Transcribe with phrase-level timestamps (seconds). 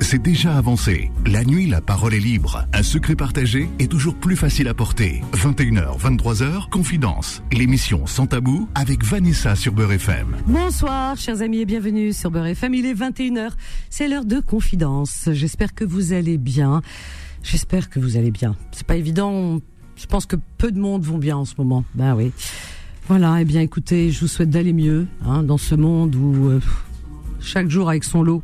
[0.00, 1.10] C'est déjà avancé.
[1.26, 2.64] La nuit, la parole est libre.
[2.72, 5.22] Un secret partagé est toujours plus facile à porter.
[5.32, 7.42] 21h, 23h, Confidence.
[7.52, 10.36] L'émission Sans Tabou avec Vanessa sur Beurre FM.
[10.46, 12.74] Bonsoir, chers amis, et bienvenue sur Beurre FM.
[12.74, 13.50] Il est 21h.
[13.90, 15.28] C'est l'heure de Confidence.
[15.32, 16.80] J'espère que vous allez bien.
[17.42, 18.54] J'espère que vous allez bien.
[18.70, 19.58] C'est pas évident.
[19.96, 21.84] Je pense que peu de monde vont bien en ce moment.
[21.96, 22.30] Ben oui.
[23.08, 26.60] Voilà, eh bien écoutez, je vous souhaite d'aller mieux hein, dans ce monde où euh,
[27.40, 28.42] chaque jour avec son lot.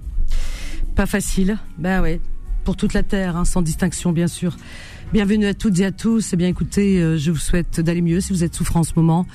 [1.00, 2.18] Pas facile, ben
[2.62, 4.58] pour toute la terre, hein, sans distinction bien sûr.
[5.14, 6.34] Bienvenue à toutes et à tous.
[6.34, 8.92] Eh bien écoutez, euh, je vous souhaite d'aller mieux si vous êtes souffrant en ce
[8.96, 9.26] moment.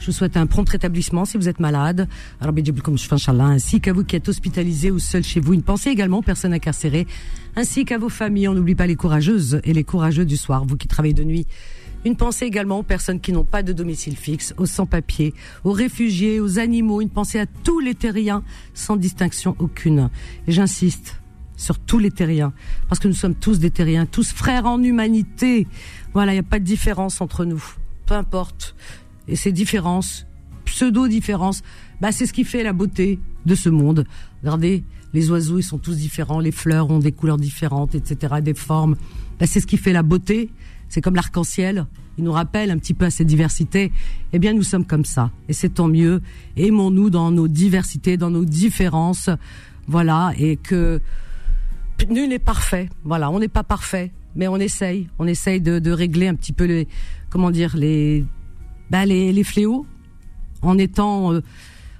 [0.00, 2.08] Je vous souhaite un prompt rétablissement si vous êtes malade.
[2.42, 5.54] Alors, comme je fais ainsi qu'à vous qui êtes hospitalisés ou seuls chez vous.
[5.54, 7.06] Une pensée également aux personnes incarcérées,
[7.56, 8.48] ainsi qu'à vos familles.
[8.48, 11.46] On n'oublie pas les courageuses et les courageux du soir, vous qui travaillez de nuit.
[12.04, 15.32] Une pensée également aux personnes qui n'ont pas de domicile fixe, aux sans-papiers,
[15.64, 17.00] aux réfugiés, aux animaux.
[17.00, 18.42] Une pensée à tous les terriens,
[18.74, 20.10] sans distinction aucune.
[20.46, 21.20] Et j'insiste
[21.56, 22.52] sur tous les terriens,
[22.88, 25.66] parce que nous sommes tous des terriens, tous frères en humanité.
[26.12, 27.62] Voilà, il n'y a pas de différence entre nous.
[28.06, 28.74] Peu importe.
[29.28, 30.26] Et ces différences,
[30.64, 31.62] pseudo-différences,
[32.00, 34.04] bah, c'est ce qui fait la beauté de ce monde.
[34.42, 38.52] Regardez, les oiseaux, ils sont tous différents, les fleurs ont des couleurs différentes, etc., des
[38.52, 38.96] formes.
[39.38, 40.50] Bah, c'est ce qui fait la beauté
[40.88, 41.86] c'est comme l'arc-en-ciel.
[42.16, 43.92] Il nous rappelle un petit peu à cette diversité.
[44.32, 45.30] Eh bien, nous sommes comme ça.
[45.48, 46.22] Et c'est tant mieux.
[46.56, 49.30] Aimons-nous dans nos diversités, dans nos différences.
[49.88, 50.32] Voilà.
[50.38, 51.00] Et que
[52.08, 52.88] nul n'est parfait.
[53.02, 53.30] Voilà.
[53.30, 54.12] On n'est pas parfait.
[54.36, 55.08] Mais on essaye.
[55.18, 56.86] On essaye de, régler un petit peu les,
[57.30, 58.24] comment dire, les,
[58.90, 59.86] bah, les, fléaux.
[60.62, 61.42] En étant, euh,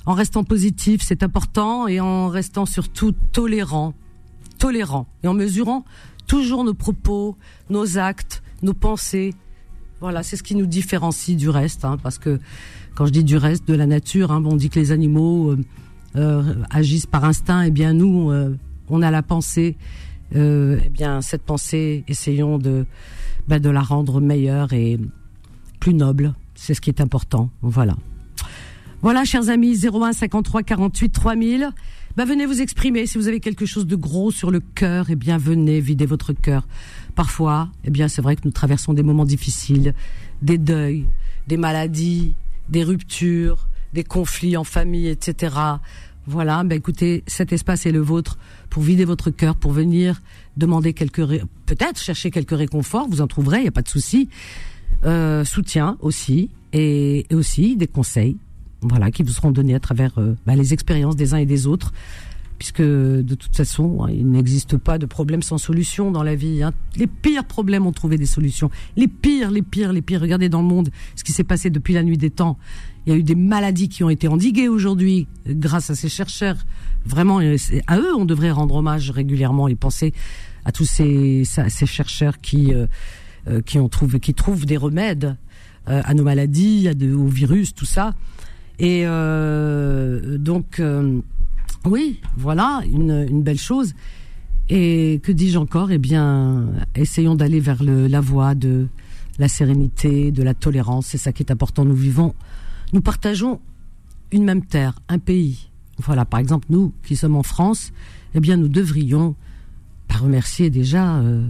[0.07, 1.89] en restant positif, c'est important.
[1.89, 3.95] Et en restant surtout tolérant.
[4.59, 5.09] Tolérant.
[5.25, 5.85] Et en mesurant
[6.27, 7.37] toujours nos propos,
[7.71, 9.35] nos actes, nos pensées.
[10.01, 12.39] Voilà, c'est ce qui nous différencie du reste, hein, parce que
[12.95, 15.59] quand je dis du reste de la nature, hein, on dit que les animaux euh,
[16.17, 18.57] euh, agissent par instinct, et eh bien nous, euh,
[18.89, 19.77] on a la pensée.
[20.35, 22.87] eh bien, cette pensée, essayons de
[23.49, 24.99] bah, de la rendre meilleure et
[25.81, 26.35] plus noble.
[26.55, 27.51] C'est ce qui est important.
[27.63, 27.97] Voilà.
[29.03, 31.71] Voilà, chers amis, 01 53 48 3000.
[32.17, 33.07] Bah, venez vous exprimer.
[33.07, 36.33] Si vous avez quelque chose de gros sur le cœur, eh bien, venez vider votre
[36.33, 36.67] cœur.
[37.17, 39.95] Parfois, eh bien, c'est vrai que nous traversons des moments difficiles,
[40.41, 41.07] des deuils,
[41.49, 42.35] des maladies,
[42.69, 45.57] des ruptures, des conflits en famille, etc.
[46.27, 48.39] Voilà, ben écoutez, cet espace est le vôtre
[48.71, 50.23] pour vider votre cœur, pour venir
[50.57, 51.27] demander quelques,
[51.67, 54.29] peut-être chercher quelques réconforts, vous en trouverez, il n'y a pas de souci.
[55.05, 58.37] Euh, soutien aussi, et, aussi des conseils,
[58.85, 61.67] voilà, qui vous seront donnés à travers euh, ben, les expériences des uns et des
[61.67, 61.93] autres
[62.59, 66.63] puisque de toute façon, hein, il n'existe pas de problème sans solution dans la vie.
[66.63, 66.73] Hein.
[66.97, 68.71] Les pires problèmes ont trouvé des solutions.
[68.97, 70.21] Les pires, les pires, les pires.
[70.21, 72.57] Regardez dans le monde ce qui s'est passé depuis la nuit des temps.
[73.07, 76.57] Il y a eu des maladies qui ont été endiguées aujourd'hui grâce à ces chercheurs.
[77.05, 77.57] Vraiment, euh,
[77.87, 80.15] à eux, on devrait rendre hommage régulièrement et penser
[80.65, 82.87] à tous ces, ces chercheurs qui euh,
[83.67, 85.37] qui ont trouvé, qui trouvent des remèdes
[85.87, 88.15] à nos maladies, à aux virus, tout ça.
[88.79, 89.05] Et
[90.39, 90.81] donc
[91.85, 93.95] oui, voilà, une, belle chose.
[94.71, 95.91] Et que dis-je encore?
[95.91, 98.89] Eh bien, essayons d'aller vers le, la voie de
[99.39, 101.07] la sérénité, de la tolérance.
[101.07, 101.85] C'est ça qui est important.
[101.85, 102.35] Nous vivons,
[102.93, 103.61] nous partageons
[104.33, 105.69] une même terre, un pays.
[105.99, 107.93] Voilà, par exemple, nous qui sommes en France,
[108.35, 109.37] eh bien, nous devrions
[110.09, 111.47] pas remercier déjà euh,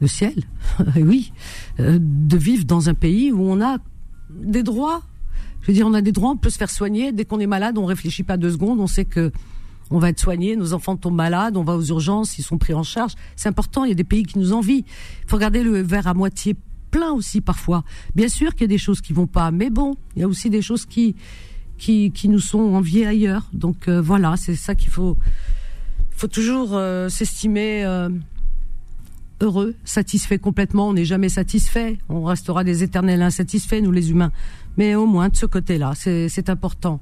[0.00, 0.34] le ciel,
[0.96, 1.32] oui,
[1.80, 3.78] euh, de vivre dans un pays où on a
[4.30, 5.02] des droits.
[5.62, 7.12] Je veux dire, on a des droits, on peut se faire soigner.
[7.12, 9.32] Dès qu'on est malade, on réfléchit pas deux secondes, on sait que
[9.90, 12.72] on va être soigné, nos enfants tombent malades, on va aux urgences, ils sont pris
[12.72, 13.12] en charge.
[13.36, 14.84] C'est important, il y a des pays qui nous envient.
[14.86, 16.56] Il faut regarder le verre à moitié
[16.90, 17.84] plein aussi parfois.
[18.14, 20.28] Bien sûr qu'il y a des choses qui vont pas, mais bon, il y a
[20.28, 21.14] aussi des choses qui
[21.78, 23.48] qui, nous sont enviées ailleurs.
[23.52, 25.16] Donc euh, voilà, c'est ça qu'il faut.
[26.12, 28.08] Faut toujours euh, s'estimer euh,
[29.40, 30.90] heureux, satisfait complètement.
[30.90, 31.98] On n'est jamais satisfait.
[32.08, 34.30] On restera des éternels insatisfaits, nous les humains.
[34.76, 37.00] Mais au moins de ce côté-là, c'est important.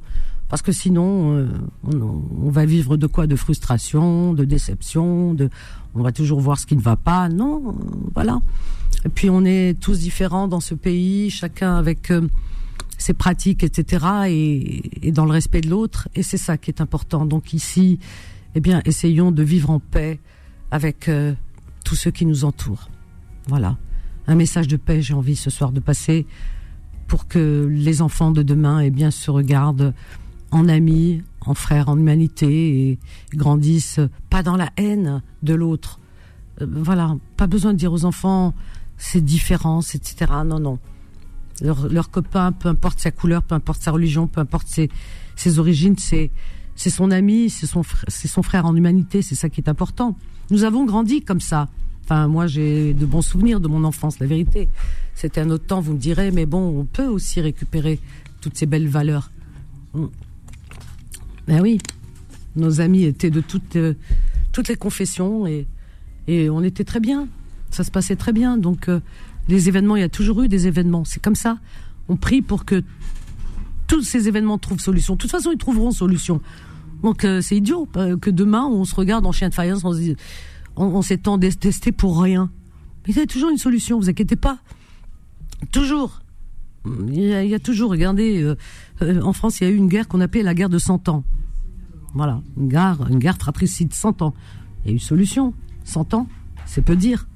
[0.51, 1.47] Parce que sinon euh,
[1.85, 3.29] on, va vivre de quoi?
[3.29, 5.49] De frustration de déception de
[5.95, 7.29] on va toujours voir ce qui ne va pas.
[7.29, 7.73] Non euh,
[8.15, 8.41] voilà.
[9.05, 12.29] Et puis on est tous différents dans ce pays chacun avec euh,
[12.99, 16.09] ses pratiques etc et, et, dans le respect de l'autre.
[16.17, 17.27] Et c'est ça qui est important.
[17.27, 18.01] Donc ici
[18.57, 20.19] eh bien essayons de vivre en paix
[20.73, 21.09] avec
[21.85, 22.91] tous ceux qui nous entourent.
[23.47, 23.79] Voilà.
[24.27, 26.27] Un message de paix j'ai envie ce soir de passer
[27.11, 29.95] pour que les enfants de demain eh bien se regardent
[30.53, 32.99] en amis, en frères, en humanité et
[33.35, 33.99] grandissent
[34.31, 35.99] pas dans la haine de l'autre.
[36.63, 38.55] Euh, voilà, pas besoin de dire aux enfants
[38.97, 40.31] c'est différence, etc.
[40.47, 40.79] Non, non.
[41.63, 46.31] Leur, copain, peu importe sa couleur, peu importe sa religion, peu importe ses, origines, c'est
[46.77, 50.17] c'est son ami, c'est son, c'est son frère en humanité, c'est ça qui est important.
[50.51, 51.69] Nous avons grandi comme ça.
[52.05, 54.69] Enfin, moi, j'ai de bons souvenirs de mon enfance, la vérité.
[55.21, 58.01] C'était un autre temps, vous me direz, mais bon, on peut aussi récupérer
[58.41, 59.31] toutes ces belles valeurs.
[61.47, 61.77] Ben oui,
[62.57, 63.93] nos amis étaient de toutes, euh,
[64.67, 65.67] les confessions et,
[66.49, 67.29] on était très bien.
[67.69, 68.57] Ça se passait très bien.
[68.57, 69.01] Donc, euh,
[69.47, 71.05] les événements, il y a toujours eu des événements.
[71.05, 71.59] C'est comme ça.
[72.09, 72.83] On prie pour que
[73.89, 75.17] tous ces événements trouvent solution.
[75.17, 76.41] De toute façon, ils trouveront solution.
[77.03, 77.87] Donc, euh, c'est idiot
[78.23, 79.95] que demain, on se regarde en chien de faïence, on
[80.77, 82.51] on, s'est tant détesté pour rien.
[83.07, 84.61] Mais il y a toujours une solution, vous inquiétez pas.
[85.73, 86.21] Toujours.
[86.87, 88.55] Il y a, toujours, regardez,
[89.01, 91.25] en France, il y a eu une guerre qu'on appelait la guerre de 100 ans.
[92.15, 94.35] Voilà, une guerre, une guerre fratricide, 100 ans.
[94.85, 95.53] Il y a eu solution,
[95.85, 96.27] 100 ans,
[96.67, 97.29] c'est peu dire.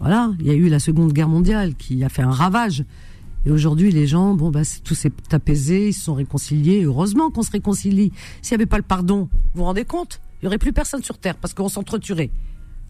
[0.00, 2.84] Voilà, il y a eu la Seconde Guerre mondiale qui a fait un ravage.
[3.46, 6.82] Et aujourd'hui, les gens, bon, bah, tout s'est apaisé, ils se sont réconciliés.
[6.84, 8.12] Heureusement qu'on se réconcilie.
[8.42, 10.20] S'il n'y avait pas le pardon, vous vous rendez compte?
[10.40, 12.30] Il n'y aurait plus personne sur Terre parce qu'on s'entretuerait.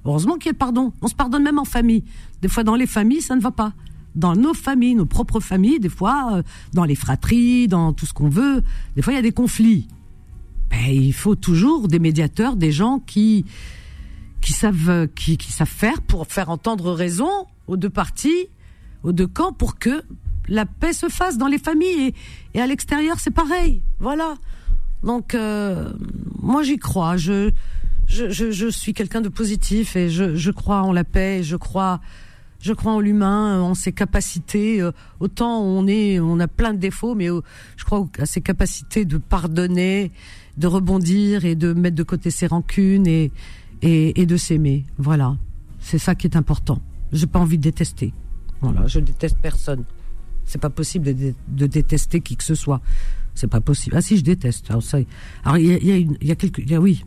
[0.05, 0.93] Heureusement qu'il y ait le pardon.
[1.03, 2.05] On se pardonne même en famille.
[2.43, 3.73] Des fois, dans les familles, ça ne va pas.
[4.19, 6.43] Dans nos familles, nos propres familles, des fois, euh,
[6.75, 8.63] dans les fratries, dans tout ce qu'on veut,
[8.97, 9.87] des fois, il y a des conflits
[10.71, 13.45] ben, il faut toujours des médiateurs, des gens qui
[14.41, 18.49] qui savent qui, savent faire pour faire entendre raison aux deux parties,
[19.03, 20.03] aux deux camps, pour que
[20.49, 22.15] la paix se fasse dans les familles et,
[22.55, 23.83] et à l'extérieur c'est pareil.
[23.99, 24.35] Voilà.
[25.03, 25.93] Donc euh,
[26.41, 27.17] moi j'y crois.
[27.17, 27.51] Je
[28.09, 31.43] je, suis quelqu'un de positif et je, je crois en la paix.
[31.43, 32.01] Je crois
[32.61, 34.81] je crois en l'humain, en ses capacités.
[34.81, 37.41] Euh, autant on est, on a plein de défauts, mais euh,
[37.77, 40.11] je crois à ses capacités de pardonner,
[40.57, 43.31] de rebondir et de mettre de côté ses rancunes et,
[43.83, 44.85] et, de s'aimer.
[44.99, 45.37] Voilà.
[45.79, 46.83] C'est ça qui est important.
[47.13, 48.13] J'ai pas envie de détester.
[48.61, 48.87] Voilà.
[48.87, 49.85] Je déteste personne.
[50.45, 52.81] C'est pas possible de, de, détester qui que ce soit.
[53.35, 53.95] C'est pas possible.
[53.97, 54.71] Ah si, je déteste.
[54.71, 57.05] Alors il y a, y a, une, y a quelques, y a, oui.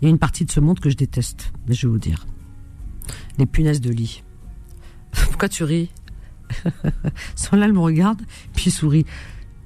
[0.00, 1.52] Il y a une partie de ce monde que je déteste.
[1.68, 2.26] Mais je vais vous dire.
[3.38, 4.22] Les punaises de lit.
[5.26, 5.90] Pourquoi tu ris
[7.34, 8.22] Solal me regarde,
[8.54, 9.04] puis sourit.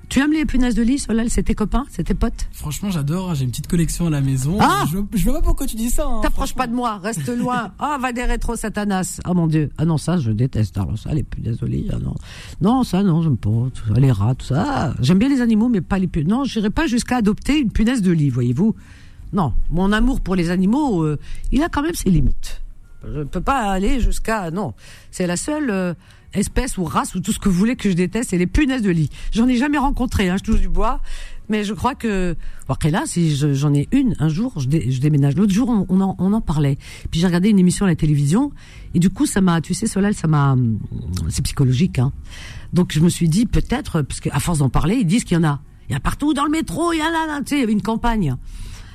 [0.09, 1.31] Tu aimes les punaises de lit, Solal?
[1.31, 1.87] C'est tes copains?
[1.89, 2.49] C'est tes potes?
[2.51, 3.33] Franchement, j'adore.
[3.37, 4.57] J'ai une petite collection à la maison.
[4.61, 6.05] Ah je, je vois pas pourquoi tu dis ça.
[6.05, 7.73] Hein, T'approches pas de moi, reste loin.
[7.79, 9.21] Ah, va des rétro satanas.
[9.29, 9.71] Oh mon dieu.
[9.79, 10.77] Ah non, ça, je déteste.
[10.79, 12.15] Alors ça, les punaises de lit, ah non.
[12.61, 13.51] Non, ça, non, j'aime pas.
[13.97, 14.95] les rats, tout ça.
[15.01, 16.29] J'aime bien les animaux, mais pas les punaises.
[16.29, 18.75] Non, j'irai pas jusqu'à adopter une punaise de lit, voyez-vous.
[19.33, 21.19] Non, mon amour pour les animaux, euh,
[21.53, 22.63] il a quand même ses limites.
[23.05, 24.50] Je ne peux pas aller jusqu'à...
[24.50, 24.75] Non,
[25.11, 25.70] c'est la seule...
[25.70, 25.94] Euh,
[26.35, 28.82] espèce ou race ou tout ce que vous voulez que je déteste, c'est les punaises
[28.82, 29.11] de lit.
[29.32, 31.00] J'en ai jamais rencontré, hein, je touche du bois,
[31.49, 32.37] mais je crois que
[32.69, 35.35] après là, si j'en ai une un jour, je, déménage.
[35.37, 36.79] L'autre jour, on, en, on en parlait.
[37.11, 38.52] Puis j'ai regardé une émission à la télévision
[38.94, 40.56] et du coup, ça m'a, tu sais, Solal, ça m'a,
[41.29, 41.99] c'est psychologique.
[41.99, 42.12] Hein.
[42.73, 45.41] Donc je me suis dit peut-être, parce qu'à force d'en parler, ils disent qu'il y
[45.41, 45.61] en a.
[45.88, 47.61] Il y a partout dans le métro, il y en a là, tu sais, il
[47.61, 48.37] y avait une campagne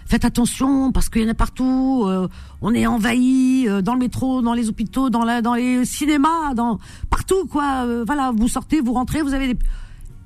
[0.05, 2.05] faites attention parce qu'il y en a partout.
[2.07, 2.27] Euh,
[2.61, 6.53] on est envahi euh, dans le métro, dans les hôpitaux, dans la, dans les cinémas,
[6.53, 6.79] dans
[7.09, 7.85] partout quoi.
[7.85, 9.59] Euh, voilà, vous sortez, vous rentrez, vous avez des.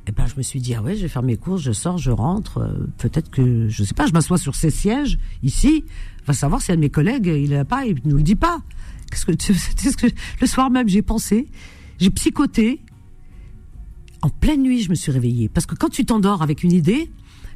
[0.07, 1.71] Et eh ben je me suis dit ah ouais, je vais faire mes courses, je
[1.71, 2.67] sors, je rentre.
[2.97, 5.85] Peut-être que je sais pas, je m'assois sur ces sièges ici.
[6.25, 8.61] Va savoir si un de mes collègues il a pas, il nous le dit pas.
[9.11, 10.07] Qu'est-ce que ce que
[10.41, 11.47] le soir même j'ai pensé,
[11.99, 12.81] j'ai psychoté.
[14.21, 17.09] En pleine nuit, je me suis réveillée parce que quand tu t'endors avec une idée,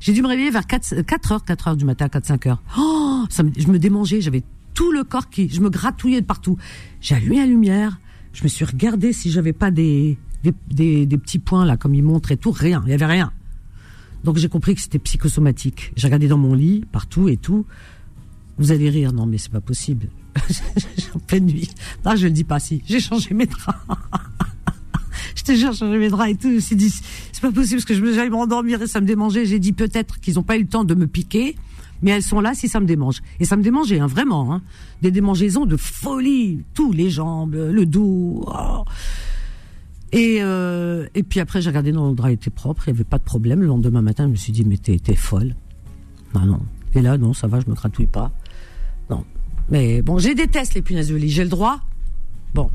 [0.04, 2.62] j'ai dû me réveiller vers 4, 4 heures, 4 heures du matin, 4, 5 heures.
[2.78, 6.58] Oh, je me démangeais, j'avais tout le corps qui, je me gratouillais de partout.
[7.00, 8.00] J'ai allumé la lumière,
[8.34, 12.04] je me suis regardé si j'avais pas des, des, des, petits points là, comme ils
[12.04, 13.32] montraient tout, rien, il y avait rien.
[14.26, 15.94] Donc j'ai compris que c'était psychosomatique.
[15.96, 17.66] J'ai regardé dans mon lit, partout et tout.
[18.58, 20.10] Vous allez rire, non mais c'est pas possible.
[21.16, 21.70] en pleine nuit.
[22.06, 22.82] Non, je le dis pas si.
[22.86, 23.80] J'ai changé mes draps.
[25.36, 26.50] je te jure, changer mes draps et tout.
[26.50, 26.94] Je me suis dit,
[27.44, 29.46] pas possible parce que je me j'allais m'endormir et ça me démangeait.
[29.46, 31.56] J'ai dit peut-être qu'ils ont pas eu le temps de me piquer,
[32.02, 33.22] mais elles sont là si ça me démange.
[33.40, 34.54] Et ça me démangeait, hein, vraiment.
[34.54, 34.62] Hein.
[35.02, 38.46] Des démangeaisons de folie, tous les jambes, le dos.
[38.48, 38.84] Oh.
[40.14, 43.04] Et, euh, et puis après, j'ai regardé, non, le drap était propre, il n'y avait
[43.04, 43.62] pas de problème.
[43.62, 45.56] Le lendemain matin, je me suis dit, mais t'es, folle.
[46.34, 46.60] Non, non.
[46.96, 48.32] Et là, non, ça va, je me gratouille pas.
[49.10, 49.26] Non.
[49.70, 51.18] Mais bon, j'ai déteste les punaises de.
[51.18, 51.80] J'ai le droit.
[52.54, 52.70] Bon,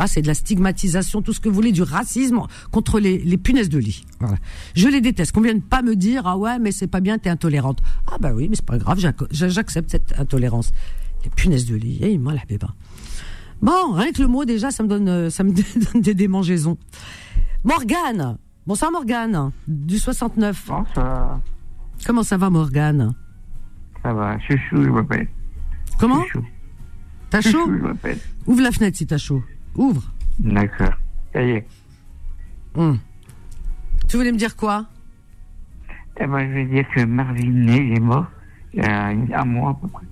[0.00, 2.40] ah, c'est de la stigmatisation, tout ce que vous voulez, du racisme
[2.70, 4.06] contre les, les punaises de lit.
[4.18, 4.36] Voilà.
[4.74, 5.32] Je les déteste.
[5.32, 7.82] Qu'on vienne pas me dire, ah ouais, mais c'est pas bien, t'es intolérante.
[8.10, 8.98] Ah bah oui, mais c'est pas grave,
[9.30, 10.72] j'accepte cette intolérance.
[11.22, 12.68] Les punaises de lit, eh, moi la béba.
[13.60, 15.52] Bon, rien que le mot déjà, ça me donne, euh, ça me
[15.92, 16.78] donne des démangeaisons.
[17.62, 18.38] Morgane.
[18.66, 20.64] Bonsoir Morgane, du 69.
[20.66, 21.40] Bonsoir.
[22.06, 23.14] Comment ça va Morgane?
[24.02, 25.28] Ça va, chouchou, je m'appelle.
[25.98, 26.24] Comment?
[27.28, 27.66] T'as chaud?
[27.66, 28.18] Je m'appelle.
[28.46, 29.42] Ouvre la fenêtre si t'as chaud.
[29.76, 30.02] Ouvre.
[30.38, 30.92] D'accord.
[31.32, 31.66] Ça y est.
[32.74, 32.94] Hmm.
[34.08, 34.86] Tu voulais me dire quoi?
[36.20, 38.26] Eh ben, je vais dire que Marvin il est mort
[38.74, 39.06] il y a
[39.40, 40.04] un mois à peu près.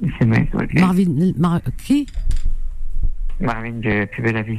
[0.00, 2.06] Une semaine, ok Marvin, Mar- qui?
[3.40, 4.58] Marvin de Plus belle la vie.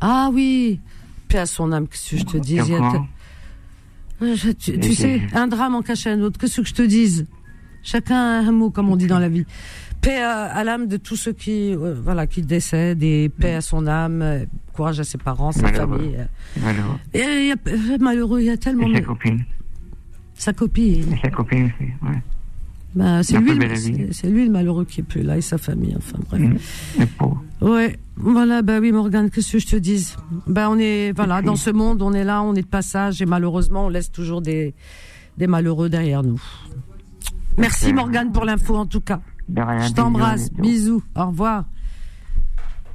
[0.00, 0.80] Ah oui,
[1.28, 2.92] paix à son âme, qu'est-ce que je te dis T'es au il y a courant
[4.18, 6.82] te- Ouais, je- tu, sais, un drame en cache un autre, qu'est-ce que je te
[6.82, 7.26] dise?
[7.82, 9.46] Chacun a un mot, comme on dit dans la vie.
[10.00, 13.86] Paix à, l'âme de tous ceux qui, euh, voilà, qui décèdent et paix à son
[13.86, 15.98] âme, euh, courage à ses parents, sa Malheureux.
[15.98, 16.16] famille.
[16.16, 16.24] euh.
[16.62, 16.96] Malheureux.
[17.12, 19.44] Et il y a- malheureux, il y a tellement Et sa copine.
[20.34, 21.12] Sa copine.
[21.12, 22.22] Et sa copine aussi, ouais.
[22.94, 25.94] Bah, c'est lui, le- lui malheureux qui est plus là et sa famille.
[25.96, 26.40] Enfin bref.
[26.98, 27.04] Mm.
[27.18, 27.44] Pauvre.
[27.60, 30.16] Ouais, voilà, bah oui, Morgane, qu'est-ce que je te dise?
[30.48, 33.26] Bah on est, voilà, dans ce monde, on est là, on est de passage et
[33.26, 34.74] malheureusement, on laisse toujours des,
[35.36, 36.40] des malheureux derrière nous.
[37.58, 37.92] Merci.
[37.92, 39.20] Morgane pour l'info en tout cas.
[39.56, 40.52] Je t'embrasse.
[40.52, 41.02] Bisous.
[41.16, 41.64] Au revoir.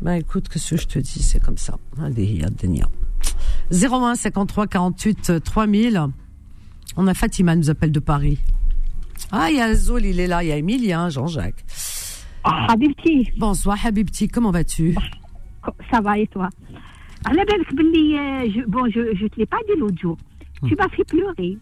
[0.01, 1.77] Bah écoute, que ce que je te dis, c'est comme ça.
[2.01, 2.41] Allez,
[3.71, 6.01] 01 53 48 3000.
[6.97, 8.39] On a Fatima nous appelle de Paris.
[9.31, 10.43] Ah, il y a Zol, il est là.
[10.43, 11.65] Il y a Emilien, hein, Jean-Jacques.
[12.43, 13.31] Ah, Habibti.
[13.37, 14.27] Bonsoir, Habibti.
[14.27, 14.95] Comment vas-tu?
[15.91, 16.49] Ça va et toi?
[17.27, 20.17] Euh, je, Bon, je ne te l'ai pas dit l'autre jour.
[20.61, 20.69] Hum.
[20.69, 21.57] Tu m'as fait pleurer.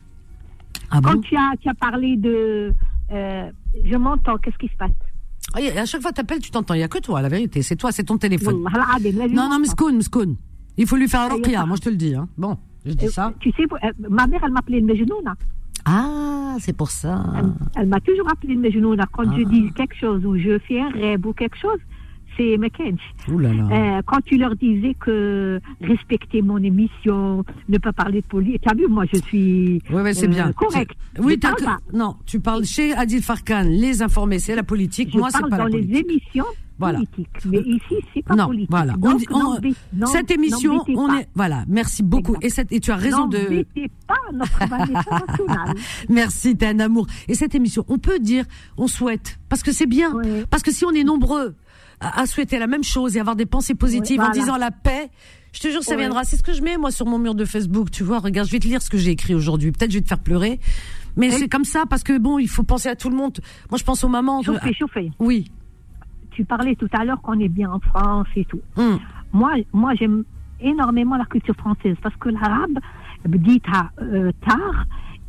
[0.91, 2.73] Ah Quand tu as parlé de,
[3.11, 3.51] euh,
[3.83, 4.91] je m'entends, qu'est-ce qui se passe?
[5.53, 6.73] Ah, Et à chaque fois que tu appelles, tu t'entends.
[6.73, 7.61] Il n'y a que toi, la vérité.
[7.61, 8.55] C'est toi, c'est ton téléphone.
[8.55, 8.67] Hum,
[9.31, 10.35] non, non, Miskoun, Miskoun.
[10.77, 12.15] Il faut lui faire un ruqya, moi je te le dis.
[12.15, 12.27] Hein.
[12.37, 13.33] Bon, je dis euh, ça.
[13.39, 15.35] Tu sais, euh, ma mère, elle m'appelait Mejnouna.
[15.85, 17.23] Ah, c'est pour ça.
[17.75, 19.05] Elle, m'a toujours appelé Mejnouna.
[19.11, 19.49] Quand je ah.
[19.49, 21.79] dis quelque chose ou je fais un rêve ou quelque chose,
[22.37, 22.57] c'est.
[22.59, 28.69] Euh, quand tu leur disais que respecter mon émission, ne pas parler de politique, tu
[28.69, 30.51] as vu, moi je suis Oui, ouais, c'est euh, bien.
[30.53, 30.91] correct.
[31.19, 31.77] Oui, Je t'as parle que- pas.
[31.93, 35.09] Non, tu parles chez Adil Farkan, les informés, c'est la politique.
[35.13, 36.05] Je moi, c'est parle pas dans la les politique.
[36.09, 36.45] émissions
[36.79, 36.99] Voilà.
[36.99, 37.29] politiques.
[37.45, 38.69] Mais ici, c'est pas Non, politique.
[38.71, 38.93] voilà.
[38.93, 41.19] Donc, on- cette émission, on pas.
[41.21, 41.27] est.
[41.35, 42.35] Voilà, merci beaucoup.
[42.41, 43.65] Et, cette, et tu as raison de.
[44.07, 44.59] Pas notre.
[46.09, 47.07] Merci, t'es un amour.
[47.27, 48.45] Et cette émission, on peut dire,
[48.77, 50.13] on souhaite, parce que c'est bien.
[50.13, 50.45] Ouais.
[50.49, 51.55] Parce que si on est nombreux
[52.03, 55.09] à, souhaiter la même chose et avoir des pensées positives en disant la paix.
[55.53, 56.23] Je te jure, ça viendra.
[56.23, 57.91] C'est ce que je mets moi sur mon mur de Facebook.
[57.91, 59.71] Tu vois, regarde, je vais te lire ce que j'ai écrit aujourd'hui.
[59.71, 60.59] Peut-être je vais te faire pleurer,
[61.15, 63.39] mais c'est comme ça parce que bon, il faut penser à tout le monde.
[63.69, 64.39] Moi, je pense aux mamans.
[64.39, 64.73] Euh, chauffer, de...
[64.73, 65.11] chauffer.
[65.19, 65.51] Oui.
[66.31, 68.61] Tu parlais tout à l'heure qu'on est bien en France et tout.
[68.75, 68.97] Hmm.
[69.31, 70.23] Moi, moi, j'aime
[70.59, 72.79] énormément la culture française parce que l'arabe,
[73.25, 73.61] dit
[74.01, 74.85] euh, tard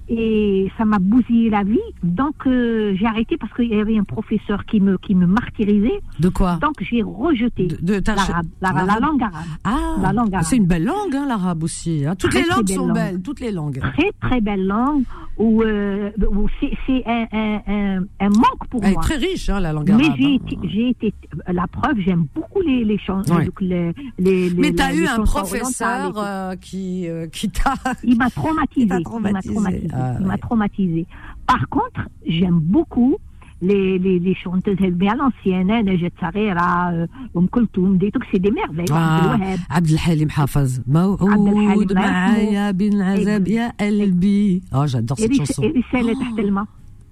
[0.08, 1.78] et ça m'a bousillé la vie.
[2.02, 6.00] Donc euh, j'ai arrêté parce qu'il y avait un professeur qui me qui me martyrisait.
[6.20, 9.02] De quoi Donc j'ai rejeté De- de l'arabe, la, la l'arabe.
[9.02, 9.44] langue arabe.
[9.64, 10.46] Ah, la langue arabe.
[10.48, 12.04] c'est une belle langue, hein, l'arabe aussi.
[12.06, 12.14] hein.
[12.16, 12.94] Toutes Très, les langues belle sont langue.
[12.96, 13.80] belles, toutes les langues.
[13.96, 15.04] Très très belle langue
[15.38, 19.02] où, euh, où c'est c'est un, un, un, un manque pour Elle est moi.
[19.02, 20.16] très riche, hein, la langue Mais arabe.
[20.18, 20.38] j'ai hein.
[20.46, 21.14] été, j'ai été,
[21.52, 23.34] la preuve, j'aime beaucoup les, les chansons.
[23.36, 23.48] Ouais.
[23.60, 27.74] Les, les, les, Mais t'as eu un professeur euh, qui, euh, qui t'a.
[28.04, 28.74] Il m'a traumatisé.
[28.84, 29.54] Il m'a traumatisé
[29.93, 29.93] traumatisé.
[29.93, 30.39] Ah, Il m'a ouais.
[30.39, 31.07] traumatisé.
[31.47, 33.17] Par contre, j'aime beaucoup
[33.61, 38.25] les, les, les chanteuses bien à l'ancienne, hein, Najat Sarera, euh, Oum Kulthum, des trucs,
[38.31, 38.85] c'est des merveilles.
[38.91, 39.59] Ah, Abdel Wahab.
[39.69, 46.13] عبد الحليم حافظ موعود الحليم معايا بالعذاب يا قلبي oh j'adore cette Eris- chanson Erissel
[46.19, 46.65] تحت الماء.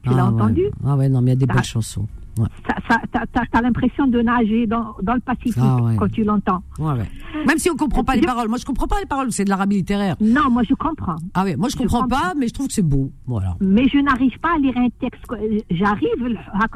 [0.04, 0.34] Tu Ah, l'as ouais.
[0.34, 1.54] entendu ah ouais non mais il y a des Ah.
[1.56, 6.63] belles chansons T'as l'impression de nager dans, dans le Pacifique ah quand tu l'entends.
[6.79, 8.49] Même si on comprend pas les paroles.
[8.49, 10.17] Moi, je comprends pas les paroles, c'est de l'arabe littéraire.
[10.21, 11.17] Non, moi, je comprends.
[11.35, 13.11] Ah oui, moi, je, je comprends, pas, mais je trouve que c'est beau.
[13.27, 13.57] Voilà.
[13.61, 15.25] Mais je n'arrive pas à lire un texte.
[15.71, 16.09] J'arrive
[16.53, 16.67] à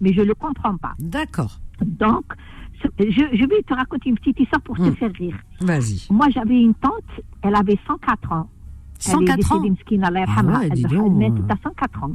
[0.00, 0.92] mais je le comprends pas.
[0.98, 1.58] D'accord.
[1.84, 2.24] Donc,
[2.98, 4.96] je, vais te raconter une petite histoire pour te hmm.
[4.96, 5.36] faire rire.
[5.60, 6.06] Vas-y.
[6.10, 6.92] Moi, j'avais une tante,
[7.42, 8.48] elle avait 104 ans.
[11.62, 12.10] 104 ans.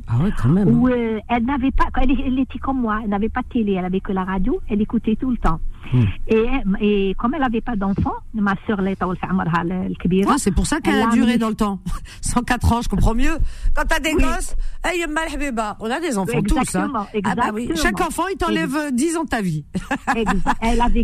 [0.92, 3.86] Euh, elle n'avait pas, elle, elle était comme moi, elle n'avait pas de télé, elle
[3.86, 5.60] avait que la radio, elle écoutait tout le temps.
[5.94, 6.04] Hmm.
[6.28, 6.46] Et,
[6.80, 8.82] et, comme elle n'avait pas d'enfant, ma sœur
[10.28, 11.80] ah, c'est pour ça qu'elle a duré dans le temps.
[12.22, 13.38] 104 ans, je comprends mieux.
[13.74, 14.24] Quand t'as des oui.
[14.24, 15.06] gosses, hey,
[15.80, 16.76] on a des enfants tous.
[16.76, 16.92] Hein.
[17.24, 19.66] Ah bah chaque enfant, il t'enlève euh, 10 ans de ta vie.
[20.16, 20.26] Et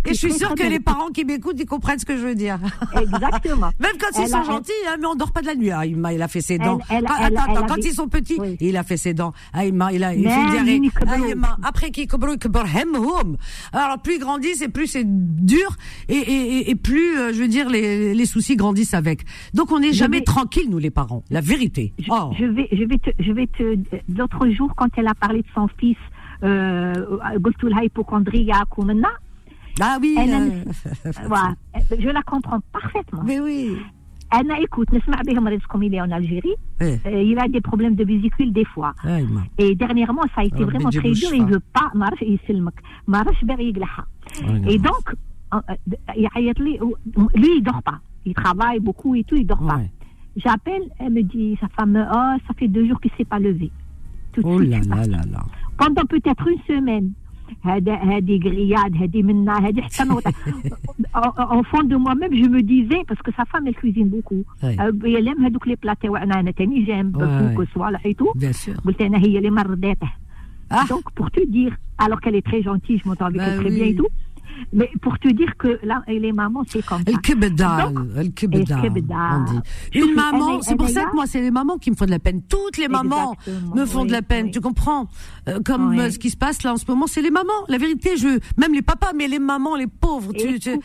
[0.08, 2.58] je suis sûre que les parents qui m'écoutent, ils comprennent ce que je veux dire.
[2.94, 5.72] Même quand ils sont gentils, hein, mais on dort pas de la nuit.
[5.72, 6.80] Ah, il a fait ses dents.
[6.90, 9.34] Elle, elle, ah, attends, elle, attends, quand ils sont petits, il a fait ses dents.
[9.54, 10.12] Ah, il a.
[10.28, 13.38] Ah, après qu'ils après qu'ils
[13.74, 15.70] Alors, plus ils grandissent, plus c'est dur
[16.10, 19.26] et, plus, euh, je veux dire, les, les, soucis grandissent avec.
[19.54, 21.94] Donc on n'est jamais tranquille, nous les parents, la vérité.
[22.10, 22.32] Oh.
[22.38, 23.78] Je, vais, je vais te, je vais te,
[24.18, 25.98] l'autre jour quand elle a parlé de son fils,
[26.44, 26.94] euh,
[29.80, 30.16] ah oui.
[30.18, 31.30] Elle, euh...
[31.30, 33.24] ouais, je la comprends parfaitement.
[33.24, 33.78] Mais oui.
[34.30, 35.18] Anna, écoute, Nesma
[35.70, 38.94] comme il est en Algérie, il a des problèmes de vésicule des fois.
[39.58, 42.40] Et dernièrement, ça a été vraiment très dur, il ne veut pas, marcher.
[44.68, 45.16] et donc,
[45.54, 46.54] euh, euh,
[47.36, 48.00] lui, il dort pas.
[48.26, 49.82] Il travaille beaucoup et tout, il dort pas.
[50.36, 53.72] J'appelle, elle me dit, sa femme, oh, ça fait deux jours qu'il s'est pas levé.
[54.34, 55.46] Tout oh là là là.
[55.78, 57.12] Pendant peut-être une semaine.
[57.65, 60.31] هذا- هذه grillade, هذه منا، هذه حتى نوضع.
[61.15, 64.43] en, en fond de moi-même je me disais parce que sa femme elle cuisine beaucoup
[64.63, 64.77] Ouais.
[64.81, 67.61] Euh, elle aime هذوك les plats تاعنا انا تاني جيم Ouais, بفوك ouais.
[67.71, 68.81] وصوالح et tout Bien sûr.
[68.87, 70.09] قلت انا هي اللي مرضيته
[70.75, 70.85] Ah.
[70.93, 71.73] donc pour te dire
[72.05, 73.77] alors qu'elle est très gentille je m'entends avec Bah elle très oui.
[73.79, 74.11] bien et tout
[74.74, 77.12] mais pour te dire que là, les mamans, c'est comme ça.
[79.94, 82.20] Une maman, c'est pour ça que moi, c'est les mamans qui me font de la
[82.20, 82.42] peine.
[82.44, 83.36] Toutes les mamans
[83.76, 85.08] me font de la peine, tu comprends
[85.48, 87.66] euh, Comme euh, ce qui se passe là en ce moment, c'est les mamans.
[87.68, 90.34] La vérité, je même les papas, mais les mamans, les pauvres.
[90.34, 90.80] Tu, tu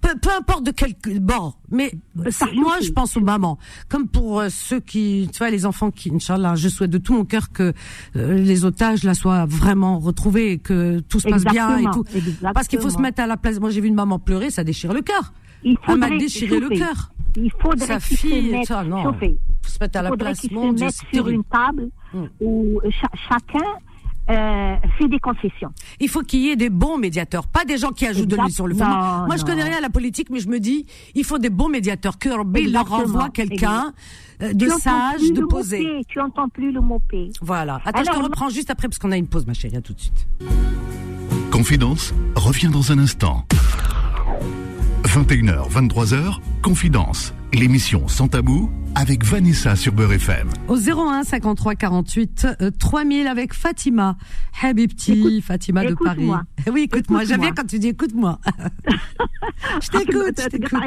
[0.00, 1.92] peu, peu importe de quel bord, mais
[2.30, 5.90] ça, moi je pense aux mamans, comme pour euh, ceux qui, tu vois, les enfants
[5.90, 7.72] qui, Inch'Allah, je souhaite de tout mon cœur que
[8.16, 11.76] euh, les otages là soient vraiment retrouvés, que tout se passe Exactement.
[11.76, 12.52] bien et tout, Exactement.
[12.52, 13.60] parce qu'il faut se mettre à la place.
[13.60, 15.32] Moi j'ai vu une maman pleurer, ça déchire le cœur.
[15.64, 17.12] Elle m'a déchiré le cœur.
[17.36, 20.40] Il faudrait sa fille, se mettre, ça, non, faut se mettre à la place.
[20.40, 20.74] Se mon
[21.12, 22.24] sur une table mm.
[22.40, 23.66] où ch chacun
[24.30, 25.70] euh, fait des concessions.
[25.98, 28.52] Il faut qu'il y ait des bons médiateurs, pas des gens qui ajoutent de l'huile
[28.52, 28.84] sur le feu.
[28.84, 31.50] Moi, moi, je connais rien à la politique, mais je me dis, il faut des
[31.50, 32.18] bons médiateurs.
[32.18, 33.92] Que leur renvoie quelqu'un
[34.42, 36.02] euh, de sage, de posé.
[36.08, 37.30] Tu entends plus le mot P.
[37.40, 37.80] Voilà.
[37.84, 39.76] Attends, je Alors, te reprends juste après parce qu'on a une pause, ma chérie.
[39.76, 40.26] À tout de suite.
[41.50, 43.44] Confidence revient dans un instant.
[45.03, 50.49] 21h, 23h, Confidence, l'émission sans tabou avec Vanessa sur Beurre FM.
[50.67, 54.17] Au 01 53 48 euh, 3000 avec Fatima.
[54.61, 56.15] Habibti, Écoute- Fatima de Paris.
[56.23, 56.41] écoute-moi.
[56.73, 57.23] Oui, écoute-moi.
[57.23, 57.51] J'aime Écoute-moi.
[57.51, 58.39] bien quand tu dis écoute-moi.
[59.81, 60.79] je t'écoute, je t'écoute.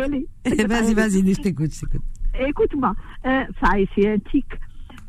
[0.44, 2.02] Eh, Vas-y, vas-y, je t'écoute, je t'écoute.
[2.48, 2.92] Écoute-moi,
[3.26, 4.46] euh, ça c'est un tic.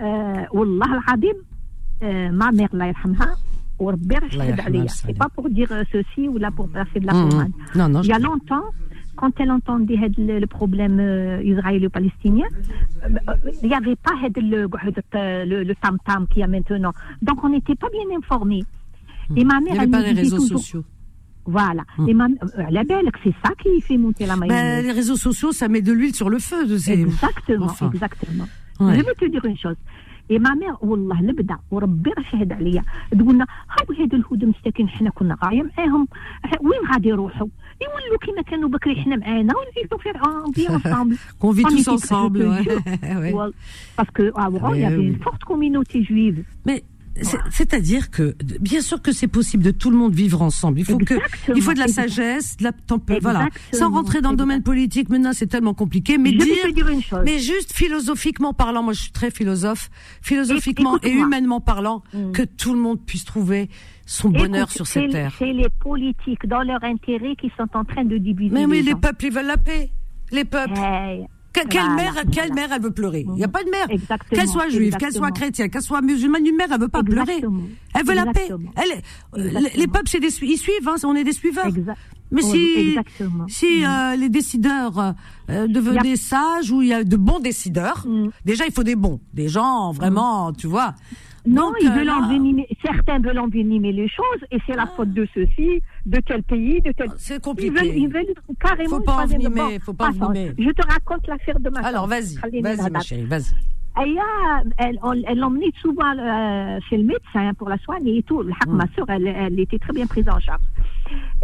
[0.01, 1.35] Euh, والله العظيم
[2.03, 3.35] euh, ma mère الله يرحمها
[3.79, 5.11] وربي راه الله شهد يرحمها عليا ويسعدها.
[5.13, 7.29] c'est pas pour dire euh, ceci ou là pour placer de la Mhm.
[7.29, 8.63] pommade Non, non, il y a je- longtemps
[9.16, 12.46] quand elle entendait le problème euh, israélo-palestinien,
[13.04, 16.92] euh, il n'y avait pas euh, le, le, tam-tam qu'il y a maintenant.
[17.22, 18.64] Donc on n'était pas bien informés.
[19.30, 19.38] Hmm.
[19.38, 20.84] Et ma mère, il n'y avait pas les réseaux sociaux.
[21.46, 21.82] Voilà.
[21.98, 22.08] Hmm.
[22.08, 22.28] Et ma,
[22.84, 24.84] belle, c'est ça qui fait monter la ben, mayonnaise.
[24.84, 26.64] Les réseaux sociaux, ça met de l'huile sur le feu.
[26.64, 28.46] Exactement, exactement.
[28.80, 29.76] Je vais te dire une chose.
[30.30, 32.84] اي ما والله نبدأ وربي راه شهد عليا.
[33.10, 36.08] تقولنا هاو هاد الهود مساكين حنا كنا غاية معاهم.
[36.60, 37.48] وين غادي يروحوا؟
[37.82, 42.64] يولوا كما كانوا بكري حنا معانا ونعيشوا في العام في انصامبل كون في انصامبل
[43.98, 46.93] باسكو آه يا y avait une forte
[47.50, 50.80] c'est-à-dire que bien sûr que c'est possible de tout le monde vivre ensemble.
[50.80, 51.14] Il faut que
[51.54, 53.48] il faut de la sagesse, de la tempé- voilà.
[53.72, 56.18] Sans rentrer dans le domaine politique, maintenant c'est tellement compliqué.
[56.18, 59.30] Mais je dire, te dire une chose mais juste philosophiquement parlant, moi je suis très
[59.30, 59.90] philosophe,
[60.22, 62.32] philosophiquement et humainement parlant, Mm.
[62.32, 63.68] que tout le monde puisse trouver
[64.06, 65.32] son bonheur sur cette terre.
[65.38, 68.94] c'est les politiques dans leur intérêt qui sont en train de diviser Mais oui, les
[68.94, 69.90] peuples ils veulent la paix.
[70.32, 70.78] Les peuples.
[70.78, 71.26] Hey,
[71.62, 72.54] quelle voilà, mère, quelle voilà.
[72.54, 73.24] mère elle veut pleurer?
[73.28, 73.86] Il n'y a pas de mère.
[74.30, 77.42] Qu'elle soit juive, qu'elle soit chrétienne, qu'elle soit musulmane, une mère, elle veut pas pleurer.
[77.94, 78.48] Elle veut la paix.
[78.76, 79.02] Elle,
[79.40, 81.66] euh, les, peuples, c'est des, ils suivent, hein, on est des suiveurs.
[81.66, 81.98] Exact.
[82.30, 82.96] Mais Oui,
[83.48, 83.84] si, si Mm.
[83.84, 85.14] euh, les décideurs
[85.50, 88.28] euh, devenaient sages ou il y a de bons décideurs, Mm.
[88.44, 90.94] déjà il faut des bons, des gens vraiment, tu vois.
[91.46, 94.86] Non, Donc, ils euh, veulent là, envenimer, certains veulent envenimer les choses et c'est la
[94.86, 97.08] faute de ceux-ci, de tel pays, de tel.
[97.18, 97.70] C'est Ils compliqué.
[97.70, 98.88] veulent, ils veulent carrément.
[98.96, 100.54] Faut pas envenimer, faut pas envenimer.
[100.58, 103.54] Je te raconte l'affaire de ma Alors vas-y, vas-y ma chérie, vas-y.
[103.96, 108.42] Elle, on- elle l'emmenait souvent euh, chez le médecin pour la soigner et tout.
[108.42, 108.76] Le haq, Mm.
[108.76, 110.62] Ma soeur, elle, elle était très bien prise en charge.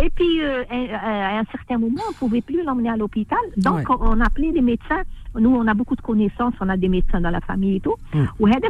[0.02, 3.38] Et puis, euh, à, à un certain moment, on ne pouvait plus l'emmener à l'hôpital.
[3.56, 3.96] Donc, Ouais.
[4.00, 5.02] on appelait les médecins
[5.38, 7.94] nous, on a beaucoup de connaissances, on a des médecins dans la famille et tout.
[8.14, 8.24] Mm.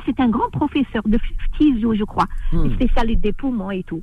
[0.06, 1.18] C'est un grand professeur de
[1.56, 2.72] physio, je crois, hmm.
[2.74, 4.02] spécialiste des poumons et tout.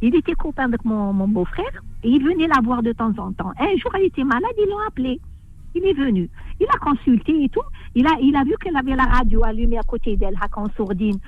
[0.00, 3.52] Il était copain avec mon, beau-frère et il venait la voir de temps en temps.
[3.58, 5.20] Un jour, elle était malade, ils l'ont appelé.
[5.74, 6.28] Il est venu.
[6.60, 7.62] Il a consulté et tout.
[7.94, 11.18] Il a, il a vu qu'elle avait la radio allumée à côté d'elle, en sourdine.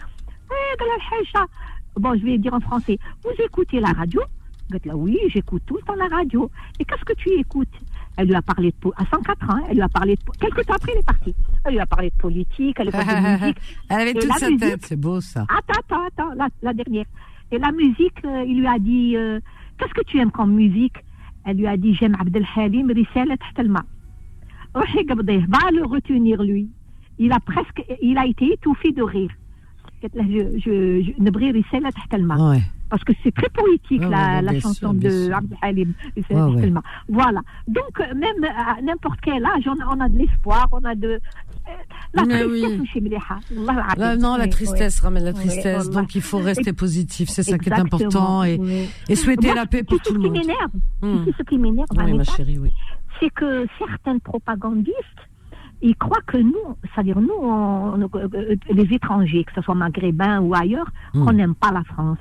[0.50, 2.98] Eh, bon, je vais dire en français.
[3.22, 4.20] Vous écoutez la radio?
[4.94, 6.50] Oui, j'écoute tout le temps la radio.
[6.78, 7.68] Et qu'est-ce que tu écoutes?
[8.16, 10.64] Elle lui a parlé de, à 104 ans, hein, elle lui a parlé de, quelques
[10.66, 11.34] temps après, elle est partie.
[11.64, 13.58] Elle lui a parlé de politique, elle a parlé de musique.
[13.88, 15.46] elle avait toute musique, tête, c'est beau ça.
[15.48, 17.06] Attends, attends, attends, la, dernière.
[17.50, 19.40] Et la musique, euh, il lui a dit, euh,
[19.78, 20.96] qu'est-ce que tu aimes comme musique?
[21.44, 23.36] Elle lui a dit, j'aime Abdelhalim, Rissalat
[24.74, 26.70] oh, va le retenir lui.
[27.18, 29.30] Il a presque, il a été étouffé de rire
[30.03, 32.37] قالت له je, je, je, نبغي رسالة تحت الماء.
[32.37, 32.61] Ouais.
[32.91, 35.35] Parce que c'est très poétique Ouais, la, ouais, la bien chanson sûr, bien de sûr.
[35.37, 35.89] Abdel Halim.
[36.17, 36.63] رسالة Ouais, تحت ouais.
[36.63, 36.83] الماء.
[37.09, 37.41] Voilà.
[37.67, 40.95] Donc euh, même à n'importe quel âge, on a, on a de l'espoir, on a
[40.95, 41.71] de euh,
[42.13, 42.79] la Mais tristesse oui.
[42.79, 43.39] ماشي مليحة.
[43.51, 43.99] والله العظيم.
[44.03, 46.01] Là, non, la Oui, tristesse ramène la Oui, tristesse, voilà.
[46.01, 48.89] donc il faut rester positif, c'est ça qui est Exactement, important, et, oui.
[49.11, 50.37] et souhaiter Moi, la paix tu pour sais tout le ce qui monde.
[50.39, 50.73] m'énerve,
[51.03, 51.17] Hmm.
[51.25, 52.71] tu sais ce qui m'énerve, Oui, ma Vanessa, chérie, oui.
[53.19, 55.21] c'est que certains propagandistes
[55.82, 56.54] ils croient que nous,
[56.94, 61.24] c'est-à-dire nous, on- on- euh, les étrangers, que ce soit maghrébins ou ailleurs, Hmm.
[61.24, 62.18] qu'on n'aime pas la France.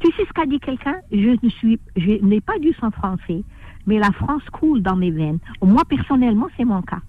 [0.00, 0.96] Tu sais ce qu'a dit quelqu'un?
[1.12, 3.44] Je ne suis, je n'ai pas du sang français,
[3.86, 5.38] mais la France coule dans mes veines.
[5.62, 7.00] Moi personnellement, c'est mon cas.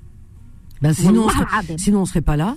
[0.82, 2.56] Ben, sinon, on serait, sinon on serait pas là.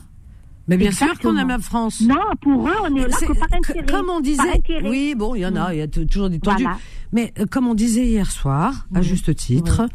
[0.69, 2.01] Mais bien sûr qu'on aime la France.
[2.01, 3.87] Non, pour eux, on est là C'est- que par que- intérêt.
[3.87, 4.43] comme on disait,
[4.85, 6.65] oui, bon, il y en a, il y a toujours des tendus.
[6.65, 6.77] Voilà.
[7.13, 9.05] Mais euh, comme on disait hier soir, à Oui.
[9.05, 9.91] juste titre, Oui.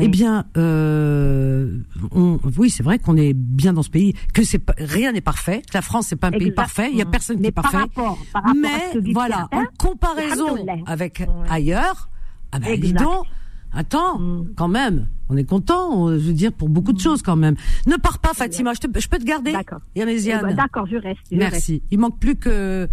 [0.00, 1.78] Eh bien, euh,
[2.12, 5.62] on- oui, c'est vrai qu'on est bien dans ce pays, que c'est rien n'est parfait.
[5.62, 6.88] que La France, c'est pas un pays parfait.
[6.92, 7.78] Il y a personne qui est par parfait.
[7.78, 12.08] rapport- par rapport à ce que Mais voilà, en comparaison avec ailleurs,
[12.52, 13.24] ah ben, dis donc,
[13.72, 14.48] attends, Mm.
[14.56, 17.56] quand même, on est content, on- je veux dire, pour beaucoup de choses quand même.
[17.86, 19.80] Ne pars pas, Fatima, je, te- je peux te garder D'accord.
[19.94, 21.20] Eh ben, D'accord, je reste.
[21.30, 21.52] je reste.
[21.52, 21.82] Merci.
[21.90, 22.88] Il manque plus que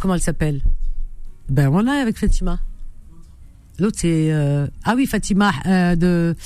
[0.00, 0.62] comment elle s'appelle?
[1.48, 2.60] Ben on l'a avec Fatima.
[3.80, 6.36] L'autre c'est euh, ah oui Fatima euh, de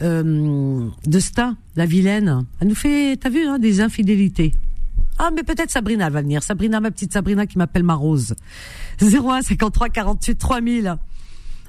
[0.00, 2.46] euh, de Sta, la vilaine.
[2.60, 4.54] Elle nous fait, t'as vu, hein, des infidélités.
[5.18, 6.42] Ah mais peut-être Sabrina elle va venir.
[6.44, 8.34] Sabrina, ma petite Sabrina qui m'appelle ma Rose.
[9.02, 10.96] 01 53 48 3000.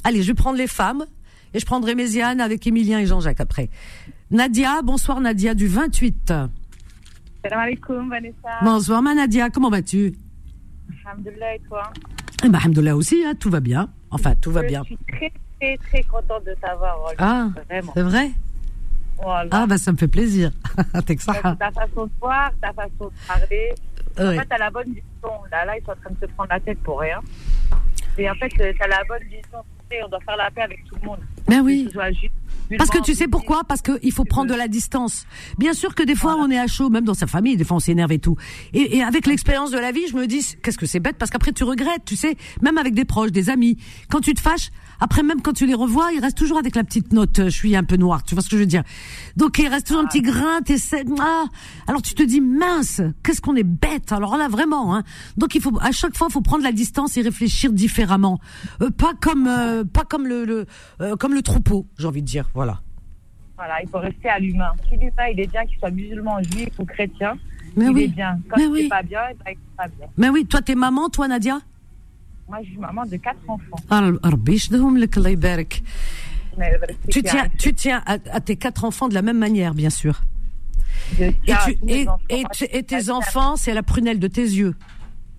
[0.03, 1.05] Allez, je vais prendre les femmes
[1.53, 3.69] et je prendrai Méziane avec Émilien et Jean-Jacques après.
[4.29, 6.33] Nadia, bonsoir Nadia du 28.
[7.41, 8.59] Salam alaikum, Vanessa.
[8.61, 10.13] Bonsoir ma Nadia, comment vas-tu?
[11.05, 11.91] Alhamdulillah, et toi?
[12.43, 13.89] Eh ben, alhamdoulilah aussi, hein, tout va bien.
[14.12, 14.82] Enfin, tout va bien.
[14.84, 16.97] Je suis très, très, très contente de t'avoir.
[17.17, 17.50] Ah,
[17.95, 18.32] c'est vrai
[19.21, 19.50] Voilà.
[19.52, 20.52] Ah, bah ça me fait plaisir.
[21.06, 21.34] T'es que ça.
[21.60, 23.73] Ta façon de voir, ta façon de parler.
[24.19, 24.38] Ouais.
[24.38, 25.04] En fait, t'as la bonne vision.
[25.52, 27.19] Là, là, ils sont en train de se prendre la tête pour rien.
[28.17, 29.60] Et en fait, euh, t'as la bonne vision.
[30.04, 31.19] On doit faire la paix avec tout le monde.
[31.47, 31.86] Ben Que oui.
[31.88, 32.32] ce soit juif,
[32.77, 33.63] Parce que tu sais pourquoi?
[33.63, 35.25] Parce qu'il faut prendre de la distance.
[35.58, 37.77] Bien sûr que des fois on est à chaud, même dans sa famille, des fois
[37.77, 38.36] on s'énerve et tout.
[38.73, 41.17] Et, et avec l'expérience de la vie, je me dis qu'est-ce que c'est bête?
[41.17, 43.77] Parce qu'après tu regrettes, tu sais, même avec des proches, des amis.
[44.10, 46.83] Quand tu te fâches, après même quand tu les revois, il reste toujours avec la
[46.83, 47.39] petite note.
[47.39, 48.83] euh, Je suis un peu noire, tu vois ce que je veux dire
[49.36, 50.62] Donc il reste toujours un petit grain.
[50.63, 51.45] t'essaies- Ah,
[51.88, 54.12] alors tu te dis mince, qu'est-ce qu'on est bête.
[54.12, 54.95] Alors là vraiment.
[54.95, 55.03] Hein.
[55.38, 58.39] Donc il faut à chaque fois, faut prendre la distance et réfléchir différemment,
[58.81, 60.65] Euh, pas comme euh, pas comme le, le
[61.01, 62.49] euh, comme le troupeau, j'ai envie de dire.
[62.53, 62.81] Voilà.
[63.57, 64.71] Voilà, il faut rester à l'humain.
[64.88, 67.36] Si l'humain, il est bien, qu'il soit musulman, juif ou chrétien,
[67.75, 68.03] Mais il oui.
[68.03, 68.38] est bien.
[68.49, 68.83] Quand Mais il oui.
[68.83, 70.07] n'est pas bien, eh ben, il n'est pas bien.
[70.17, 71.60] Mais oui, toi t'es maman, toi Nadia?
[72.47, 73.75] Moi, je suis maman de quatre enfants.
[73.89, 74.17] Ah, euh,
[77.10, 80.21] tu tiens, tu tiens à, tes quatre enfants de la même manière, bien sûr.
[81.19, 84.75] Et, tes enfants, c'est la prunelle de tes yeux.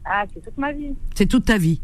[0.04, 0.94] Ah, c'est toute ma vie.
[1.14, 1.80] C'est toute ta vie.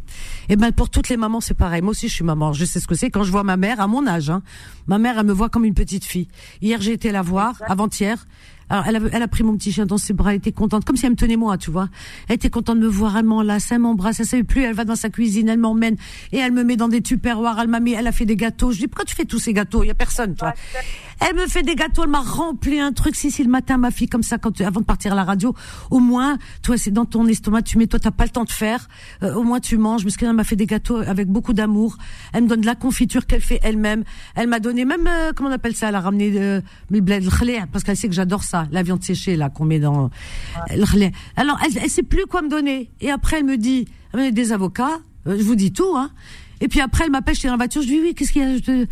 [0.48, 1.82] Et ben pour toutes les mamans, c'est pareil.
[1.82, 2.54] Moi aussi, je suis maman.
[2.54, 3.10] Je sais ce que c'est.
[3.10, 4.42] Quand je vois ma mère, à mon âge, hein.
[4.87, 6.28] ma mère, elle me voit comme une petite fille.
[6.62, 8.26] Hier, j'ai été la voir, avant-hier.
[8.74, 11.06] Alors, elle a, pris mon petit chien dans ses bras, elle était contente, comme si
[11.06, 11.88] elle me tenait moi, tu vois.
[12.28, 14.84] Elle était contente de me voir, elle m'enlace, elle m'embrasse, elle savait plus, elle va
[14.84, 15.94] dans sa cuisine, elle m'emmène,
[16.32, 18.72] et elle me met dans des tupperwares, elle m'a mis, elle a fait des gâteaux.
[18.72, 19.84] Je dis, pourquoi tu fais tous ces gâteaux?
[19.84, 20.54] Il y a personne, tu vois.
[21.20, 23.14] Elle me fait des gâteaux, elle m'a rempli un truc.
[23.16, 25.24] Si, si, le matin, ma fille, comme ça, quand tu- avant de partir à la
[25.24, 25.55] radio,
[25.90, 28.50] au moins, toi, c'est dans ton estomac, tu mets, toi, t'as pas le temps de
[28.50, 28.88] faire.
[29.22, 30.03] Euh, au moins, tu manges.
[30.05, 31.96] Parce qu'elle m'a fait des gâteaux avec beaucoup d'amour.
[32.33, 34.05] Elle me donne de la confiture qu'elle fait elle-même.
[34.35, 37.61] Elle m'a donné même, euh, comment on appelle ça, elle a ramené euh, le khlé,
[37.72, 40.11] parce qu'elle sait que j'adore ça, la viande séchée, là, qu'on met dans
[40.74, 41.12] le khlé.
[41.37, 42.90] Alors, elle, elle sait plus quoi me donner.
[43.00, 44.98] Et après, elle me dit, elle des avocats.
[45.27, 46.11] Euh, je vous dis tout, hein.
[46.61, 48.42] Et puis après, elle m'appelle, j'étais dans la voiture, je lui dis, oui, qu'est-ce qu'il
[48.42, 48.57] y a?
[48.57, 48.87] Je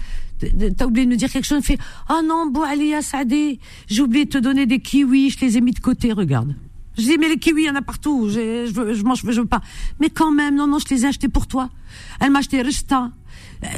[0.76, 1.62] T'as oublié de me dire quelque chose?
[1.62, 1.78] Fait,
[2.08, 5.60] ah non, bon, allez, Sadé, j'ai oublié de te donner des kiwis, je les ai
[5.60, 6.54] mis de côté, regarde.
[6.98, 9.40] Je dis, mais les kiwis, il y en a partout, je, je, je mange, je
[9.40, 9.62] veux pas.
[10.00, 11.70] Mais quand même, non, non, je les ai achetés pour toi.
[12.20, 13.10] Elle m'a acheté Rista.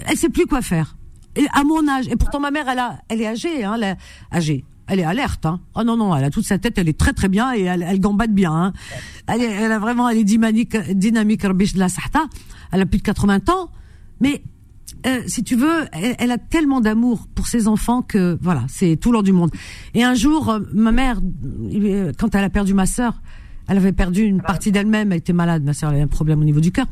[0.07, 0.96] Elle sait plus quoi faire.
[1.37, 3.85] Et à mon âge, et pourtant ma mère, elle a, elle est âgée, hein, elle
[3.85, 3.96] est
[4.33, 4.64] âgée.
[4.87, 5.61] Elle est alerte, hein.
[5.74, 7.83] Oh non, non, elle a toute sa tête, elle est très très bien et elle,
[7.83, 8.72] elle gambade bien, hein.
[9.27, 11.42] Elle, est, elle a vraiment, elle est dynamique, dynamique.
[11.42, 13.70] Elle a plus de 80 ans.
[14.20, 14.42] Mais,
[15.07, 18.97] euh, si tu veux, elle, elle a tellement d'amour pour ses enfants que, voilà, c'est
[18.97, 19.51] tout l'or du monde.
[19.95, 21.21] Et un jour, euh, ma mère,
[21.75, 23.21] euh, quand elle a perdu ma sœur,
[23.69, 26.45] elle avait perdu une partie d'elle-même, elle était malade, ma sœur, avait un problème au
[26.45, 26.87] niveau du cœur.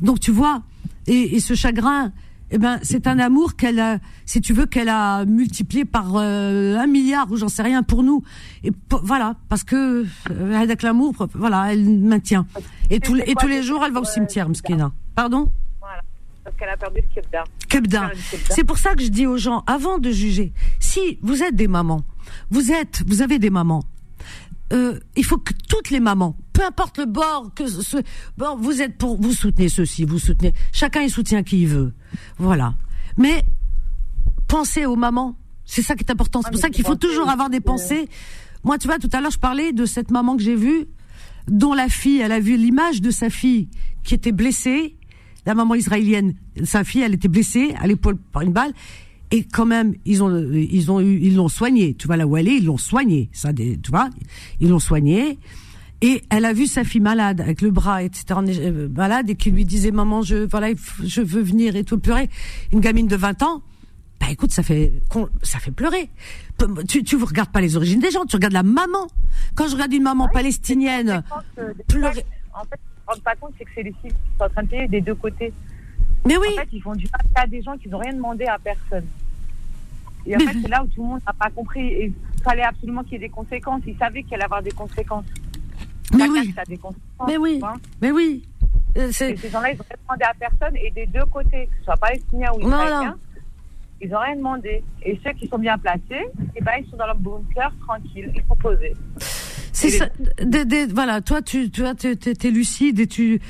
[0.00, 0.62] Donc, tu vois,
[1.06, 2.12] et, et ce chagrin,
[2.50, 6.76] eh ben, c'est un amour qu'elle a, si tu veux, qu'elle a multiplié par euh,
[6.78, 8.22] un milliard ou j'en sais rien pour nous.
[8.64, 10.06] Et voilà, parce que
[10.54, 12.46] avec l'amour, voilà, elle maintient.
[12.90, 14.92] Et tous les, et tous les jours, elle va au cimetière, Mskina.
[15.14, 15.50] Pardon?
[16.48, 17.44] Parce qu'elle a perdu le kebda.
[17.68, 18.10] Kebda.
[18.48, 21.68] C'est pour ça que je dis aux gens, avant de juger, si vous êtes des
[21.68, 22.02] mamans,
[22.48, 23.84] vous êtes, vous avez des mamans,
[24.72, 27.98] euh, il faut que toutes les mamans, peu importe le bord, que ce,
[28.38, 31.92] bon, vous êtes pour, vous soutenez ceci, vous soutenez, chacun il soutient qui il veut,
[32.38, 32.72] voilà.
[33.18, 33.44] Mais
[34.46, 36.40] pensez aux mamans, c'est ça qui est important.
[36.40, 38.08] C'est Ah, pour ça qu'il faut toujours avoir des aussi, pensées.
[38.64, 40.86] Moi, tu vois, tout à l'heure, je parlais de cette maman que j'ai vue,
[41.46, 43.68] dont la fille, elle a vu l'image de sa fille
[44.02, 44.96] qui était blessée,
[45.48, 48.72] la maman israélienne, sa fille, elle était blessée à l'épaule par une balle,
[49.30, 52.36] et quand même ils ont ils ont eu ils l'ont soigné tu vois là où
[52.38, 54.08] elle est ils l'ont soigné ça tu vois
[54.58, 55.38] ils l'ont soigné
[56.00, 59.50] et elle a vu sa fille malade avec le bras etc euh, malade et qui
[59.50, 60.68] lui disait maman je voilà
[61.04, 62.30] je veux venir et tout pleurer.
[62.72, 63.62] Une gamine de 20 ans
[64.18, 64.94] bah écoute ça fait
[65.42, 66.08] ça fait pleurer.
[66.88, 69.08] Tu tu regardes pas les origines des gens tu regardes la maman.
[69.54, 71.22] Quand je regarde une maman palestinienne
[71.86, 74.62] pleurer en fait rendent pas compte c'est que c'est les filles qui sont en train
[74.62, 75.52] de payer des deux côtés
[76.28, 76.48] mais oui.
[76.52, 79.06] En fait, ils font du mal à des gens qui n'ont rien demandé à personne.
[80.26, 81.86] Et en fait, c'est là où tout le monde n'a pas compris.
[81.86, 83.82] Et il fallait absolument qu'il y ait des conséquences.
[83.86, 85.24] Ils savaient qu'il allait avoir des conséquences.
[86.14, 86.54] Mais oui.
[87.26, 87.60] mais oui.
[88.02, 88.48] Mais oui.
[88.94, 90.76] Et ces gens-là, ils n'ont rien demandé à personne.
[90.76, 93.16] Et des deux côtés, que ce soit palestinien ou israélien,
[94.00, 94.82] ils n'ont rien demandé.
[95.02, 98.42] Et ceux qui sont bien placés, eh ben, ils sont dans leur bunker, tranquilles, ils
[98.46, 98.94] sont posés.
[99.78, 100.08] C'est ça.
[100.92, 103.40] voilà, toi, tu, tu es, lucide et tu,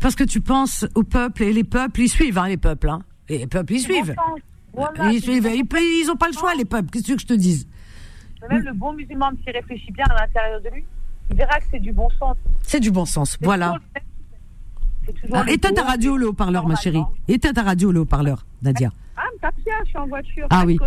[0.00, 3.00] parce que tu penses au peuple et les peuples, ils suivent, hein, les peuples, hein.
[3.28, 4.14] les peuples, ils suivent.
[5.10, 5.50] ils suivent.
[5.52, 5.66] Ils,
[6.02, 6.90] ils ont pas le choix, les peuples.
[6.90, 7.68] Qu'est-ce que je te dise?
[8.48, 10.84] Même le bon musulman, s'il réfléchit bien à l'intérieur de lui,
[11.30, 12.36] il verra que c'est du bon sens.
[12.62, 13.76] C'est du bon sens, voilà.
[15.32, 17.02] Ah, éteins ta radio, le haut-parleur, ma chérie.
[17.28, 18.90] Éteins ta radio, le haut-parleur, Nadia.
[19.16, 19.50] Ah, mais
[19.84, 20.46] je suis en voiture.
[20.50, 20.78] Ah oui.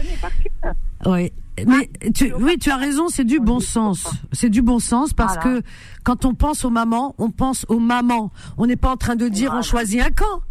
[1.06, 1.32] Oui.
[1.68, 4.08] Mais tu, oui, tu as raison, c'est du bon sens.
[4.32, 5.62] C'est du bon sens parce que
[6.04, 8.32] quand on pense aux mamans, on pense aux mamans.
[8.58, 10.42] On n'est pas en train de dire on choisit un camp.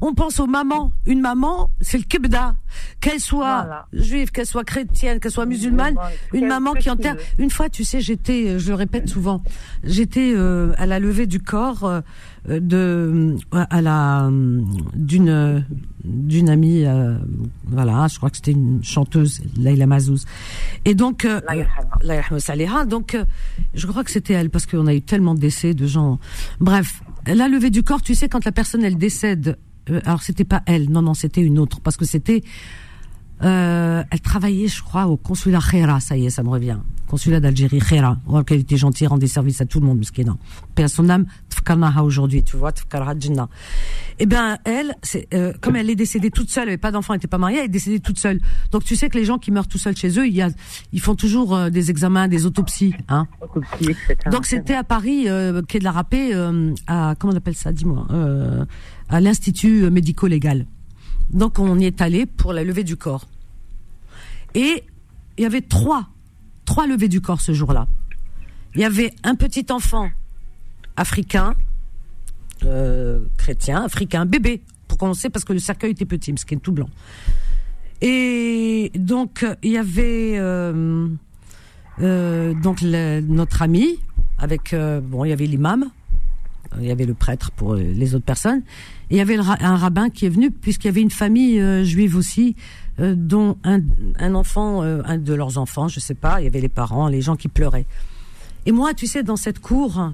[0.00, 0.92] On pense aux mamans.
[1.06, 2.56] Une maman, c'est le kibda.
[3.00, 5.96] Qu'elle soit juive, qu'elle soit chrétienne, qu'elle soit musulmane,
[6.32, 7.16] une maman qui enterre.
[7.38, 9.42] Une fois, tu sais, j'étais, je le répète souvent,
[9.84, 12.00] j'étais euh, à la levée du corps euh,
[12.48, 14.30] de à la
[14.94, 15.64] d'une
[16.06, 17.16] d'une amie, euh,
[17.64, 20.24] voilà, je crois que c'était une chanteuse, Leila Mazouz.
[20.84, 21.40] Et donc, euh,
[22.86, 23.24] donc, euh,
[23.74, 26.18] je crois que c'était elle parce qu'on a eu tellement de décès de gens.
[26.60, 29.58] Bref, la levée du corps, tu sais, quand la personne elle décède,
[30.04, 32.42] alors c'était pas elle, non non, c'était une autre parce que c'était
[33.42, 36.78] euh, elle travaillait, je crois, au consulat Khera, ça y est, ça me revient.
[37.06, 38.16] Consulat d'Algérie, Khera.
[38.26, 40.38] Oh, qu'elle était gentille, rendait service à tout le monde, non.
[40.74, 43.48] Paix à son âme, tfkarnaha aujourd'hui, tu vois, tfkarha djinna.
[44.18, 47.12] Eh ben, elle, c'est, euh, comme elle est décédée toute seule, elle avait pas d'enfant,
[47.12, 48.40] elle était pas mariée, elle est décédée toute seule.
[48.72, 50.48] Donc, tu sais que les gens qui meurent tout seuls chez eux, il y a,
[50.92, 53.26] ils font toujours euh, des examens, des autopsies, hein.
[53.40, 54.16] Autopsie, etc.
[54.32, 57.72] Donc, c'était à Paris, euh, quai de la Rapée, euh, à, comment on appelle ça,
[57.72, 58.64] dis-moi, euh,
[59.08, 60.66] à l'Institut médico-légal.
[61.30, 63.26] Donc on y est allé pour la levée du corps.
[64.54, 64.84] Et
[65.36, 66.08] il y avait trois,
[66.64, 67.86] trois levées du corps ce jour-là.
[68.74, 70.10] Il y avait un petit enfant
[70.96, 71.54] africain,
[72.64, 76.58] euh, chrétien, africain, bébé, pour commencer, parce que le cercueil était petit, ce qui est
[76.58, 76.88] tout blanc.
[78.02, 81.08] Et donc il y avait euh,
[82.00, 83.98] euh, donc notre ami
[84.38, 85.90] avec bon il l'imam
[86.78, 88.62] il y avait le prêtre pour les autres personnes.
[89.10, 92.16] Il y avait un rabbin qui est venu, puisqu'il y avait une famille euh, juive
[92.16, 92.56] aussi,
[92.98, 96.60] euh, dont un, enfant, euh, un de leurs enfants, je sais pas, il y avait
[96.60, 97.86] les parents, les gens qui pleuraient.
[98.64, 100.12] Et moi, tu sais, dans cette cour,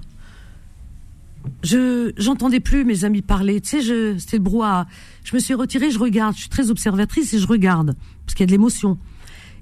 [1.63, 3.61] je j'entendais plus mes amis parler.
[3.61, 4.85] Tu sais, c'était le brouhaha.
[5.23, 6.35] Je me suis retirée, je regarde.
[6.35, 8.97] Je suis très observatrice et je regarde parce qu'il y a de l'émotion.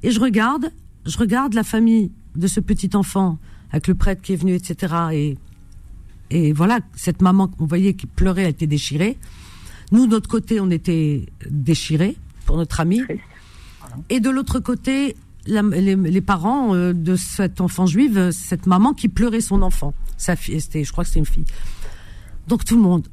[0.03, 0.71] Et je regarde,
[1.05, 3.37] je regarde la famille de ce petit enfant
[3.71, 4.93] avec le prêtre qui est venu, etc.
[5.13, 5.37] Et
[6.31, 9.17] et voilà, cette maman, on voyait qui pleurait, elle était déchirée.
[9.91, 12.15] Nous, de notre côté, on était déchirés
[12.45, 13.01] pour notre ami.
[14.09, 19.41] Et de l'autre côté, les, parents euh, de cet enfant juif, cette maman qui pleurait
[19.41, 19.93] son enfant.
[20.15, 21.45] Sa fille, c'était, je crois que c'était une fille.
[22.47, 23.09] Donc tout le monde.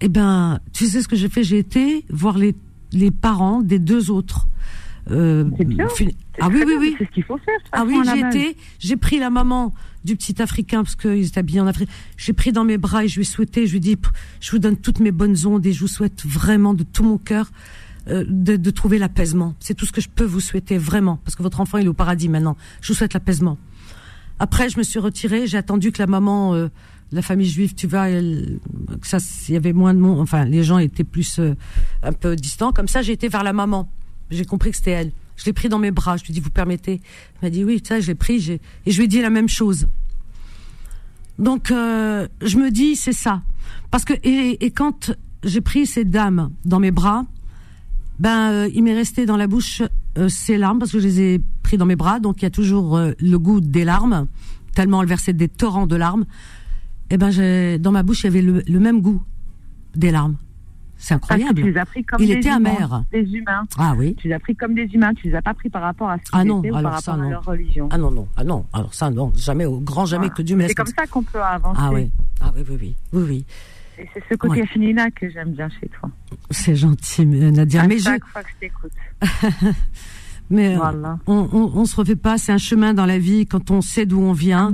[0.00, 1.42] Eh ben, tu sais ce que j'ai fait?
[1.42, 2.54] J'ai été voir les,
[2.92, 4.46] les parents des deux autres.
[5.10, 5.86] Euh, bien.
[6.40, 6.96] Ah oui, oui, oui.
[6.98, 7.58] C'est ce qu'il faut faire.
[7.72, 11.60] Ah oui, j'ai été, j'ai pris la maman du petit Africain, parce qu'ils étaient habillés
[11.60, 11.88] en Afrique.
[12.16, 13.96] J'ai pris dans mes bras et je lui ai souhaité, je lui ai dit,
[14.40, 17.18] je vous donne toutes mes bonnes ondes et je vous souhaite vraiment de tout mon
[17.18, 17.50] cœur
[18.08, 19.54] euh, de, de, trouver l'apaisement.
[19.60, 21.88] C'est tout ce que je peux vous souhaiter, vraiment, parce que votre enfant, il est
[21.88, 22.56] au paradis maintenant.
[22.82, 23.58] Je vous souhaite l'apaisement.
[24.38, 26.68] Après, je me suis retirée, j'ai attendu que la maman, euh,
[27.12, 28.58] la famille juive, tu vois, elle,
[29.02, 31.54] ça, il y avait moins de monde, enfin, les gens étaient plus euh,
[32.02, 32.72] un peu distants.
[32.72, 33.88] Comme ça, j'ai été vers la maman.
[34.30, 35.12] J'ai compris que c'était elle.
[35.36, 36.16] Je l'ai pris dans mes bras.
[36.16, 37.00] Je lui ai dit, vous permettez?
[37.34, 38.58] Elle m'a dit, oui, ça, je l'ai pris.
[38.86, 39.88] Et je lui ai dit la même chose.
[41.38, 43.42] Donc, euh, je me dis, c'est ça.
[43.90, 47.24] Parce que, et, quand j'ai pris ces dames dans mes bras,
[48.18, 49.82] ben, euh, il m'est resté dans la bouche
[50.18, 52.20] euh, ces larmes, parce que je les ai pris dans mes bras.
[52.20, 54.28] Donc, il y a toujours euh, le goût des larmes,
[54.74, 56.24] tellement elles versaient des torrents de larmes.
[57.10, 59.22] Et ben, dans ma bouche, il y avait le même goût
[59.94, 60.36] des larmes.
[61.04, 61.60] C'est incroyable.
[61.62, 63.04] tu les as pris comme Il des était humains, amer.
[63.12, 63.64] Des humains.
[63.76, 64.14] Ah oui.
[64.16, 65.12] Tu les as pris comme des humains.
[65.12, 67.00] Tu les as pas pris par rapport à ce ah non, étaient ou alors par
[67.00, 67.26] rapport non.
[67.26, 67.88] à leur religion.
[67.92, 68.26] Ah non, non.
[68.38, 68.64] Ah non.
[68.72, 69.30] Alors ça, non.
[69.36, 70.34] Jamais, au grand jamais Voilà.
[70.34, 71.78] que Dieu me laisse C'est comme ça qu'on peut avancer.
[71.82, 72.10] Ah oui.
[72.40, 72.96] Ah oui, oui, oui.
[73.12, 73.44] Oui, oui.
[73.98, 74.66] Et c'est ce côté Ouais.
[74.66, 76.08] féminin que j'aime bien chez toi.
[76.50, 77.82] C'est gentil, Nadia.
[77.82, 78.30] À mais chaque je...
[78.32, 78.92] fois que je t'écoute.
[80.50, 81.18] mais euh, Voilà.
[81.26, 82.38] on, on, on se refait pas.
[82.38, 84.72] C'est un chemin dans la vie quand on sait d'où on vient.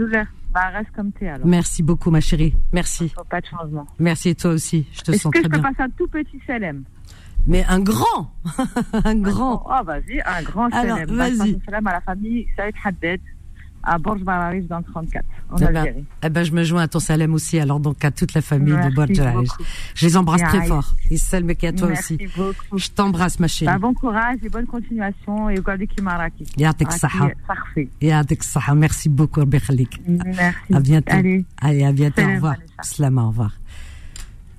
[0.53, 1.47] Bah, reste comme t'es alors.
[1.47, 2.55] Merci beaucoup, ma chérie.
[2.73, 3.09] Merci.
[3.11, 3.87] Faut pas de changement.
[3.99, 4.87] Merci et toi aussi.
[4.93, 5.71] Je te Est-ce sens que très je peux bien.
[5.71, 6.83] passer un tout petit CLM
[7.47, 8.33] Mais un grand,
[9.05, 9.63] un grand.
[9.67, 11.37] Oh, vas-y, un grand Alors, vas-y.
[11.39, 13.21] Bah, un CLM à la famille Saïd Haddad,
[13.83, 16.89] à Borj Bararich dans le 34, en eh ben, Eh ben, je me joins à
[16.89, 19.21] ton salem aussi, alors donc à toute la famille de Borj
[19.95, 20.95] Je les embrasse très fort.
[21.11, 22.27] Et celle mais à toi Merci aussi.
[22.37, 22.79] Beaucoup.
[22.79, 23.73] Je t'embrasse, ma chérie.
[23.73, 25.51] Bah, bon courage et bonne continuation.
[25.51, 26.45] Et au Gardiki Maraki.
[26.57, 27.31] Yatik Saha.
[28.01, 28.75] Yatik Saha.
[28.75, 30.01] Merci beaucoup, Berlik.
[30.07, 30.75] Merci.
[30.75, 31.17] À bientôt.
[31.61, 32.23] Allez, à bientôt.
[32.23, 32.57] Au revoir.
[32.83, 33.53] Salam, au revoir.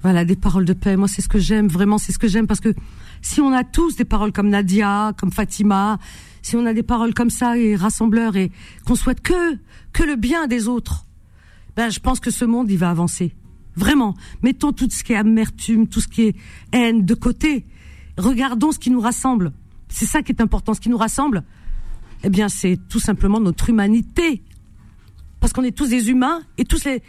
[0.01, 0.97] Voilà, des paroles de paix.
[0.97, 2.73] Moi, c'est ce que j'aime, vraiment, c'est ce que j'aime parce que
[3.21, 5.99] si on a tous des paroles comme Nadia, comme Fatima,
[6.41, 8.51] si on a des paroles comme ça et rassembleurs et
[8.85, 9.57] qu'on souhaite que,
[9.93, 11.05] que le bien des autres,
[11.75, 13.33] ben, je pense que ce monde, il va avancer.
[13.75, 14.15] Vraiment.
[14.41, 16.35] Mettons tout ce qui est amertume, tout ce qui est
[16.73, 17.65] haine de côté.
[18.17, 19.53] Regardons ce qui nous rassemble.
[19.87, 20.73] C'est ça qui est important.
[20.73, 21.43] Ce qui nous rassemble,
[22.23, 24.43] eh bien, c'est tout simplement notre humanité.
[25.39, 27.01] Parce qu'on est tous des humains et tous les,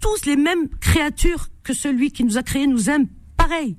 [0.00, 3.76] tous les mêmes créatures que celui qui nous a créés nous aime pareil.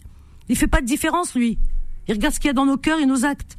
[0.49, 1.59] Il fait pas de différence, lui.
[2.07, 3.58] Il regarde ce qu'il y a dans nos cœurs et nos actes.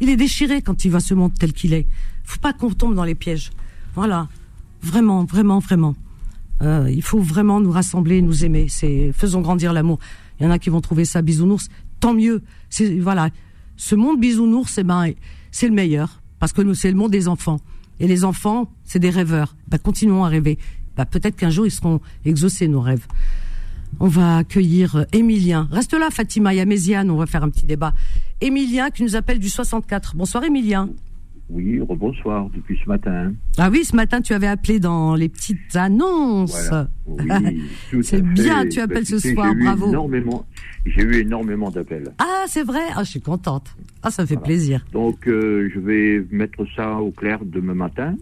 [0.00, 1.86] Il est déchiré quand il voit ce monde tel qu'il est.
[2.24, 3.50] Faut pas qu'on tombe dans les pièges.
[3.94, 4.28] Voilà.
[4.82, 5.94] Vraiment, vraiment, vraiment.
[6.62, 8.66] Euh, il faut vraiment nous rassembler, nous aimer.
[8.68, 9.98] C'est faisons grandir l'amour.
[10.38, 11.68] Il y en a qui vont trouver ça bisounours.
[12.00, 12.42] Tant mieux.
[12.70, 13.30] C'est voilà.
[13.76, 15.12] Ce monde bisounours, eh ben,
[15.50, 17.58] c'est le meilleur parce que nous, c'est le monde des enfants.
[18.00, 19.56] Et les enfants, c'est des rêveurs.
[19.68, 20.58] Ben, continuons à rêver.
[20.96, 23.06] Ben, peut-être qu'un jour ils seront exaucés nos rêves.
[24.00, 25.68] On va accueillir Émilien.
[25.70, 26.52] Reste là, Fatima.
[26.52, 27.10] Il y a Méziane.
[27.10, 27.94] On va faire un petit débat.
[28.40, 30.14] Émilien qui nous appelle du 64.
[30.16, 30.90] Bonsoir, Émilien.
[31.48, 33.32] Oui, rebonsoir depuis ce matin.
[33.56, 36.68] Ah oui, ce matin, tu avais appelé dans les petites annonces.
[36.68, 36.88] Voilà.
[37.06, 40.10] Oui, tout C'est bien, tu appelles Bah, ce sais, soir, bravo.
[40.84, 42.12] J'ai eu énormément d'appels.
[42.18, 42.80] Ah, c'est vrai?
[42.96, 43.76] Ah, je suis contente.
[44.02, 44.44] Ah, ça me fait Voilà.
[44.46, 44.84] plaisir.
[44.92, 48.16] Donc, euh, je vais mettre ça au clair demain matin.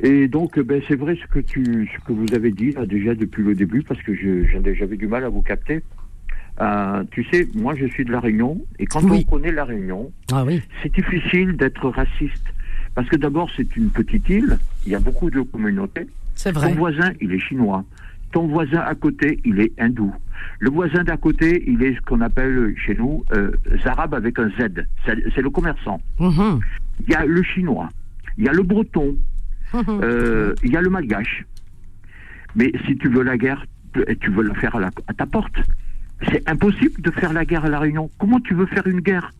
[0.00, 2.84] Et donc, euh, ben, c'est vrai ce que tu, ce que vous avez dit là,
[2.84, 5.82] déjà depuis le début, parce que j'avais du mal à vous capter.
[6.60, 9.24] Euh, tu sais, moi, je suis de la Réunion, et quand Oui.
[9.26, 10.62] on connaît la Réunion, Ah oui.
[10.82, 12.44] c'est difficile d'être raciste,
[12.94, 16.06] parce que d'abord, c'est une petite île, il y a beaucoup de communautés.
[16.34, 16.72] C'est Ton vrai.
[16.74, 17.84] voisin, il est chinois.
[18.32, 20.14] Ton voisin à côté, il est hindou.
[20.58, 23.50] Le voisin d'à côté, il est ce qu'on appelle chez nous euh,
[23.84, 24.84] arabe avec un Z.
[25.06, 26.00] C'est le commerçant.
[26.18, 26.60] Mhm.
[27.06, 27.88] Il y a le chinois.
[28.38, 29.16] Il y a le breton.
[29.74, 29.82] Mhm.
[29.88, 31.44] euh, il y a le malgache.
[32.54, 35.26] Mais si tu veux la guerre, tu- tu veux la faire à, la- à ta
[35.26, 35.56] porte.
[36.30, 38.10] C'est impossible de faire la guerre à la Réunion.
[38.18, 39.32] Comment tu veux faire une guerre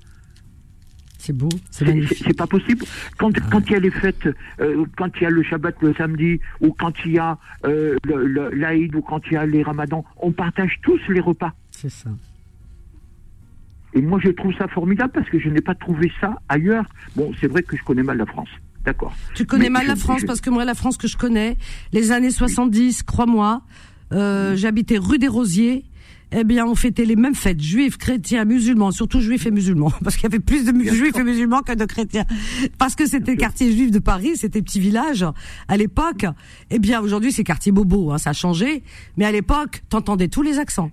[1.18, 1.48] C'est beau.
[1.70, 2.84] C'est pas possible.
[3.18, 4.28] Quand, quand il y a les fêtes,
[4.60, 7.96] euh, quand il y a le Shabbat le samedi, ou quand il y a euh,
[8.52, 11.52] l'Aïd, ou quand il y a les Ramadans, on partage tous les repas.
[11.70, 12.10] C'est ça.
[13.94, 16.84] Et moi, je trouve ça formidable parce que je n'ai pas trouvé ça ailleurs.
[17.16, 18.48] Bon, c'est vrai que je connais mal la France.
[18.84, 19.16] D'accord.
[19.34, 21.16] Tu connais Mais mal je- la France je- parce que moi, la France que je
[21.16, 21.56] connais,
[21.92, 23.62] les années 70, crois-moi,
[24.12, 25.84] euh, j'habitais rue des Rosiers.
[26.32, 30.16] Eh bien, on fêtait les mêmes fêtes, juifs, chrétiens, musulmans, surtout juifs et musulmans, parce
[30.16, 31.20] qu'il y avait plus de Bien juifs sûr.
[31.20, 32.24] et musulmans que de chrétiens.
[32.78, 35.24] Parce que c'était quartier juif de Paris, c'était petit village
[35.68, 36.26] à l'époque.
[36.70, 38.82] Eh bien, aujourd'hui, c'est quartier bobo, hein, ça a changé.
[39.16, 40.90] Mais à l'époque, t'entendais tous les accents.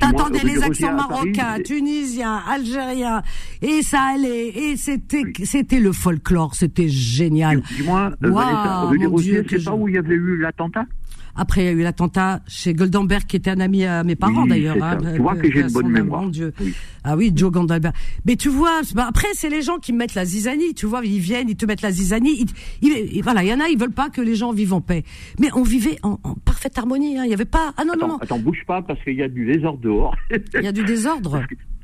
[0.00, 3.22] T'entendais les accents Paris, marocains, tunisiens, algériens,
[3.62, 7.62] et ça allait, et c'était, c'était le folklore, c'était génial.
[7.88, 10.86] Euh, mon Rosiers, Dieu, que c'est pas je- où il y avait eu l'attentat?
[11.34, 14.42] Après, il y a eu l'attentat chez Goldenberg, qui était un ami à mes parents
[14.42, 14.76] Oui, d'ailleurs.
[14.82, 14.98] hein.
[15.14, 16.22] Tu vois que j'ai une à bonne mémoire.
[16.22, 16.52] Mon Dieu.
[16.60, 16.74] Oui.
[17.04, 17.94] Ah oui, Joe Goldenberg.
[18.26, 20.74] Mais tu vois, après, c'est les gens qui mettent la zizanie.
[20.74, 22.42] Tu vois, ils viennent, ils te mettent la zizanie.
[22.42, 24.74] Ils, ils- ils- voilà, il y en a, ils veulent pas que les gens vivent
[24.74, 25.04] en paix.
[25.40, 27.18] Mais on vivait en, en parfaite harmonie.
[27.18, 27.24] hein.
[27.24, 27.72] Il y avait pas.
[27.78, 28.18] Ah non, non, Attends, non.
[28.18, 30.14] attends, bouge pas parce qu'il y a du désordre dehors.
[30.54, 31.42] Il y a du désordre.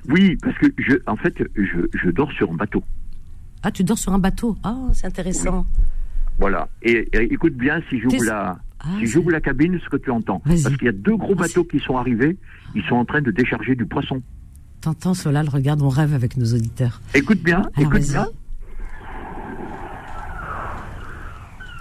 [0.09, 2.83] oui, parce que je, en fait, je, je dors sur un bateau.
[3.63, 4.57] Ah, tu dors sur un bateau.
[4.63, 5.67] Ah, c'est intéressant.
[6.38, 6.68] Voilà.
[6.83, 10.11] Et, et écoute bien si j'ouvre la, Ah, si j'ouvre la cabine, ce que tu
[10.11, 10.40] entends.
[10.40, 12.37] Parce qu'il y a deux gros bateaux qui sont arrivés.
[12.74, 14.22] Ils sont en train de décharger du poisson.
[14.81, 17.01] T'entends, Solal, regarde, on rêve avec nos auditeurs.
[17.14, 18.27] Écoute bien, Alors, écoute bien.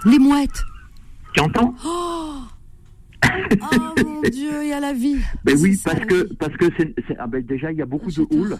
[0.04, 0.62] Les mouettes.
[1.34, 2.34] Tu entends Oh
[4.04, 5.18] mon Dieu, il y a la vie.
[5.44, 8.20] Ben oui, parce que parce que c'est ah ben déjà il y a beaucoup Ah,
[8.20, 8.56] de houle.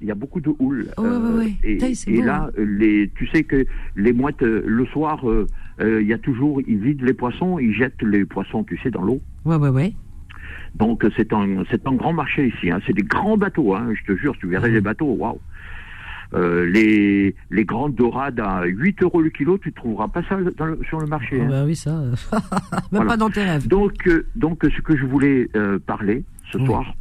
[0.00, 0.86] Il y a beaucoup de houle.
[0.96, 1.52] Oh, ouais, ouais, ouais.
[1.62, 2.50] Et, beau, là, hein.
[2.58, 5.46] euh, les, tu sais que les mouettes, euh, le soir, euh,
[5.80, 8.90] euh, il y a toujours, ils vident les poissons, ils jettent les poissons, tu sais,
[8.90, 9.20] dans l'eau.
[9.44, 9.92] Ouais, ouais, ouais.
[10.74, 12.70] Donc euh, c'est un, c'est un grand marché ici.
[12.70, 12.78] Hein.
[12.86, 13.88] C'est des grands bateaux, hein.
[13.94, 15.38] je te jure, tu verrais les bateaux, waouh.
[16.32, 20.64] Euh, les, les grandes dorades à 8 euros le kilo, tu trouveras pas ça dans
[20.66, 21.38] le- sur le marché.
[21.40, 21.48] Ah hein.
[21.50, 21.90] bah oui, ça.
[21.90, 23.06] euh, Même Voilà.
[23.10, 23.66] pas dans tes rêves.
[23.66, 26.22] Donc, euh, donc, ce que je voulais euh, parler,
[26.52, 26.94] ce soir.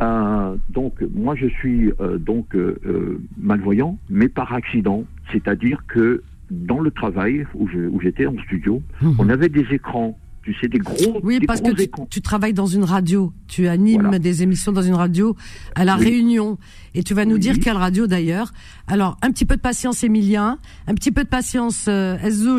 [0.00, 5.04] Euh, donc, moi, je suis euh, donc euh, malvoyant, mais par accident.
[5.32, 7.68] C'est-à-dire que dans le travail où
[8.00, 9.14] j'étais en studio, mhm.
[9.18, 11.20] on avait des écrans tu sais, des gros.
[11.22, 11.70] Oui, parce que
[12.08, 13.32] tu, travailles dans une radio.
[13.46, 15.36] Tu animes des émissions dans une radio
[15.74, 16.58] à La Réunion.
[16.94, 18.52] Et tu vas nous dire quelle radio d'ailleurs.
[18.86, 20.58] Alors, un petit peu de patience, Emilien.
[20.86, 22.16] Un petit peu de patience, euh,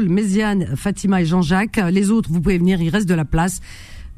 [0.07, 1.81] Méziane, Fatima et Jean-Jacques.
[1.91, 3.61] Les autres, vous pouvez venir, il reste de la place.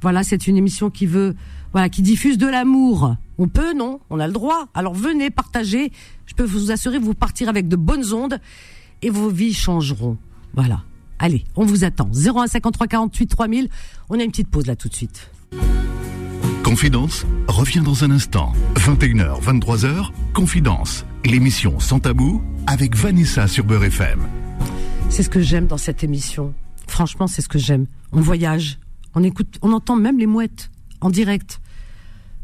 [0.01, 1.33] Voilà, c'est une émission qui veut,
[1.73, 3.15] voilà, qui diffuse de l'amour.
[3.37, 4.67] On peut, non On a le droit.
[4.73, 5.91] Alors venez, partagez.
[6.25, 8.39] Je peux vous assurer, vous partir avec de bonnes ondes
[9.01, 10.17] et vos vies changeront.
[10.53, 10.83] Voilà.
[11.19, 12.09] Allez, on vous attend.
[12.13, 13.69] 0153 48 3000.
[14.09, 15.31] On a une petite pause là tout de suite.
[16.63, 18.53] Confidence revient dans un instant.
[18.75, 21.05] 21h, 23h, Confidence.
[21.25, 24.21] L'émission Sans Tabou avec Vanessa sur Beurre FM.
[25.09, 26.53] C'est ce que j'aime dans cette émission.
[26.87, 27.85] Franchement, c'est ce que j'aime.
[28.11, 28.79] On voyage,
[29.15, 30.69] on écoute, on entend même les mouettes
[31.01, 31.59] en direct.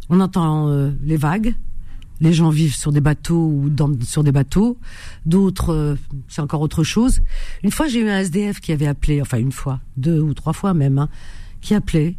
[0.09, 1.55] On entend euh, les vagues,
[2.21, 4.77] les gens vivent sur des bateaux ou dans, sur des bateaux.
[5.25, 5.95] D'autres, euh,
[6.27, 7.21] c'est encore autre chose.
[7.63, 10.53] Une fois, j'ai eu un SDF qui avait appelé, enfin une fois, deux ou trois
[10.53, 11.09] fois même, hein,
[11.61, 12.15] qui appelait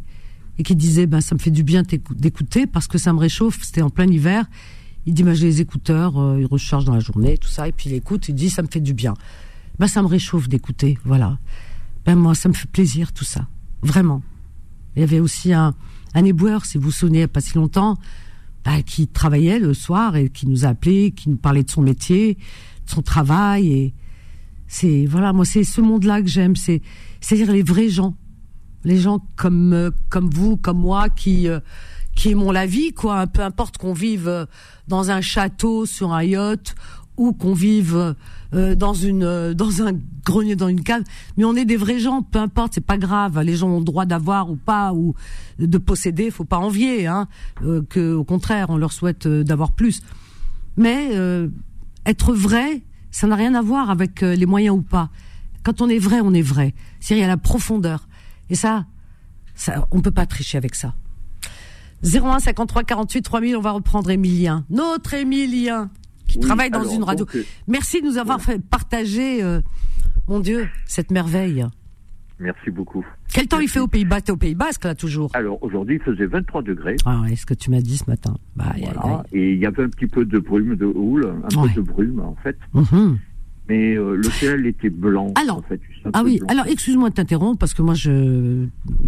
[0.57, 3.59] et qui disait, ben ça me fait du bien d'écouter parce que ça me réchauffe.
[3.61, 4.45] C'était en plein hiver.
[5.05, 7.71] Il dit, ben j'ai les écouteurs, euh, ils rechargent dans la journée, tout ça, et
[7.71, 9.15] puis il écoute, il dit, ça me fait du bien.
[9.79, 11.39] Ben ça me réchauffe d'écouter, voilà.
[12.05, 13.47] Ben moi, ça me fait plaisir tout ça,
[13.81, 14.21] vraiment.
[14.95, 15.73] Il y avait aussi un,
[16.13, 17.97] un éboueur, si vous vous souvenez, il n'y a pas si longtemps
[18.63, 22.35] bah, qui travaillait le soir et qui nous appelait, qui nous parlait de son métier,
[22.35, 23.93] de son travail et
[24.67, 26.81] c'est voilà moi c'est ce monde-là que j'aime c'est
[27.19, 28.15] c'est-à-dire les vrais gens.
[28.83, 31.59] Les gens comme euh, comme vous comme moi qui euh,
[32.15, 33.27] qui aimons la vie quoi.
[33.27, 34.45] Peu importe qu'on vive euh,
[34.87, 36.75] dans un château sur un yacht
[37.21, 38.15] ou qu'on vive
[38.53, 39.91] euh, dans une euh, dans un
[40.25, 41.03] grenier dans une cave.
[41.37, 43.39] Mais on est des vrais gens peu importe c'est pas grave.
[43.41, 45.13] Les gens ont le droit d'avoir ou pas ou
[45.59, 47.27] de posséder faut pas envier hein.
[47.63, 50.01] Euh, au contraire on leur souhaite d'avoir plus.
[50.77, 51.11] Mais
[52.05, 55.09] être vrai ça n'a rien à voir avec les moyens ou pas.
[55.63, 56.73] Quand on est vrai on est vrai.
[56.99, 58.07] C'est-à-dire il y a la profondeur.
[58.49, 58.85] Et ça
[59.53, 60.95] ça on peut pas tricher avec ça.
[62.03, 65.91] 01 53 48 3000 on va reprendre Emilien notre Emilien
[66.31, 67.25] qui travaille dans une radio.
[67.35, 69.61] Euh, Merci de nous avoir fait partager, euh,
[70.27, 71.65] mon Dieu, cette merveille.
[72.39, 73.05] Merci beaucoup.
[73.31, 74.19] Quel temps il fait au Pays Bas?
[74.19, 76.95] T'es au Pays Basque là toujours Alors aujourd'hui il faisait 23 degrés.
[77.05, 78.35] Ah ouais, ce que tu m'as dit ce matin.
[78.55, 78.73] Bah,
[79.31, 82.19] Et il y avait un petit peu de brume, de houle, un peu de brume
[82.19, 82.57] en fait.
[82.73, 83.19] Mhm.
[83.69, 85.33] Mais euh, le ciel était blanc.
[85.35, 85.79] Alors, en fait,
[86.13, 86.41] ah oui.
[86.47, 88.65] Alors excuse-moi de t'interrompre parce que moi je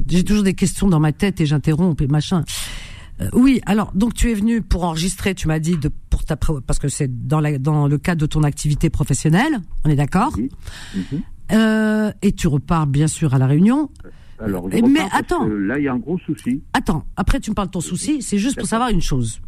[0.08, 2.44] j'ai toujours des questions dans ma tête et j'interromps et machin.
[3.22, 6.36] Euh, oui, alors donc tu es venu pour enregistrer, tu m'as dit de pour ta
[6.36, 10.36] parce que c'est dans la dans le cadre de ton activité professionnelle, on est d'accord
[10.38, 11.22] mhm.
[11.52, 13.90] euh, Et tu repars bien sûr à la Réunion.
[14.40, 16.64] Alors, mais attends, là il y a un gros souci.
[16.74, 19.40] Attends, après tu me parles de ton souci, c'est juste pour savoir une chose.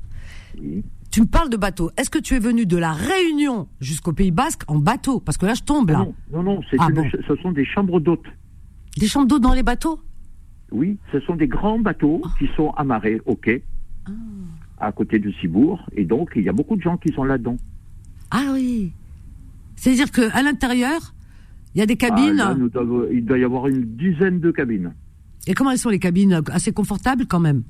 [1.11, 1.91] Tu me parles de bateau.
[1.97, 5.19] Est-ce que tu es venu de la Réunion jusqu'au Pays Basque en bateau?
[5.19, 5.99] Parce que là je tombe là.
[5.99, 6.87] Non, non, non ah
[7.27, 8.25] ce sont des chambres d'hôtes.
[8.97, 9.99] Des chambres d'hôtes dans les bateaux?
[10.71, 12.29] Oui, ce sont des grands bateaux ah.
[12.39, 13.63] qui sont amarrés au quai,
[14.07, 14.11] ah.
[14.79, 17.57] à côté de Cibourg, et donc il y a beaucoup de gens qui sont là-dedans.
[18.31, 18.91] Ah oui.
[19.75, 21.13] C'est-à-dire qu'à l'intérieur,
[21.73, 22.39] il y a des cabines.
[22.39, 22.55] Ah,
[23.11, 24.93] il doit y avoir une dizaine de cabines.
[25.47, 26.41] Et comment elles sont les cabines?
[26.51, 27.63] Assez confortables quand même?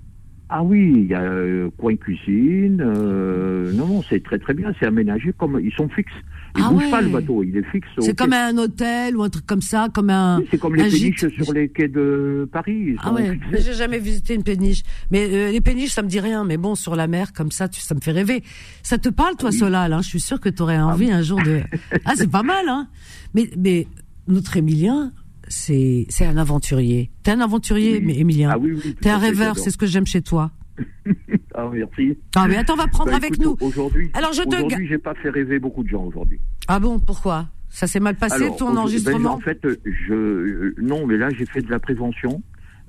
[0.48, 2.80] Ah oui, il y a euh, coin cuisine.
[2.80, 4.72] Euh, non, non, c'est très très bien.
[4.80, 6.14] C'est aménagé comme ils sont fixes.
[6.58, 7.88] Ils ah bougent pas le bateau, il est fixe.
[7.99, 10.41] C'est comme un hôtel ou un truc comme ça, comme un.
[10.49, 12.95] c'est comme les péniches sur les quais de Paris.
[13.03, 14.84] Ah ouais, j'ai jamais visité une péniche.
[15.12, 16.45] Mais euh, les péniches, ça me dit rien.
[16.45, 18.43] Mais bon, sur la mer comme ça, tu, ça me fait rêver.
[18.84, 20.01] Ça te parle, toi, Solal hein?
[20.01, 21.62] Je suis sûr que tu aurais envie un jour de.
[22.06, 22.88] Ah, c'est pas mal, hein?
[23.34, 23.88] Mais mais
[24.28, 25.12] notre Émilien,
[25.47, 27.12] c'est c'est un aventurier.
[27.24, 28.51] T'es un aventurier, mais Emilien.
[28.53, 30.51] Ah, oui, oui, T'es un rêveur, c'est ce que j'aime chez toi.
[31.54, 32.18] ah merci.
[32.36, 33.56] Ah mais attends, on va prendre bah, avec nous.
[33.62, 34.56] Aujourd'hui, alors je te.
[34.56, 36.40] Aujourd'hui, j'ai pas fait rêver beaucoup de gens aujourd'hui.
[36.68, 37.48] Ah bon, pourquoi?
[37.70, 39.34] Ça s'est mal passé ton ben, enregistrement?
[39.34, 42.42] En fait, je non, mais là j'ai fait de la prévention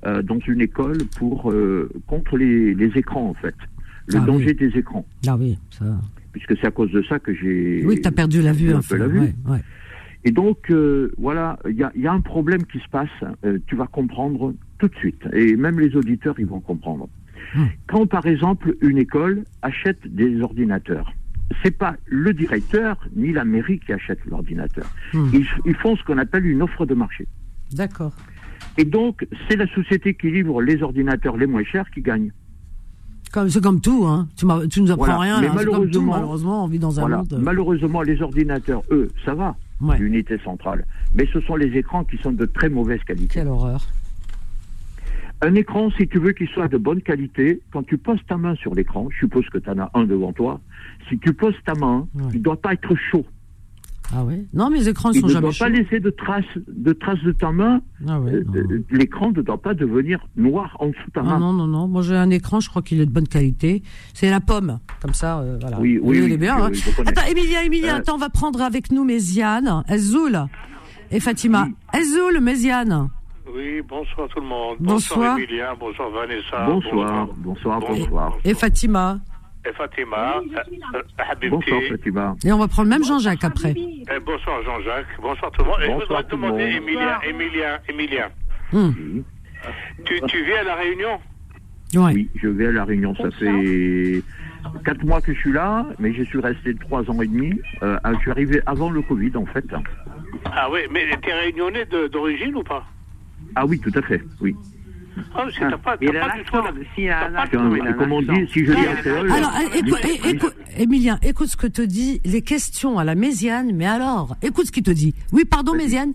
[0.05, 3.55] euh, dans une école pour euh, contre les, les, écrans en fait,
[4.07, 5.05] le ah danger des écrans.
[5.27, 5.85] Ah oui, ça.
[6.31, 7.83] Puisque c'est à cause de ça que j'ai.
[7.85, 8.95] Oui, tu as perdu la vue un peu.
[8.95, 9.19] La vue.
[9.19, 9.61] Ouais, ouais.
[10.27, 13.07] Et donc, euh, voilà, il y a, un problème qui se passe,
[13.45, 17.07] euh, tu vas comprendre tout de suite, et même les auditeurs, ils vont comprendre.
[17.55, 17.65] Hmm.
[17.87, 21.13] Quand, par exemple, une école achète des ordinateurs,
[21.63, 24.85] c'est pas le directeur ni la mairie qui achète l'ordinateur.
[25.13, 25.29] Hmm.
[25.33, 27.27] Ils, font ce qu'on appelle une offre de marché.
[27.71, 28.13] D'accord.
[28.77, 32.31] Et donc, c'est la société qui livre les ordinateurs les moins chers qui gagne.
[33.49, 34.27] C'est comme tout, hein.
[34.35, 35.41] Tu, tu nous apprends rien.
[35.41, 37.33] Mais malheureusement, malheureusement, on vit dans un monde.
[37.33, 39.55] Euh, malheureusement, les ordinateurs, eux, ça va
[39.99, 40.85] l'unité centrale.
[41.13, 43.27] Mais ce sont les écrans qui sont de très mauvaise qualité.
[43.35, 43.85] Quelle horreur.
[45.41, 48.55] Un écran, si tu veux qu'il soit de bonne qualité, quand tu poses ta main
[48.55, 50.59] sur l'écran, je suppose que tu en as un devant toi,
[51.09, 53.25] si tu poses ta main, il ne doit pas être chaud.
[54.15, 54.45] Ah ouais?
[54.53, 55.65] Non, mes écrans ne sont jamais chauds.
[55.65, 57.81] Il ne doit pas laisser de traces de, traces de ta main.
[58.07, 61.39] Ah ouais, euh, L'écran ne doit pas devenir noir en dessous de ta main.
[61.39, 61.87] Non, non, non.
[61.87, 63.83] Moi, j'ai un écran, je crois qu'il est de bonne qualité.
[64.13, 64.79] C'est la pomme.
[65.01, 65.79] Comme ça, euh, voilà.
[65.79, 66.57] Oui, oui, il est bien.
[66.57, 66.71] Hein.
[67.05, 67.97] attends, Emilia, Emilia, euh...
[67.97, 70.39] attends, on va prendre avec nous Méziane, Azoul
[71.11, 71.67] et Fatima.
[71.67, 71.99] Oui.
[71.99, 73.09] Azoul, Méziane.
[73.53, 74.77] Oui, bonsoir tout le monde.
[74.79, 75.19] Bonsoir.
[75.19, 76.65] Bonsoir Emilia, bonsoir Vanessa.
[76.65, 77.97] Bonsoir, bonsoir, bonsoir.
[77.97, 78.37] bonsoir.
[78.43, 79.19] Et Fatima.
[79.65, 82.35] Et Fatima, euh, bonsoir Fatima.
[82.45, 83.71] Et on va prendre même Jean-Jacques après.
[83.71, 85.79] Et bonsoir Jean-Jacques, bonsoir tout le monde.
[85.81, 88.29] Et bonsoir je voudrais te demander, Emilia, Emilia, Emilia.
[88.73, 89.23] Hum.
[90.05, 91.19] Tu, tu vis à La Réunion?
[91.95, 92.13] Ouais.
[92.13, 93.15] Oui, je vais à La Réunion.
[93.15, 94.21] Ça fait
[94.85, 97.59] quatre mois que je suis là, mais je suis resté trois ans et demi.
[97.83, 99.65] Euh, je suis arrivé avant le Covid, en fait.
[100.45, 102.85] Ah oui, mais tu es réunionnais d'origine ou pas?
[103.59, 104.55] Ah oui, tout à fait, oui.
[105.33, 105.45] Ah,
[105.83, 106.57] pas, pas du tout.
[106.95, 109.31] Si un Comme on dit, si je dis un créole.
[109.31, 113.87] Alors, écoute, écoute, Emilien, écoute ce que te dit les questions à la Méziane, mais
[113.87, 115.15] alors, écoute ce qu'il te dit.
[115.33, 116.13] Oui, pardon, Méziane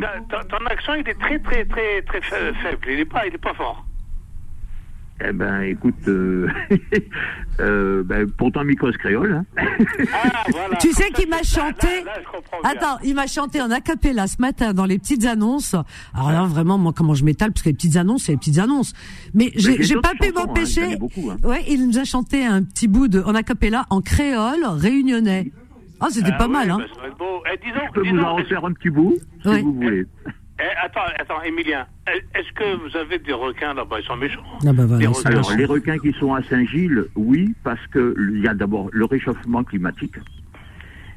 [0.00, 2.86] Ton accent, il est très, très, très, très faible.
[2.88, 3.85] Il n'est pas, il est pas fort.
[5.18, 6.46] Eh ben, écoute, euh,
[7.60, 9.32] euh, ben, pourtant micro créole.
[9.32, 9.44] Hein.
[10.12, 10.76] Ah, voilà.
[10.80, 11.86] tu sais qu'il m'a chanté.
[11.86, 12.70] Là, là, je comprends bien.
[12.70, 15.74] Attends, il m'a chanté en acapella ce matin dans les petites annonces.
[16.14, 18.58] Alors là, vraiment, moi, comment je m'étale parce que les petites annonces, c'est les petites
[18.58, 18.92] annonces.
[19.32, 20.84] Mais j'ai j'ai pas pu m'empêcher.
[20.84, 21.36] Hein, beaucoup, hein.
[21.44, 25.50] Ouais, il nous a chanté un petit bout de en acapella en créole réunionnais.
[25.98, 26.78] Ah, c'était Ah pas ouais, mal, hein.
[26.78, 27.42] bah, beau.
[27.50, 29.62] Eh, disons, Je peux vous disons, en refaire un petit bout, si Ouais.
[29.62, 30.04] vous voulez.
[30.58, 31.86] Eh, attends, attends, Emilien.
[32.06, 34.00] Est-ce que vous avez des requins là-bas?
[34.00, 34.42] Ils sont méchants.
[34.66, 35.30] Ah bah voilà, requins.
[35.30, 39.04] Alors, les requins qui sont à Saint-Gilles, oui, parce que il y a d'abord le
[39.04, 40.16] réchauffement climatique.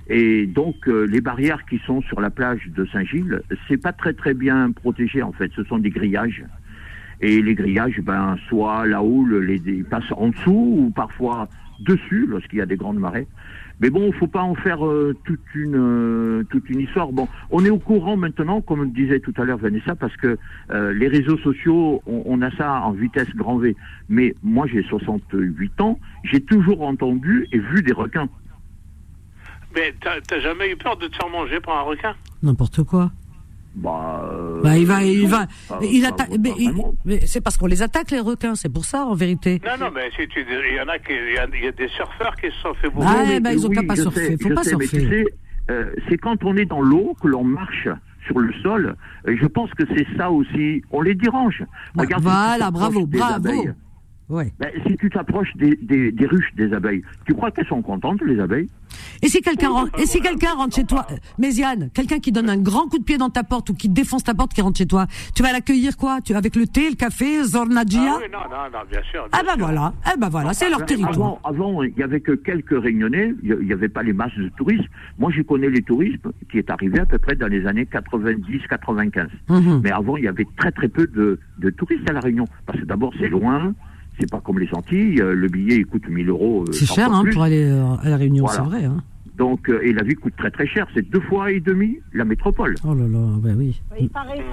[0.10, 4.14] Et donc, euh, les barrières qui sont sur la plage de Saint-Gilles, c'est pas très
[4.14, 5.52] très bien protégé en fait.
[5.56, 6.44] Ce sont des grillages.
[7.22, 11.48] Et les grillages, ben, soit la houle les, les passe en dessous ou parfois
[11.80, 13.28] dessus lorsqu'il y a des grandes marées.
[13.80, 17.12] Mais bon, faut pas en faire euh, toute une euh, toute une histoire.
[17.12, 20.38] Bon, on est au courant maintenant, comme disait tout à l'heure Vanessa, parce que
[20.72, 23.76] euh, les réseaux sociaux, on, on a ça en vitesse grand V.
[24.10, 28.28] Mais moi, j'ai 68 ans, j'ai toujours entendu et vu des requins.
[29.76, 32.16] Mais t'as t'as jamais eu peur de te faire manger par un requin?
[32.44, 33.12] N'importe quoi.
[33.76, 35.46] Bah, euh, Bah, il va, il va,
[35.82, 36.30] il attaque.
[36.40, 36.52] Mais,
[37.06, 39.62] mais c'est parce qu'on les attaque les requins, c'est pour ça en vérité.
[39.66, 41.68] Non, non, mais si tu, il y en a qui, il y a, il y
[41.68, 42.88] a des surfeurs qui se sont fait.
[43.02, 44.26] Ah, Oui, eh ben, ils ont oui, qu'à pas surfer.
[44.26, 45.08] sais, Faut pas sais, mais surfer.
[45.08, 45.26] tu sais,
[45.70, 47.88] euh, c'est quand on est dans l'eau que l'on marche
[48.26, 48.96] sur le sol.
[49.28, 50.82] Et je pense que c'est ça aussi.
[50.92, 51.64] On les dérange.
[51.96, 53.34] Bah, Regarde, voilà, bravo, bravo.
[53.36, 53.74] abeilles,
[54.30, 54.54] Ouais.
[54.60, 58.22] ben, si tu t'approches des, des, des ruches des abeilles, tu crois qu'elles sont contentes,
[58.22, 58.70] les abeilles?
[59.22, 62.50] Et si quelqu'un rentre, et si quelqu'un rentre chez toi, euh, Méziane, quelqu'un qui donne
[62.50, 64.78] un grand coup de pied dans ta porte ou qui défonce ta porte qui rentre
[64.78, 66.22] chez toi, tu vas l'accueillir quoi?
[66.22, 68.02] Tu avec le thé, le café, Zornagia?
[68.16, 69.28] Ah oui, non, non, non, bien sûr.
[69.32, 69.66] Ah bien bah sûr.
[69.66, 71.14] voilà, eh ben voilà, c'est leur Ben, territoire.
[71.16, 74.50] Avant, avant, il y avait que quelques réunionnais, il n'y avait pas les masses de
[74.50, 74.88] touristes.
[75.18, 79.28] Moi, je connais les touristes qui est arrivé à peu près dans les années 90-95.
[79.50, 79.82] Mhm.
[79.84, 82.46] Mais avant, il y avait très très peu de, de touristes à La Réunion.
[82.66, 83.74] Parce que d'abord, c'est loin,
[84.20, 86.66] c'est pas comme les Antilles, euh, le billet il coûte 1000 euros.
[86.68, 88.64] euh, C'est cher hein, pour aller euh, à la Réunion, Voilà.
[88.64, 88.86] c'est vrai.
[88.86, 89.04] Hein.
[89.38, 90.86] Donc, et la vie coûte très très cher.
[90.94, 92.76] C'est deux fois et demi la métropole.
[92.84, 93.82] Oh là là, bah oui.
[93.98, 94.44] Il paraît.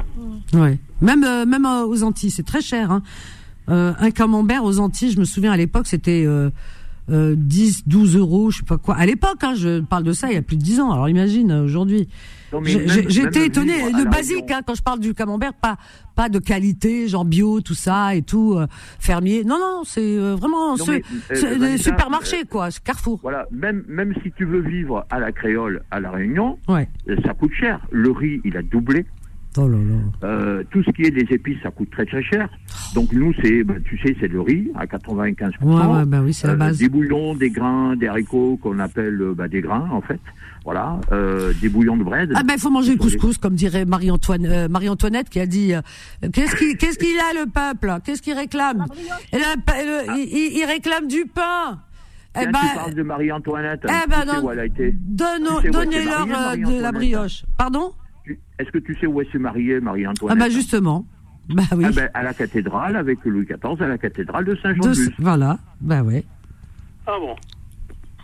[0.54, 0.78] Ouais.
[1.00, 2.92] Même euh, même euh, aux Antilles, c'est très cher.
[2.92, 3.02] Hein.
[3.68, 6.24] Euh, un camembert aux Antilles, je me souviens à l'époque, c'était
[7.10, 8.96] euh, euh, 10, 12 euros, je sais pas quoi.
[8.96, 10.92] À l'époque, hein, je parle de ça il y a plus de 10 ans.
[10.92, 12.08] Alors imagine aujourd'hui.
[12.64, 13.74] J'étais étonné.
[13.92, 15.76] Le basique, hein, quand je parle du camembert, pas
[16.14, 18.66] pas de qualité, genre bio, tout ça et tout, euh,
[18.98, 19.44] fermier.
[19.44, 21.02] Non, non, c'est euh, vraiment ce-
[21.32, 23.18] euh, supermarchés, quoi, Carrefour.
[23.22, 26.88] Voilà, même, même si tu veux vivre à la créole, à La Réunion, Ouais.
[27.24, 27.86] ça coûte cher.
[27.90, 29.04] Le riz, il a doublé.
[29.58, 30.28] Oh là là.
[30.28, 32.48] Euh, tout ce qui est des épices, ça coûte très très cher.
[32.94, 35.62] Donc nous, c'est, ben, tu sais, c'est le riz à 95%.
[35.62, 36.78] Ouais, ouais, bah oui, c'est la Euh, base.
[36.78, 40.20] Des bouillons, des grains, des haricots qu'on appelle euh, bah, des grains en fait.
[40.64, 42.32] Voilà, euh, des bouillons de bread.
[42.34, 45.72] Ah ben il faut manger le couscous comme dirait Marie-Antoine euh, Marie-Antoinette qui a dit
[45.74, 45.80] euh,
[46.32, 47.94] qu'est-ce qu'il qu'est-ce qu'il a le peuple?
[48.04, 48.84] Qu'est-ce qu'il réclame?
[49.32, 49.42] Et le-
[50.10, 51.78] le- il, il- il réclame du pain
[52.38, 53.80] eh ben tu parles de Marie-Antoinette.
[53.84, 54.44] eh Tu ben, sais non.
[54.44, 55.24] où elle a été Tu
[55.62, 57.92] sais donnez-leur de la brioche pardon?
[58.58, 61.06] Est-ce que tu sais où elle s'est mariée, ah Marie-Antoinette bah justement
[61.48, 64.60] bah oui Ah ben, à la cathédrale, avec Louis XIV, à la cathédrale de De-
[64.60, 65.12] Saint-Jean-de-Luz.
[65.18, 66.24] voilà bah ouais
[67.06, 67.36] Ah bon?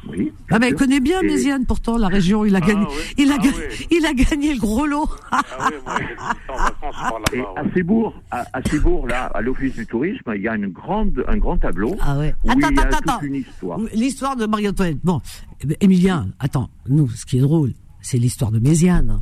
[0.09, 0.33] Oui.
[0.51, 3.15] ah ben il connaît bien Et- Méziane pourtant la région il a Ah, gagné oui.
[3.19, 3.87] il a Ah, gagné oui.
[3.93, 5.41] il a gagné le gros lot Ah
[5.71, 7.49] oui, moi, j'étais en vacances par Et là-bas.
[7.57, 7.71] à ouais.
[7.77, 11.37] Cibourg, à, à Cibourg, là, à l'Office du tourisme, il y a une grande, un
[11.37, 13.79] grand tableau ah ouais où attends il y a attends toute attends une histoire.
[13.95, 14.99] L'histoire de Marie-Antoinette.
[15.05, 15.21] Bon,
[15.61, 19.21] eh ben, Émilien, attends, nous, ce qui est drôle, c'est l'histoire de Méziane.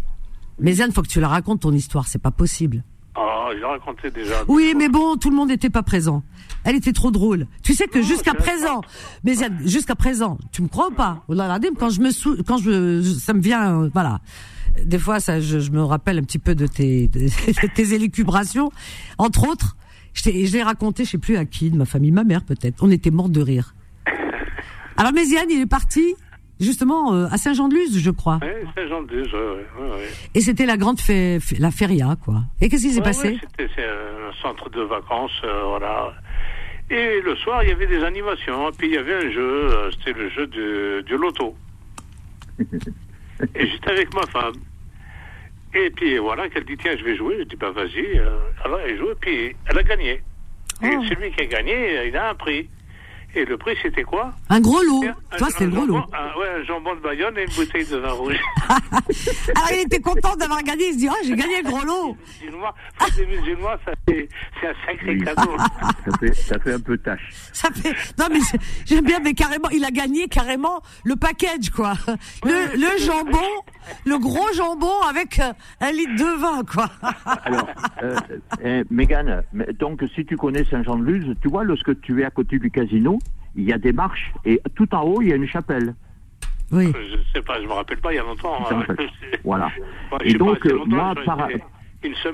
[0.60, 2.84] Méziane, faut que tu la racontes ton histoire, c'est pas possible.
[3.16, 4.44] Ah, j'ai raconté déjà.
[4.46, 6.22] Oui, mais bon, tout le monde n'était pas présent.
[6.64, 7.46] Elle était trop drôle.
[7.62, 8.82] Tu sais que jusqu'à présent,
[9.24, 9.34] mais
[9.64, 11.24] jusqu'à présent, tu me crois ou pas?
[11.78, 12.36] Quand je me sou...
[12.46, 14.20] quand je, ça me vient, euh, voilà.
[14.84, 17.28] Des fois, ça, je, je, me rappelle un petit peu de tes, de,
[17.74, 18.70] tes élucubrations,
[19.18, 19.76] entre autres.
[20.12, 22.82] Je l'ai raconté, je sais plus à qui, de ma famille, ma mère peut-être.
[22.82, 23.74] On était morts de rire.
[24.96, 26.14] Alors Méziane, il est parti?
[26.60, 28.38] Justement euh, à Saint-Jean-de-Luz, je crois.
[28.42, 29.86] Oui, Saint-Jean-de-Luz, oui, oui,
[30.34, 30.98] Et c'était la grande
[31.58, 32.42] la feria, quoi.
[32.60, 36.12] Et qu'est-ce qui s'est passé C'était un centre de vacances, euh, voilà.
[36.90, 38.68] Et le soir, il y avait des animations.
[38.68, 41.54] Et puis il y avait un jeu, euh, c'était le jeu de, de loto.
[42.60, 44.54] et j'étais avec ma femme.
[45.72, 47.36] Et puis voilà, qu'elle dit tiens, je vais jouer.
[47.38, 48.20] Je dis bah vas-y.
[48.64, 50.22] alors elle joue, et puis elle a gagné.
[50.82, 51.04] Et oh.
[51.08, 52.68] celui qui a gagné, il a un prix.
[53.34, 55.04] Et le prix, c'était quoi Un gros lot.
[55.38, 55.96] Toi, c'était le gros lot.
[55.96, 58.40] Un, ouais, un jambon de Bayonne et une bouteille de vin rouge.
[58.68, 60.88] Alors, il était content d'avoir gagné.
[60.88, 62.16] Il se dit, ah, j'ai gagné le gros lot.
[62.98, 63.76] Pour des musulmans,
[64.08, 64.28] c'est
[64.64, 65.56] un sacré cadeau.
[66.04, 67.30] ça, fait, ça fait un peu tâche.
[67.52, 68.40] Ça fait, non, mais
[68.84, 71.92] j'aime bien, mais carrément, il a gagné carrément le package, quoi.
[72.44, 73.38] Le, le jambon,
[74.06, 76.90] le gros jambon avec euh, un litre de vin, quoi.
[77.44, 77.68] Alors,
[78.02, 78.16] euh,
[78.64, 79.42] euh, Mégane,
[79.78, 83.19] donc, si tu connais Saint-Jean-de-Luz, tu vois, lorsque tu es à côté du casino,
[83.56, 85.94] il y a des marches et tout en haut, il y a une chapelle.
[86.72, 86.92] Oui.
[86.94, 88.58] Je sais pas, je me rappelle pas, il y a longtemps.
[88.70, 88.84] Hein.
[89.44, 89.70] voilà.
[90.24, 91.48] et donc, moi, par,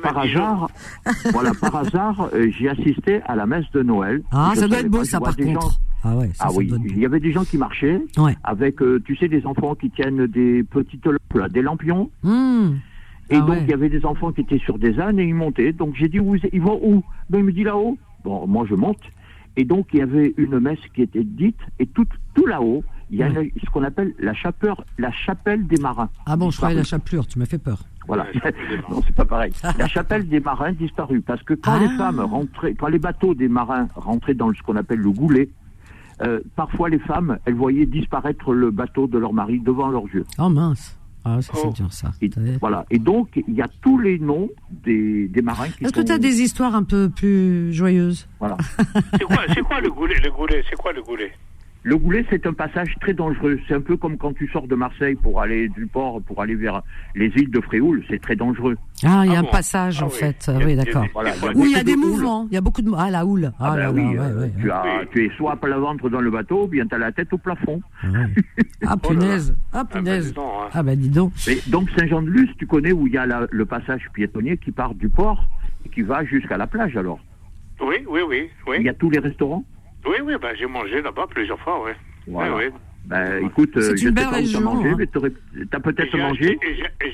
[0.02, 0.70] par hasard,
[1.32, 4.22] voilà, par hasard, euh, j'ai assisté à la messe de Noël.
[4.32, 5.80] Ah, ça doit être beau, ça, par contre.
[6.04, 6.30] Ah ouais.
[6.34, 6.70] Ça, ah oui.
[6.84, 8.00] Il y avait des gens qui marchaient
[8.44, 12.10] avec, euh, tu sais, des enfants qui tiennent des petites lampes, des lampions.
[12.22, 12.74] Hmm.
[13.28, 15.34] Et ah donc, il y avait des enfants qui étaient sur des ânes et ils
[15.34, 15.72] montaient.
[15.72, 16.20] Donc, j'ai dit,
[16.52, 17.02] ils vont où?
[17.28, 17.98] Ben, Il me dit là-haut.
[18.22, 19.00] Bon, moi, je monte.
[19.57, 23.18] Et donc, il y avait une messe qui était dite, et tout, tout là-haut, il
[23.18, 26.11] y a ce qu'on appelle la, chapeur, la chapelle des marins.
[26.26, 27.78] Ah bon, je croyais la chapelure, tu m'as fait peur.
[28.07, 28.26] Voilà,
[28.90, 29.52] non, c'est pas pareil.
[29.78, 31.98] La chapelle des marins disparue, parce que quand les ah.
[31.98, 35.48] femmes rentraient, quand les bateaux des marins rentraient dans ce qu'on appelle le goulet,
[36.22, 40.24] euh, parfois les femmes, elles voyaient disparaître le bateau de leur mari devant leurs yeux.
[40.38, 40.95] Oh mince
[41.28, 42.12] ah, ça, c'est dur, ça.
[42.22, 42.86] Et, voilà.
[42.88, 46.12] Et donc, il y a tous les noms des, des marins qui Est-ce que tu
[46.12, 48.28] as des histoires un peu plus joyeuses?
[48.38, 48.56] Voilà.
[49.12, 51.32] c'est quoi, quoi, le goulet, le goulet C'est quoi le goulet?
[51.87, 53.61] Le goulet, c'est un passage très dangereux.
[53.68, 56.57] C'est un peu comme quand tu sors de Marseille pour aller du port, pour aller
[56.57, 56.82] vers
[57.14, 58.05] les îles de Fréoul.
[58.11, 58.76] C'est très dangereux.
[59.05, 60.51] Ah, il y a ah un passage, ah en fait.
[60.64, 61.07] oui, d'accord.
[61.55, 62.49] Oui, il y a des mouvements.
[62.51, 62.91] Il y a beaucoup de...
[62.97, 63.53] Ah, la houle.
[63.61, 64.82] Ah, ah là, ben oui, ouais, tu, as,
[65.12, 67.32] tu es soit à plat ventre dans le bateau, ou bien tu as la tête
[67.32, 67.80] au plafond.
[68.84, 69.57] Ah, punaise.
[69.72, 70.34] Ah, punaise.
[70.72, 71.34] Ah, ben, dis donc.
[71.68, 75.49] donc, Saint-Jean-de-Luz, tu connais où il y a le passage piétonnier qui part du port
[75.84, 77.20] et qui va jusqu'à la plage, alors?
[77.80, 78.51] Oui, oui, oui.
[78.66, 78.76] oui.
[78.80, 79.64] Il y a tous les restaurants?
[80.09, 81.92] Oui, oui, ben, j'ai mangé là-bas plusieurs fois, oui.
[82.26, 82.64] Oui, oui.
[83.07, 84.61] Ben, écoute, c'est euh, une belle région.
[84.61, 84.96] Mangé, hein.
[84.98, 85.07] mais
[85.70, 86.59] t'as peut-être mangé.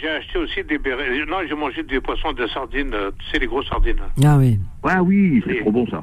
[0.01, 1.24] J'ai acheté aussi des bérets.
[1.26, 2.95] Non, j'ai mangé des poissons de sardines.
[2.95, 4.01] Euh, tu sais, les grosses sardines.
[4.24, 4.59] Ah oui.
[4.82, 6.03] Ouais, oui, c'est trop bon ça.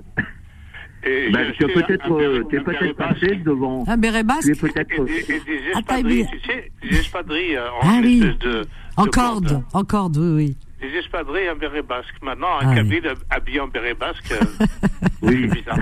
[1.04, 3.84] Et ben, tu es peut-être euh, es peut passé devant.
[3.88, 4.54] Un béret basque.
[4.54, 4.92] Tu peut-être.
[4.92, 8.20] Et, et, des espadrilles, tu sais, des espadrilles en ah, oui.
[8.20, 8.66] de,
[8.98, 12.16] en corde, en corde, oui, oui des espadrilles en béret basque.
[12.22, 14.66] Maintenant, un ah, cabine habillé en béret basque, euh,
[15.22, 15.48] oui.
[15.50, 15.80] c'est bizarre.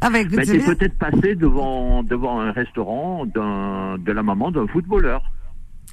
[0.00, 5.22] Avec Mais tu peut-être passé devant, devant un restaurant de la maman d'un footballeur.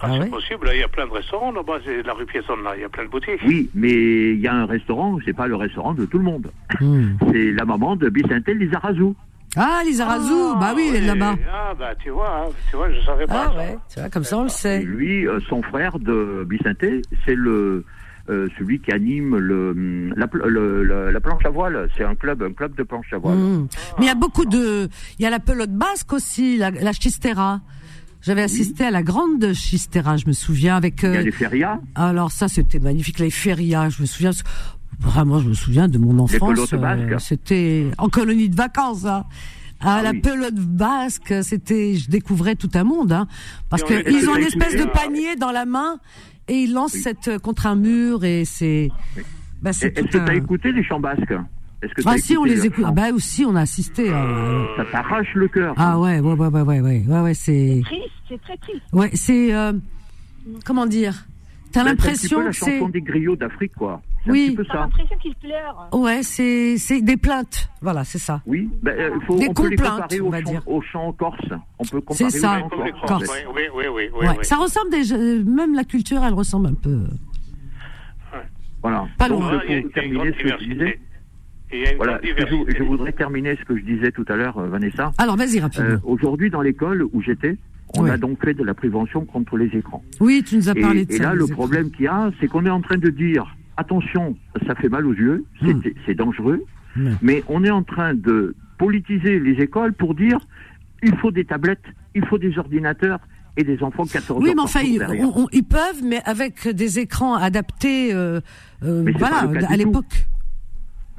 [0.04, 2.64] Ah, ah c'est possible, il y a plein de restaurants là-bas, c'est la rue Piétonne,
[2.64, 3.42] là, il y a plein de boutiques.
[3.46, 6.52] Oui, mais il y a un restaurant, c'est pas le restaurant de tout le monde.
[6.80, 7.18] Hmm.
[7.32, 9.14] C'est la maman de Bicentel Lizarazu.
[9.56, 11.36] Ah, Lizarazu, ah, bah oui, elle est là-bas.
[11.52, 13.52] Ah, bah tu vois, hein, tu vois, je savais pas.
[13.54, 14.82] Ah ouais, tu vois, comme ça on le sait.
[14.82, 17.86] lui, euh, son frère de Bicentel, c'est le
[18.32, 21.90] euh, celui qui anime le, la, planche à voile.
[21.98, 23.38] C'est un club, un club de planche à voile.
[23.38, 23.68] Mmh.
[24.00, 26.94] Mais il y a beaucoup de, il y a la pelote basque aussi, la, la
[26.94, 27.62] chistera.
[28.22, 31.02] J'avais assisté à la grande chistera, je me souviens avec.
[31.02, 31.80] il y a euh, les ferias.
[31.96, 33.90] Alors ça, c'était magnifique, les ferias.
[33.90, 34.32] Je me souviens.
[35.00, 36.74] Vraiment, je me souviens de mon enfance.
[36.74, 39.06] Euh, c'était en colonie de vacances.
[39.06, 39.26] Hein.
[39.80, 43.28] Ah, ah, la pelote basque, c'était, je découvrais tout un monde, hein,
[43.70, 45.98] parce qu'ils ont une espèce de panier dans la main
[46.48, 48.90] et il lance cette euh, contre un mur et c'est.
[49.62, 51.34] Bah, Est-ce que tu as écouté les chants basques
[51.84, 54.12] est-ce que ah si on les écoute, ah, bah aussi on a assisté.
[54.12, 54.66] Euh...
[54.78, 55.74] Ça t'arrache le cœur.
[55.78, 57.82] Ah ouais ouais ouais ouais ouais ouais ouais, ouais c'est.
[57.84, 58.82] Triste, c'est très triste.
[58.94, 59.74] Ouais c'est euh...
[60.64, 61.26] comment dire?
[61.72, 62.66] T'as l'impression que c'est.
[62.66, 64.02] la chanson des griots d'Afrique, quoi.
[64.28, 64.56] Oui.
[64.68, 65.90] T'as l'impression qu'ils pleurent.
[65.94, 67.70] Ouais, c'est c'est des plaintes.
[67.82, 68.42] Voilà, c'est ça.
[68.46, 68.70] Oui.
[68.84, 70.62] Ben, euh, faut, des on peut les comparer au, on va chant, dire.
[70.68, 71.50] au chant corse.
[71.80, 72.60] On peut comparer C'est ça.
[72.60, 73.30] Au corse.
[73.54, 74.44] Oui, oui, oui, oui, ouais.
[74.44, 75.18] Ça ressemble déjà.
[75.18, 77.04] Même la culture, elle ressemble un peu.
[78.82, 79.08] Voilà.
[79.18, 79.60] Pas Donc, loin.
[79.60, 81.00] pour terminer ce que je disais.
[81.96, 85.12] Voilà, je, je, voudrais terminer ce que je disais tout à l'heure, euh, Vanessa.
[85.18, 85.88] Alors, vas-y rapidement.
[85.90, 87.58] Euh, Aujourd'hui, dans l'école où j'étais,
[87.98, 90.04] on a donc fait de la prévention contre les écrans.
[90.20, 91.18] Oui, tu nous as parlé de ça.
[91.18, 94.36] Et là, le problème qu'il y a, c'est qu'on est en train de dire attention,
[94.68, 95.44] ça fait mal aux yeux,
[96.06, 96.16] c'est Hmm.
[96.16, 96.64] dangereux,
[96.98, 97.12] Ouais.
[97.22, 100.40] mais on est en train de politiser les écoles pour dire
[101.04, 101.84] il faut des tablettes,
[102.16, 103.20] il faut des ordinateurs
[103.58, 105.26] et des enfants 14 Oui, mais enfin, ils, derrière.
[105.36, 108.40] on- on- ils peuvent, mais avec des écrans adaptés, euh,
[108.84, 110.26] euh, voilà, à l'époque.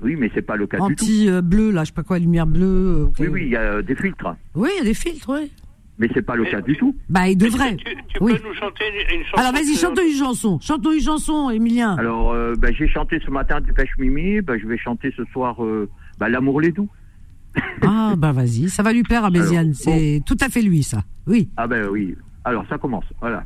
[0.02, 1.04] Oui, mais c'est pas le cas du tout.
[1.04, 2.64] Anti-bleu, là, je sais pas quoi, lumière bleue.
[2.64, 3.06] euh.
[3.20, 5.50] Oui, oui, il y a euh, des filtres, Oui, il y a des filtres, oui.
[5.98, 6.94] Mais c'est pas le cas du tout.
[7.08, 7.76] Bah, il devrait.
[7.76, 8.34] Tu, tu Oui.
[8.38, 10.58] peux nous chanter une, une chanson Alors, vas-y, chante une chanson.
[10.60, 11.96] Chante une chanson, Emilien.
[11.96, 15.62] Alors, euh, bah, j'ai chanté ce matin Dépêche Mimi, bah, je vais chanter ce soir
[15.64, 15.88] euh,
[16.18, 16.88] bah, L'amour les doux.
[17.82, 18.68] Ah, bah, vas-y.
[18.70, 19.66] Ça va lui plaire à Méziane.
[19.66, 21.02] Alors, C'est tout à fait lui, ça.
[21.26, 21.48] Oui.
[21.56, 22.16] Ah ben oui.
[22.44, 23.04] Alors ça commence.
[23.20, 23.44] Voilà.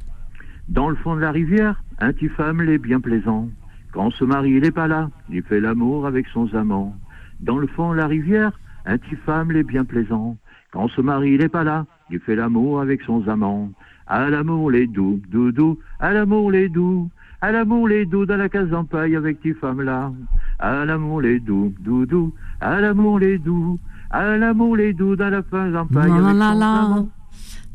[0.69, 3.49] Dans le fond de la rivière, un petit femme l'est bien plaisant.
[3.93, 6.95] Quand ce mari il est pas là, il fait l'amour avec son amant.
[7.41, 10.37] Dans le fond de la rivière, un petit femme l'est bien plaisant.
[10.73, 13.71] Quand ce mari il est pas là, il fait l'amour avec son amant.
[14.07, 18.49] À l'amour les doux, doudou, à l'amour les doux, à l'amour les doux dans la
[18.49, 20.13] case en paille avec tes femmes là.
[20.59, 23.79] À l'amour les doux, doudou, à l'amour les doux,
[24.11, 26.73] à l'amour les doux dans la case en paille avec la, son la.
[26.73, 27.09] amant.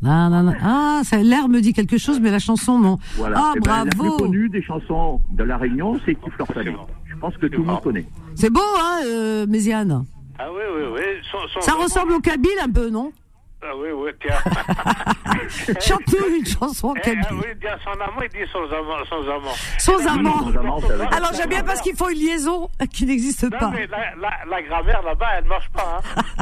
[0.04, 0.54] La.
[0.62, 2.98] Ah, ça, l'air me dit quelque chose, mais la chanson, non.
[3.16, 3.36] Voilà.
[3.38, 4.16] Ah, Eh ben, La plus bravo.
[4.16, 6.74] connue des chansons de La Réunion, c'est Tiflor Salé.
[7.04, 8.06] Je pense que tout le monde connaît.
[8.34, 10.04] C'est beau, hein, euh, Méziane
[10.40, 11.60] Ah oui, oui, oui.
[11.60, 13.12] Ça ressemble au Kabyle un peu, non?
[13.64, 14.36] Ah oui, oui, tiens.
[15.80, 17.22] Chante-nous une chanson Eh, Kabyle.
[17.28, 19.04] ah oui, il dit à son amant, il dit sans amant.
[19.08, 19.54] Sans amant.
[19.78, 20.06] Sans
[20.58, 20.80] amant.
[21.12, 23.70] Alors, j'aime bien parce qu'il faut une liaison qui n'existe Non, pas.
[23.70, 26.00] mais la, la, la grammaire là-bas, elle ne marche pas.
[26.16, 26.22] Hein.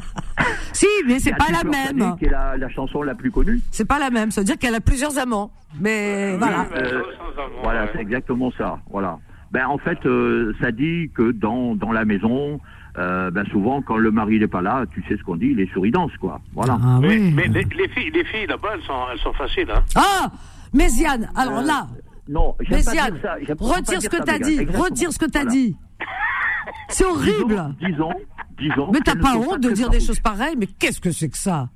[0.72, 2.16] Si, mais c'est pas la même.
[2.16, 3.60] qui est la, la chanson la plus connue.
[3.70, 4.30] C'est pas la même.
[4.30, 5.50] Ça veut dire qu'elle a plusieurs amants.
[5.78, 6.60] Mais voilà.
[6.60, 7.90] Oui, mais Euh, sans- sans amant, Voilà, ouais.
[7.92, 8.78] c'est exactement ça.
[8.90, 9.18] Voilà.
[9.50, 12.58] Ben en fait, euh, ça dit que dans dans la maison,
[12.98, 15.68] euh, ben souvent quand le mari n'est pas là, tu sais ce qu'on dit, les
[15.68, 16.40] souris dansent quoi.
[16.54, 16.78] Voilà.
[16.82, 17.32] Ah Mais, oui.
[17.34, 19.70] mais les, les filles, les filles là-bas, elles sont, elles sont faciles.
[19.70, 19.82] Hein.
[19.96, 20.30] Ah
[20.72, 21.86] Méziane, alors Euh, là,
[22.28, 23.34] Non, j'aime pas Méziane, dire ça.
[23.64, 24.64] retire dire ce que t'as dit.
[24.64, 25.50] Retire ce que t'as Voilà.
[25.52, 25.76] dit.
[26.88, 27.74] C'est horrible.
[27.80, 28.12] Disons, disons,
[28.58, 31.38] disons Mais t'as pas honte de dire des choses pareilles, mais qu'est-ce que c'est que
[31.38, 31.68] ça?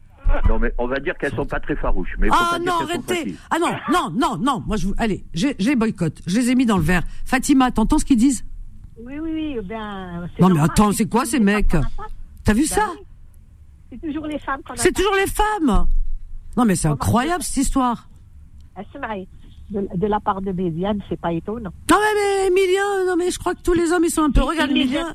[0.48, 2.14] Non, mais on va dire qu'elles sont pas très farouches.
[2.18, 3.36] Mais Ah non, arrêtez.
[3.50, 4.94] Ah non, non, non, non Moi, je vous...
[4.96, 6.20] Allez, j'ai j'ai boycott.
[6.26, 7.02] Je les ai mis dans le verre.
[7.24, 8.44] Fatima, t'entends ce qu'ils disent?
[8.98, 9.58] Oui, oui, oui.
[9.64, 11.76] Ben, Non, mais attends, c'est quoi ces mecs
[12.44, 12.88] T'as vu ça
[13.90, 15.86] C'est toujours les femmes qu'on C'est toujours les femmes
[16.56, 18.08] Non, mais c'est incroyable, cette histoire.
[18.76, 19.26] Asmaï,
[19.70, 21.72] de, de la part de Méziane, c'est pas étonnant.
[21.90, 24.30] Non, mais, mais Emilien, non, mais je crois que tous les hommes, ils sont un
[24.30, 24.40] peu...
[24.40, 25.14] Il- Regarde, Emilien...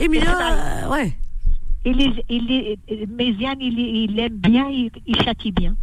[0.00, 1.12] Emilien, euh, ouais.
[1.84, 5.74] Il est, il est, Méziane, il, est- il aime bien, il, il châtie bien.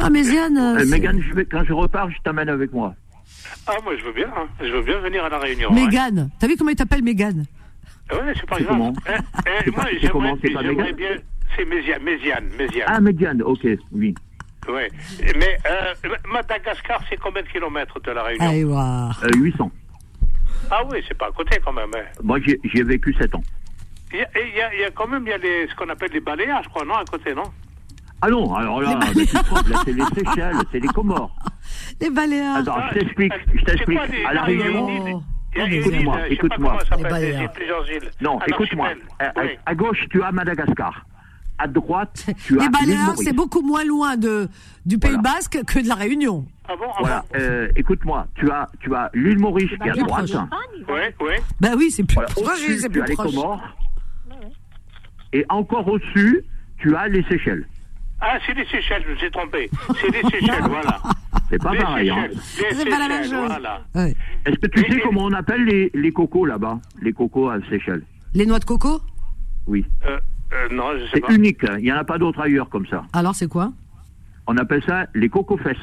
[0.00, 0.56] Ah, Méziane...
[0.56, 2.94] euh, Euh, c'est- Mégane, je vais- quand je repars, je t'amène avec moi.
[3.66, 4.28] Ah, moi, je veux bien.
[4.36, 4.46] hein.
[4.60, 5.70] Je veux bien venir à la réunion.
[5.70, 5.74] hein.
[5.74, 6.30] Mégane.
[6.38, 7.44] T'as vu comment il t'appelle Mégane?
[8.10, 8.76] Ouais, c'est pas C'est grave.
[8.78, 8.92] comment?
[9.08, 11.16] Eh, eh, C'est moi, pas- c'est j'aimerais comment C'est pas j'aimerais Mégane bien.
[11.56, 12.86] C'est Méziane, Méziane, Méziane.
[12.88, 14.14] Ah, Médiane, ok, oui.
[14.68, 14.88] Ouais.
[15.38, 15.94] Mais euh,
[16.32, 18.48] Madagascar, c'est combien de kilomètres de la Réunion?
[18.48, 19.20] Allez, voir.
[19.24, 19.70] Euh, 800.
[20.70, 21.90] Ah oui, c'est pas à côté quand même.
[21.96, 22.04] hein.
[22.22, 23.42] Moi, j'ai vécu 7 ans.
[24.12, 25.66] Il y a, il y a- il y a quand même il y a les,
[25.68, 27.44] ce qu'on appelle les baléares, je crois, non, à côté, non?
[28.24, 31.34] Ah non, alors là, Les c'est les Seychelles, c'est les Comores.
[32.00, 32.58] Les Baléares.
[32.58, 33.98] Attends, Ah, je t'explique, c'est- je t'explique.
[34.28, 35.22] À la Réunion, Oh.
[35.56, 36.78] écoute-moi, euh, écoute-moi.
[38.20, 38.86] non, écoute-moi.
[39.20, 39.58] archipel.
[39.66, 41.04] À, gauche, tu as Madagascar.
[41.58, 44.48] À droite, tu as Les Baléares, c'est beaucoup moins loin de,
[44.86, 45.34] du Pays Voilà.
[45.34, 46.46] Basque que de la Réunion.
[46.68, 49.94] Ah bon, ah Voilà, euh, écoute-moi, tu as, tu as l'île Maurice qui est à
[49.94, 50.30] droite.
[50.88, 51.42] Ouais, ouais.
[51.60, 52.46] Ben oui, c'est plus Voilà, proche.
[52.46, 53.16] au-dessus, tu plus as les.
[53.16, 53.60] Comores.
[55.32, 56.44] Et encore au-dessus,
[56.78, 57.66] tu as les Seychelles.
[58.24, 59.68] Ah, c'est les Seychelles, je me suis trompé.
[60.00, 61.00] C'est les Seychelles, voilà.
[61.50, 62.10] C'est pas les pareil.
[62.10, 62.28] Hein.
[62.72, 63.46] C'est pas la même chose.
[63.48, 63.82] voilà.
[63.96, 64.14] Ouais.
[64.46, 68.04] Est-ce que tu sais comment on appelle les, les cocos là-bas Les cocos à Seychelles?
[68.34, 69.00] Les noix de coco?
[69.66, 69.84] Oui.
[70.06, 70.18] Euh,
[70.52, 71.34] euh, non, je sais C'est pas.
[71.34, 71.74] unique, hein.
[71.78, 73.04] il n'y en a pas d'autres ailleurs comme ça.
[73.12, 73.72] Alors, c'est quoi?
[74.46, 75.76] On appelle ça les cocos-fesses.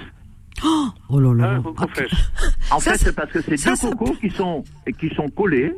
[1.10, 1.60] Oh là Ah, là.
[1.64, 2.12] coco Ah, fraîche.
[2.72, 4.64] En Ça, fait, c'est- c'est parce que c'est deux ça cocos qui sont,
[5.00, 5.74] qui sont collés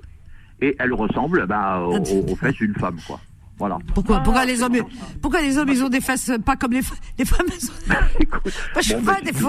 [0.61, 2.97] et elles ressemblent bah, aux, Ah, aux- aux fesses d'une femme.
[3.07, 3.19] Quoi.
[3.61, 3.77] Voilà.
[3.93, 4.77] Pourquoi, pourquoi les hommes,
[5.21, 6.95] pourquoi les hommes, ils ont des fesses pas comme les, femmes
[8.19, 8.41] Écoute,
[8.73, 9.39] Moi, je suis bon, pas bah, si des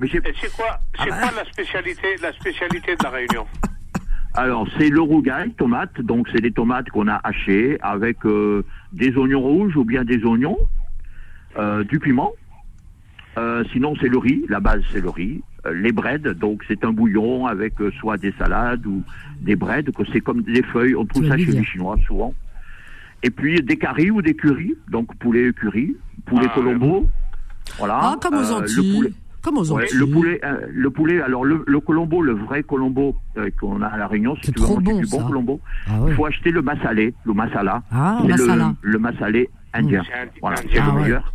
[0.00, 1.28] mais Et c'est quoi, c'est Ah bah.
[1.28, 3.46] quoi la spécialité, la spécialité de la Réunion?
[4.34, 6.00] Alors, c'est le rougail, tomate.
[6.00, 10.24] Donc, c'est des tomates qu'on a hachées avec euh, des oignons rouges ou bien des
[10.24, 10.58] oignons,
[11.56, 12.32] euh, du piment.
[13.38, 14.44] Euh, sinon, c'est le riz.
[14.48, 15.40] La base, c'est le riz.
[15.72, 19.04] Les breads, donc c'est un bouillon avec soit des salades ou
[19.40, 20.96] des breads, que c'est comme des feuilles.
[20.96, 22.34] On trouve ça chez les Chinois souvent.
[23.22, 25.96] Et puis des caries ou des curries, donc poulet curry,
[26.26, 27.06] poulet Ah, colombo.
[27.78, 27.98] Voilà.
[28.02, 28.96] Ah, comme aux Euh, le Antilles.
[28.96, 29.12] poulet-
[29.42, 29.98] Comme aux Ouais, Antilles.
[29.98, 31.20] le poulet, euh, le poulet.
[31.20, 34.52] Alors le, le colombo, le vrai colombo euh, qu'on a à la Réunion, si C'est
[34.52, 35.24] tu veux manger bon, du bon ça.
[35.26, 36.12] colombo, Ah il ouais.
[36.14, 37.82] faut acheter le massalé, le masala.
[37.90, 38.74] Ah, masala.
[38.82, 40.02] le, le massalé indien.
[40.40, 41.02] Voilà, c'est Ah le ouais.
[41.02, 41.32] meilleur.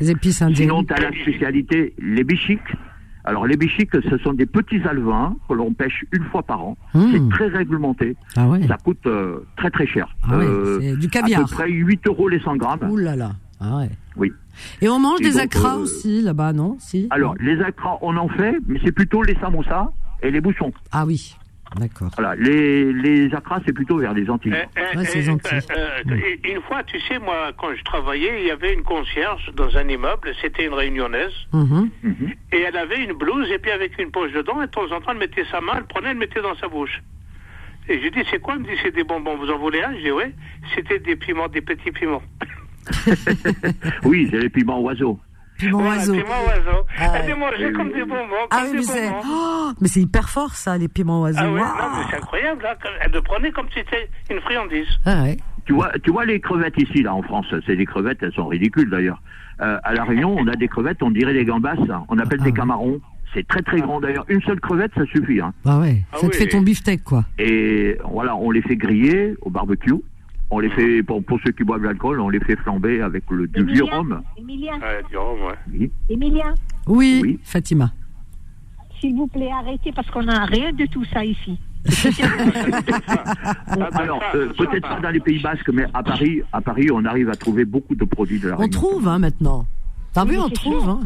[0.00, 0.68] Les épices indiennes.
[0.68, 2.60] Sinon, tu as la spécialité, les bichiques.
[3.26, 6.76] Alors les bichiques, ce sont des petits alevins que l'on pêche une fois par an.
[6.94, 7.04] Mmh.
[7.12, 8.16] C'est très réglementé.
[8.36, 8.66] Ah ouais.
[8.68, 10.08] Ça coûte euh, très très cher.
[10.22, 11.40] Ah ouais, Euh, c'est du à caviar.
[11.44, 12.88] peu près 8 euros les 100 grammes.
[12.88, 13.32] Ouh là là.
[13.60, 13.90] Ah ouais.
[14.16, 14.32] Oui.
[14.80, 16.76] Et on mange Et des donc, acras euh, aussi là-bas, non?
[16.78, 17.06] Si.
[17.10, 19.90] Alors les acras, on en fait, mais c'est plutôt les samosas
[20.22, 20.72] et les bouchons.
[20.92, 21.36] Ah oui.
[21.74, 22.08] D'accord.
[22.16, 24.52] Voilà, les, les acras, c'est plutôt vers les Antilles.
[24.54, 25.36] Euh, euh, Ouais, c'est euh,
[26.06, 29.76] euh, Une fois, tu sais, moi, quand je travaillais, il y avait une concierge dans
[29.76, 31.90] un immeuble, c'était une réunionnaise, Mhm.
[32.52, 35.00] et elle avait une blouse, et puis avec une poche dedans, et de temps en
[35.00, 37.02] temps, elle mettait sa main, elle prenait, elle mettait dans sa bouche.
[37.88, 38.54] Et je dis, c'est quoi?
[38.54, 39.92] Elle me dit, c'est des bonbons, vous en voulez un?
[39.96, 40.24] Je dis, oui,
[40.74, 42.22] c'était des piments, des petits piments.
[44.04, 45.18] Oui, c'est les piments oiseaux.
[45.58, 46.12] Piment Voilà, oiseau.
[46.14, 46.86] piments oiseaux.
[46.98, 47.26] Ah elle ouais.
[47.26, 49.22] démangeait comme des bonbons, Ah comme oui, mais des bonbons.
[49.26, 51.38] oh, mais c'est hyper fort ça, les piments oiseaux.
[51.42, 51.76] Ah ouais, Waouh.
[51.76, 54.86] non, mais c'est incroyable, hein, elle le prenait comme si c'était une friandise.
[55.04, 55.36] Ah ouais.
[55.64, 58.46] Tu vois, tu vois les crevettes ici, là, en France, c'est des crevettes, elles sont
[58.46, 59.20] ridicules d'ailleurs.
[59.60, 61.74] Euh, à La Réunion, on a des crevettes, on dirait des gambas,
[62.08, 63.00] on appelle Ah des camarons.
[63.34, 64.24] C'est très très grand d'ailleurs.
[64.28, 65.40] Une seule crevette, ça suffit.
[65.40, 65.52] Hein.
[65.64, 66.02] Ah ouais.
[66.12, 66.38] Ah ça te oui.
[66.38, 67.24] fait ton beefsteak quoi.
[67.38, 69.92] Et voilà, on les fait griller au barbecue.
[70.50, 73.24] On les fait, pour, pour ceux qui boivent de l'alcool, on les fait flamber avec
[73.30, 74.22] le, du vieux rhum.
[74.38, 75.54] Emilien, Ouais, du rhum, ouais.
[75.72, 75.90] Oui.
[76.08, 76.54] Emilien,
[76.86, 77.38] Oui, Oui.
[77.42, 77.92] Fatima.
[79.00, 81.58] s'il vous plaît, arrêtez parce qu'on n'a rien de tout ça ici.
[83.92, 87.28] Alors, euh, peut-être pas dans les Pays Basques, mais à Paris, à Paris, on arrive
[87.30, 88.80] à trouver beaucoup de produits de la On Réunion.
[88.80, 89.66] trouve hein, maintenant.
[90.12, 90.88] T'as Oui, vu, on trouve.
[90.88, 91.00] Hein.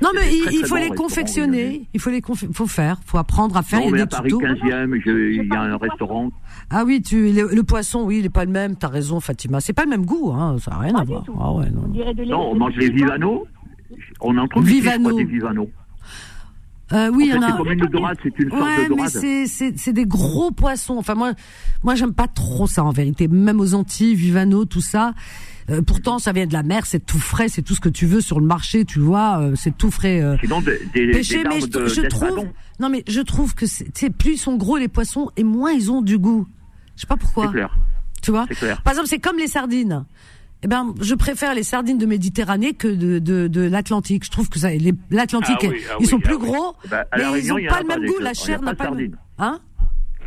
[0.00, 1.82] Non mais il, très, il très faut bon les confectionner.
[1.92, 3.80] Il faut les conf- faut faire, faut apprendre à faire.
[3.80, 4.40] Non, il y mais a à Paris tutos.
[4.40, 6.30] 15e, je- il y a un restaurant.
[6.72, 8.76] Ah oui, tu le, le poisson, oui, il est pas le même.
[8.76, 9.60] T'as raison, Fatima.
[9.60, 10.56] C'est pas le même goût, hein.
[10.58, 11.24] Ça a rien Pas à voir.
[11.38, 11.82] Ah ouais, non.
[11.84, 13.42] On dirait de Non, on de- mange les vivanos.
[14.20, 15.16] On en trouve ici, je crois, Vivano.
[15.18, 15.68] des vivanos.
[16.92, 17.50] Euh, oui, il y en fait, a.
[17.52, 19.08] c'est comme une dorade, c'est une sorte Ouais, de mais dorade.
[19.10, 20.96] c'est c'est c'est des gros poissons.
[20.98, 21.32] Enfin moi
[21.82, 23.28] moi j'aime pas trop ça en vérité.
[23.28, 25.14] Même aux Antilles, Vivano, tout ça.
[25.70, 28.04] Euh, pourtant ça vient de la mer, c'est tout frais, c'est tout ce que tu
[28.04, 30.20] veux sur le marché, tu vois, euh, c'est tout frais.
[30.20, 32.44] euh, Sinon, des, des, pêché, des mais je, de- je trouve
[32.80, 35.90] non mais je trouve que c'est plus ils sont gros les poissons et moins ils
[35.90, 36.46] ont du goût.
[37.02, 37.46] Je sais pas pourquoi.
[37.46, 37.76] C'est clair.
[38.22, 38.80] Tu vois clair.
[38.82, 40.04] Par exemple, c'est comme les sardines.
[40.62, 44.24] Eh ben, je préfère les sardines de Méditerranée que de de, de l'Atlantique.
[44.24, 44.68] Je trouve que ça,
[45.10, 46.42] l'Atlantique, Ah oui, ah ils oui, sont ah plus oui.
[46.46, 48.18] gros, Bah, mais ils Réunion, ont il y en pas le même goût.
[48.20, 49.16] La chair n'a pas le même.
[49.38, 49.58] Hein?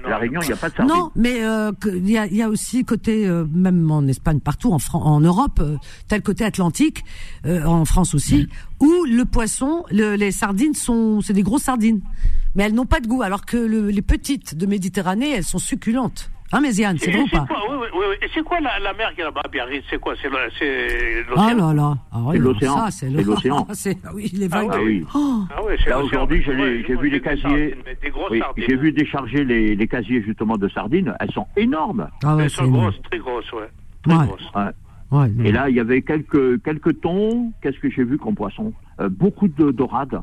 [0.05, 0.93] La Réunion, il n'y a pas de sardines.
[0.93, 4.73] Non, mais euh, il y a, y a aussi côté, euh, même en Espagne, partout,
[4.73, 5.77] en, Fran- en Europe, euh,
[6.09, 7.03] tel côté Atlantique,
[7.47, 8.49] en France aussi,
[8.81, 12.01] où le poisson, le- les sardines sont, c'est des grosses sardines,
[12.55, 15.57] mais elles n'ont pas de goût, alors que le- les petites de Méditerranée, elles sont
[15.59, 16.29] succulentes.
[16.53, 18.15] Hein, Méziane, c'est vrai ou c'est pas quoi, oui, oui, oui, oui.
[18.21, 19.83] Et c'est quoi la, la mer qui est là-bas Biarritz?
[19.89, 20.29] C'est quoi C'est
[20.59, 22.77] c'est Ah l'océan là là, ah oui, C'est l'océan.
[22.77, 23.67] ça, c'est l'océan.
[24.05, 24.69] ah oui, les Ah vagues.
[24.73, 25.05] Ah oui.
[25.15, 26.05] Oh, Ah c'est Là, l'océan.
[26.05, 26.53] aujourd'hui, j'ai
[26.95, 27.75] vu les des casiers.
[28.57, 31.13] j'ai vu décharger les, les casiers justement de sardines.
[31.19, 32.07] Elles sont énormes.
[32.23, 32.83] ah ouais, Elles sont énorme.
[32.91, 33.69] grosses, très grosses, ouais.
[34.03, 34.25] Très Ouais.
[34.27, 34.51] grosses.
[34.55, 34.71] Ouais.
[35.19, 37.51] Ouais, Et là, il y avait quelques quelques thons.
[37.61, 38.71] Qu'est-ce que j'ai vu comme poisson?
[38.99, 40.21] Euh, Beaucoup de dorades.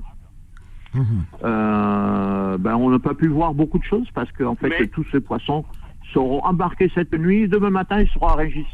[0.94, 1.04] Mhm.
[1.44, 5.04] Euh, ben, on n'a pas pu voir beaucoup de choses parce qu'en fait, Mais- tous
[5.10, 5.64] ces poissons
[6.12, 7.48] seront embarqués cette nuit.
[7.48, 8.66] Demain matin, ils seront à Régis.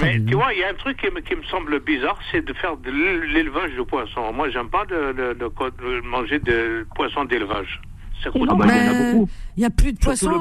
[0.00, 2.44] Mais tu vois, il y a un truc qui me, qui me semble bizarre, c'est
[2.44, 2.90] de faire de
[3.32, 4.32] l'élevage de poissons.
[4.32, 5.44] Moi, j'aime pas de, de- de-
[6.00, 7.80] de manger de poissons d'élevage.
[8.26, 9.28] Ah il y en a Mais beaucoup.
[9.58, 10.40] Il y a plus de poissons.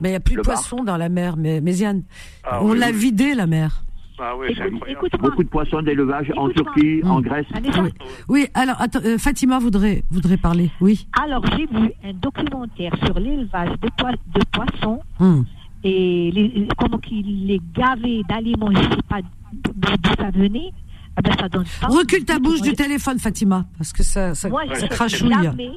[0.00, 0.54] Mais il y a plus Le de bar.
[0.54, 2.04] poissons dans la mer, mais Méziane.
[2.44, 3.82] Ah on oui, l'a vidé la mer.
[4.20, 4.70] Ah oui, c'est.
[5.18, 6.48] Beaucoup de poissons d'élevage en.
[6.50, 7.22] Turquie, en Mm.
[7.22, 7.46] Grèce.
[7.52, 7.90] Vanessa, Oui.
[8.28, 10.70] Oui, alors attends, euh, Fatima voudrait voudrait parler.
[10.80, 11.08] Oui.
[11.20, 15.44] Alors, j'ai vu un documentaire sur l'élevage de, de poissons Hum.
[15.84, 19.20] Et les, comment qu'ils les gavaient d'aliments, je ne sais pas
[19.52, 20.70] d'où ça venait.
[21.16, 24.48] Ah ben, ça donne pas Recule ta bouche du téléphone, Fatima, parce que ça ça,
[24.48, 25.30] Moi, ça crachouille.
[25.42, 25.70] jamais,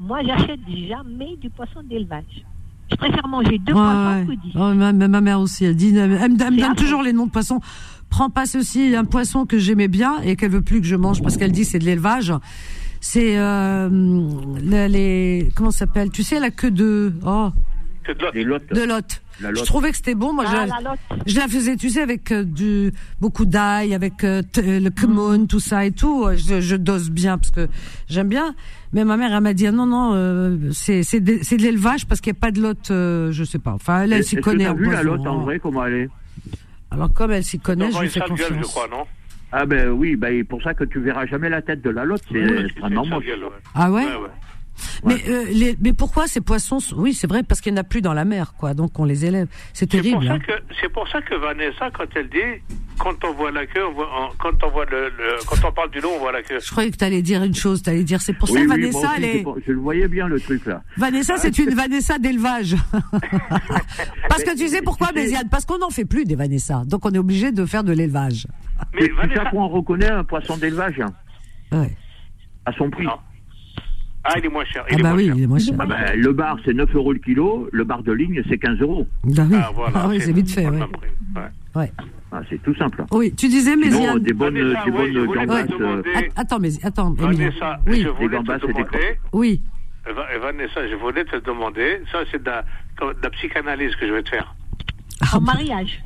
[0.00, 2.24] moi, j'achète jamais du poisson d'élevage.
[2.90, 4.36] Je préfère manger deux Ouais, poissons ouais.
[4.36, 4.52] que dix.
[4.56, 7.26] Oh, ma, ma mère aussi, elle dit, elle, me- elle me donne toujours les noms
[7.26, 7.60] de poissons.
[8.10, 11.22] Prends pas ceci, un poisson que j'aimais bien et qu'elle veut plus que je mange
[11.22, 12.32] parce qu'elle dit c'est de l'élevage.
[13.00, 13.88] C'est euh,
[14.62, 16.10] les, les- comment ça s'appelle?
[16.10, 17.50] Tu sais la queue de oh
[18.06, 18.66] C'est de l'autre.
[19.40, 20.32] De Je trouvais que c'était bon.
[20.32, 20.98] Moi, Ah, je, la lotte.
[21.26, 25.46] je la faisais, tu sais, avec euh, du beaucoup d'ail, avec euh, euh, le cumin,
[25.46, 26.26] tout ça et tout.
[26.36, 27.68] Je, je dose bien parce que
[28.08, 28.54] j'aime bien.
[28.92, 31.62] Mais ma mère, elle m'a dit ah, non, non, euh, c'est c'est de, c'est de
[31.62, 33.72] l'élevage parce qu'il n'y a pas de lotte, euh, je sais pas.
[33.72, 35.42] Enfin, elle, elle s'y Est-ce que connaît t'as en vu la lotte en hein.
[35.42, 36.08] vrai comment elle est?
[36.90, 38.66] Alors comme elle s'y connaît, je lui fais sale gueule, je confiance.
[38.70, 39.04] crois, non?
[39.50, 42.04] Ah ben oui, ben, c'est pour ça que tu verras jamais la tête de la
[42.04, 42.22] lotte.
[42.30, 43.24] C'est extrêmement moche.
[43.24, 43.50] gueule, ouais.
[43.74, 44.28] Ah ouais, Ouais,
[45.04, 45.14] ouais.
[45.26, 47.84] Mais euh, les, mais pourquoi ces poissons Oui, c'est vrai parce qu'il n'y en a
[47.84, 48.74] plus dans la mer, quoi.
[48.74, 49.48] Donc on les élève.
[49.72, 50.26] C'est C'est pour, terrible.
[50.26, 50.38] ça hein.
[50.38, 52.62] que, c'est pour ça que Vanessa, quand elle dit,
[52.98, 55.72] quand on voit la queue, on voit, en- quand on voit le, le- quand on
[55.72, 56.58] parle du loup, on voit la queue.
[56.60, 57.82] Je croyais que tu allais dire une chose.
[57.82, 59.42] Tu allais dire c'est pour Oui, ça oui, Vanessa, aussi, elle c'est est...
[59.42, 60.82] pour- je le voyais bien le truc là.
[60.96, 62.76] Vanessa, c'est une Vanessa d'élevage.
[64.28, 66.82] Parce que tu sais pourquoi, Méziane Parce qu'on n'en fait plus des Vanessa.
[66.86, 68.46] Donc on est obligé de faire de l'élevage.
[68.94, 71.00] Mais C'est c'est Vanessa, ça qu'on reconnaît un poisson d'élevage?
[71.00, 71.12] Hein,
[71.72, 71.96] Ouais.
[72.66, 73.04] à son prix.
[73.04, 73.12] Non.
[74.26, 74.84] Ah, il est moins cher.
[74.90, 75.74] ah bah oui, il est moins cher.
[75.78, 77.68] Ah le bar, c'est 9 euros le kilo.
[77.72, 79.06] Le bar de ligne, c'est 15 euros.
[79.24, 80.66] Bah oui, Ah, voilà, Ah oui, c'est vite fait.
[80.66, 81.92] Ouais.
[82.32, 83.04] Ah, c'est tout simple.
[83.12, 84.18] Oui, tu disais, Sinon, Méziane.
[84.20, 85.62] des bonnes, Vanessa, des oui, bonnes je voulais gambas.
[85.66, 87.48] te euh, demander- Attends, mais attends, Emilien.
[87.50, 89.18] Vanessa, Oui, je voulais gambas, te demander.
[89.32, 89.62] oui.
[90.06, 92.00] Va- Vanessa, je voulais te demander.
[92.12, 92.62] Ça, c'est de, la-
[93.00, 94.54] de la psychanalyse que je vais te faire.
[95.32, 96.02] En mariage.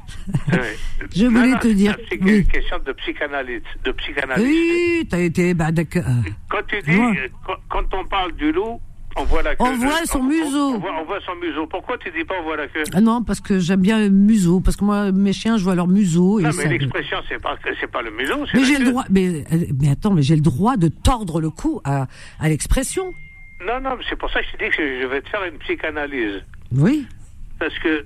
[0.53, 0.77] Ouais.
[1.15, 2.39] Je voulais non, te dire, C'est oui.
[2.39, 3.63] une question de psychanalyse.
[3.85, 4.45] De psychanalyse.
[4.47, 6.03] Oui, t'as été, bah, d'accord.
[6.51, 7.31] Quand tu dis, Ouais.
[7.47, 8.81] quand, quand on parle du loup,
[9.17, 9.65] on voit la queue.
[9.65, 10.75] On voit son museau.
[10.75, 11.67] On, voit, on voit son museau.
[11.67, 12.85] Pourquoi tu dis pas on voit la queue?
[12.95, 15.75] Ah non, parce que j'aime bien le museau, parce que moi, mes chiens, je vois
[15.75, 16.39] leur museau.
[16.41, 18.45] Non, mais l'expression, c'est pas, c'est pas le museau.
[18.55, 21.51] Mais j'ai le droit, mais, euh, mais attends, mais j'ai le droit de tordre le
[21.51, 22.07] cou à,
[22.39, 23.13] à l'expression.
[23.67, 25.43] Non, non, mais c'est pour ça que je te dis que je vais te faire
[25.51, 26.43] une psychanalyse.
[26.77, 27.07] Oui.
[27.59, 28.05] Parce que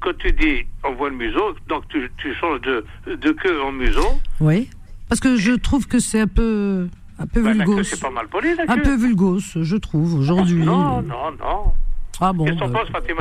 [0.00, 3.72] quand tu dis on voit le museau, donc tu, tu changes de, de queue en
[3.72, 4.20] museau.
[4.40, 4.68] Oui.
[5.08, 7.88] Parce que je trouve que c'est un peu, un peu Bah, la queue, vulgose.
[7.88, 8.82] c'est pas mal poli, la Un queue.
[8.82, 10.64] peu vulgose, je trouve, aujourd'hui.
[10.64, 11.72] Non, non, non.
[12.20, 12.44] Ah bon.
[12.44, 13.20] Qu'est-ce que t'en bah, penses, Fatima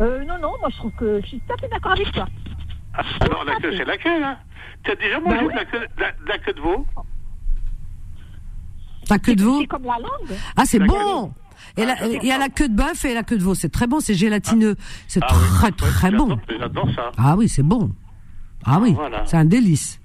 [0.00, 2.26] Euh, non, non, moi je trouve que je suis tout à fait d'accord avec toi.
[2.94, 4.36] Ah, Alors, la queue, c'est la queue, hein
[4.82, 5.52] Tu as déjà mangé Bah de, oui.
[5.56, 6.86] la queue, de la, la queue de veau
[9.08, 10.38] Ta queue de veau C'est comme la langue.
[10.56, 11.32] Ah, c'est La bon
[11.76, 13.68] et la- il y a la queue de bœuf et la queue de veau, c'est
[13.70, 14.76] très bon, c'est gélatineux,
[15.08, 16.28] c'est Ah très très bon.
[16.28, 17.10] j'adore- J'adore ça.
[17.18, 17.90] Ah oui, c'est bon.
[18.64, 19.24] Ah oui, voilà.
[19.26, 20.00] c'est un délice.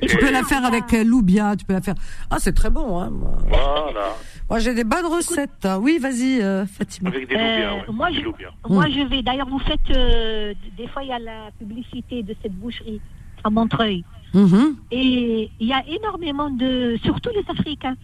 [0.00, 1.94] Et Tu peux la faire avec euh, loubia, tu peux la faire.
[2.28, 3.00] Ah, c'est très bon.
[3.00, 3.10] Hein.
[3.10, 4.16] Moi, Voilà.
[4.50, 5.64] Moi, j'ai des bonnes recettes.
[5.64, 5.78] hein.
[5.80, 7.08] Oui, vas-y, euh, Fatima.
[7.10, 7.94] Avec des Euh, loubias, ouais.
[7.94, 8.50] moi, des je, loubias.
[8.68, 9.22] moi, je vais.
[9.22, 9.78] D'ailleurs, vous faites.
[9.96, 13.00] euh, des fois, il y a la publicité de cette boucherie
[13.44, 14.04] à Montreuil.
[14.34, 14.74] Mhm.
[14.90, 16.98] Et il y a énormément de.
[17.04, 17.94] Surtout les Africains.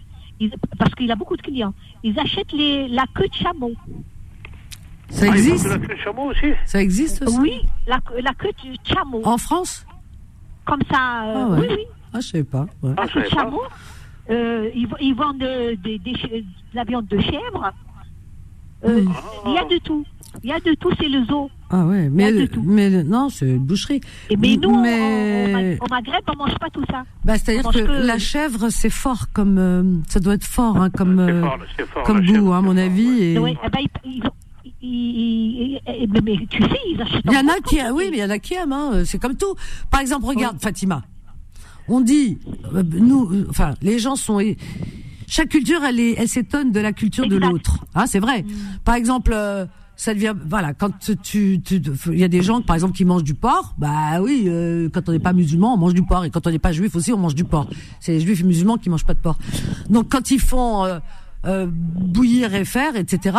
[0.41, 1.75] Ils- parce qu'il a beaucoup de clients.
[2.03, 3.73] Ils achètent les, la queue de chameau.
[5.11, 8.51] Ça Ah, existe la queue de chameau aussi Ça existe aussi Oui, la, la queue
[8.65, 9.23] de chameau.
[9.25, 9.87] En France
[10.67, 11.25] Comme ça.
[11.25, 11.61] euh, Ah ouais.
[11.61, 11.85] Oui, oui.
[12.13, 12.67] Ah, je sais pas.
[12.83, 12.93] ouais.
[12.97, 13.63] Ah, La queue de chameau.
[14.31, 15.99] Euh, ils, ils vendent euh, de
[16.75, 17.73] la viande de chèvre.
[18.85, 19.13] Euh, Mm.
[19.47, 20.05] Il y a de tout.
[20.45, 21.51] Il y a de tout, c'est le zoo.
[21.71, 22.31] Ah ouais, mais,
[23.05, 24.01] non, c'est une boucherie.
[24.31, 27.03] Et mais nous, Mais- au Maghreb, on mange pas tout ça.
[27.25, 29.59] Bah, c'est-à-dire que la chèvre, c'est fort comme.
[29.59, 32.55] euh, ça doit être fort, hein, comme, C'est euh, fort, c'est fort, comme goût, chèvre,
[32.55, 33.09] hein, à mon fort, avis.
[33.09, 33.33] ouais.
[33.33, 33.39] Et...
[33.39, 34.31] Oui, eh ben, ils, ils ont-
[34.65, 37.23] ils- ils- ils- mais, mais tu sais, ils achètent.
[37.25, 38.73] Il y en a qui, oui, mais il y en a qui aiment.
[38.73, 39.03] Hein.
[39.05, 39.55] C'est comme tout.
[39.91, 41.03] Par exemple, regarde, Fatima.
[41.89, 42.39] On dit,
[42.75, 44.41] euh, nous, euh, enfin, les gens sont.
[45.29, 47.85] Chaque culture, elle, est, elle s'étonne de la culture de l'autre.
[47.95, 48.45] Hein, c'est vrai.
[48.85, 49.67] Par exemple, euh,
[49.99, 53.25] ça devient, voilà, quand tu, tu, il y a des gens, par exemple, qui mangent
[53.25, 53.75] du porc.
[53.79, 56.51] Bah oui, euh, quand on n'est pas musulman, on mange du porc, et quand on
[56.51, 57.69] n'est pas juif aussi, on mange du porc.
[57.99, 59.37] C'est les juifs et musulmans qui mangent pas de porc.
[59.91, 61.01] Donc, quand ils font euh,
[61.47, 63.37] euh, bouillir et faire, etc.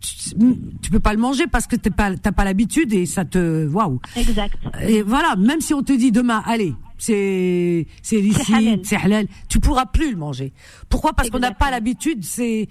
[0.00, 0.34] Tu,
[0.80, 3.66] tu peux pas le manger parce que t'es pas, t'as pas l'habitude et ça te,
[3.66, 4.00] waouh.
[4.14, 4.56] Exact.
[4.86, 9.60] Et voilà, même si on te dit demain, allez, c'est c'est licite, c'est halal, tu
[9.60, 10.52] pourras plus le manger.
[10.88, 11.12] Pourquoi?
[11.12, 12.24] Parce qu'on n'a pas l'habitude.
[12.24, 12.68] C'est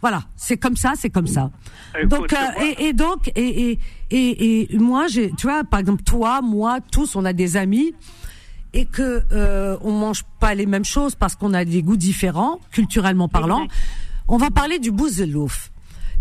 [0.00, 1.50] voilà, c'est comme ça, c'est comme ça.
[1.96, 3.78] Écoute, donc euh, et, et donc et et
[4.10, 7.94] et, et moi j'ai, tu vois, par exemple toi, moi, tous, on a des amis
[8.74, 12.58] et que euh, on mange pas les mêmes choses parce qu'on a des goûts différents,
[12.70, 13.64] culturellement parlant.
[13.64, 13.80] Exact.
[14.28, 15.71] On va parler du bouzelouf.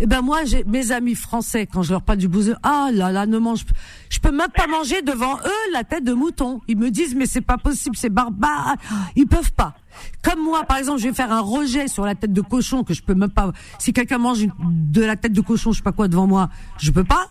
[0.04, 3.12] Eh ben moi, j'ai mes amis français quand je leur parle du bouzelouf, ah là
[3.12, 3.66] là, ne mange,
[4.10, 6.60] je peux même pas manger devant eux la tête de mouton.
[6.68, 8.76] Ils me disent mais c'est pas possible, c'est barbare.
[9.16, 9.76] Ils peuvent pas.
[10.24, 12.95] Comme moi, par exemple, je vais faire un rejet sur la tête de cochon que
[12.95, 13.52] je peux même pas.
[13.78, 16.49] Si quelqu'un mange une- de la tête de cochon, je sais pas quoi devant moi,
[16.80, 17.28] je peux pas.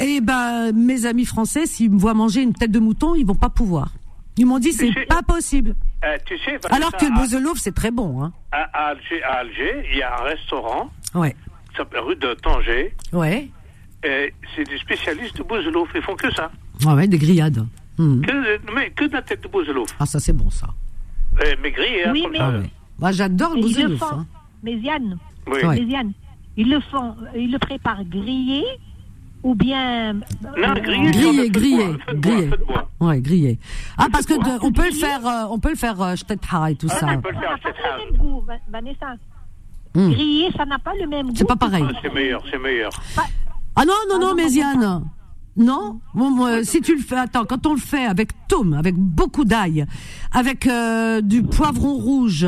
[0.00, 3.34] Eh ben mes amis français, s'ils me voient manger une tête de mouton, ils vont
[3.36, 3.92] pas pouvoir.
[4.36, 5.76] Ils m'ont dit c'est pas possible.
[6.04, 8.32] Euh, tu sais, Vanessa, Alors que le à, bouzelouf c'est très bon, hein.
[8.52, 11.34] à, Alger, à Alger, il y a un restaurant, Ouais,
[11.94, 13.48] rue de Tanger, ouais,
[14.04, 15.88] et c'est des spécialistes de bouzelouf.
[15.94, 16.50] Ils font que ça.
[16.86, 17.66] ouais, ouais, des grillades.
[17.98, 18.20] Hmm.
[18.22, 19.88] Que, mais que de la tête de bouzelouf.
[19.98, 20.68] Ah ça c'est bon ça.
[21.44, 22.46] Euh, mais grillé, hein, Oui, comme mais- ça.
[22.54, 22.70] Ah ouais.
[23.00, 23.98] Moi j'adore le bouzelouf.
[23.98, 24.06] font.
[24.20, 24.26] Hein.
[24.62, 25.58] Mais Yann, Oui.
[25.64, 25.74] Ouais.
[25.80, 26.12] mais Yann,
[26.56, 28.64] ils le font, ils le préparent grillé
[29.42, 30.14] ou bien.
[30.14, 30.20] Non,
[30.58, 32.50] euh, grillé, Grillé, grillé, grillé.
[33.00, 33.58] Ouais, grillé.
[33.96, 36.74] Ah parce que on peut le faire, euh, on peut le faire euh, shtetha et
[36.76, 37.06] tout Ah, ça.
[37.16, 37.96] on peut le Ça faire, n'a pas c'est ça.
[37.98, 39.14] le même goût, Va- Vanessa.
[39.98, 40.10] Hmm.
[40.12, 41.34] Grillé, ça n'a pas le même goût.
[41.34, 41.84] C'est pas pareil.
[41.88, 42.90] Ah, C'est meilleur, c'est meilleur.
[43.74, 45.04] Ah non non Ah, non, non, Méziane.
[45.56, 48.94] Non, bon, moi, si tu le fais, attends, quand on le fait avec tome, avec
[48.94, 49.86] beaucoup d'ail,
[50.30, 52.46] avec euh, du poivron rouge,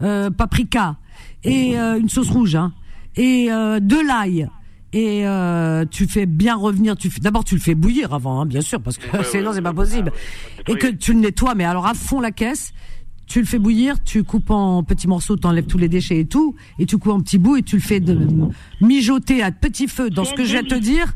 [0.00, 0.94] euh, paprika
[1.42, 2.72] et euh, une sauce rouge, hein,
[3.16, 4.48] et euh, de l'ail.
[4.92, 6.96] Et euh, tu fais bien revenir.
[6.96, 9.48] Tu fais, d'abord tu le fais bouillir avant, hein, bien sûr, parce que Ouais, sinon
[9.48, 10.12] ouais, c'est pas possible.
[10.14, 12.72] Ah, ouais, Et que tu le nettoies, mais alors à fond la caisse.
[13.32, 16.54] Tu le fais bouillir, tu coupes en petits morceaux, t'enlèves tous les déchets et tout,
[16.78, 18.18] et tu coupes en petits bouts et tu le fais de,
[18.82, 21.06] mijoter à petit feu dans ce que je viens de te dire.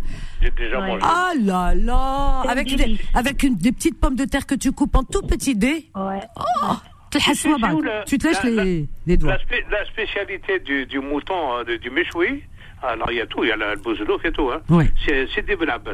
[0.40, 0.86] J'ai déjà Ouais.
[0.86, 1.00] mangé.
[1.04, 3.00] Ah là là Avec, des, délice.
[3.12, 5.90] avec une, des petites pommes de terre que tu coupes en tout petits dés.
[5.94, 6.20] Ouais.
[6.40, 6.72] Oh
[7.12, 7.18] Tu
[8.16, 9.36] te lèches les, les doigts.
[9.70, 12.42] La, spécialité du, du mouton, euh, du méchoui,
[12.82, 14.86] alors il y a tout, il y a le bouzelot et tout, hein.
[15.04, 15.92] c'est des blabas.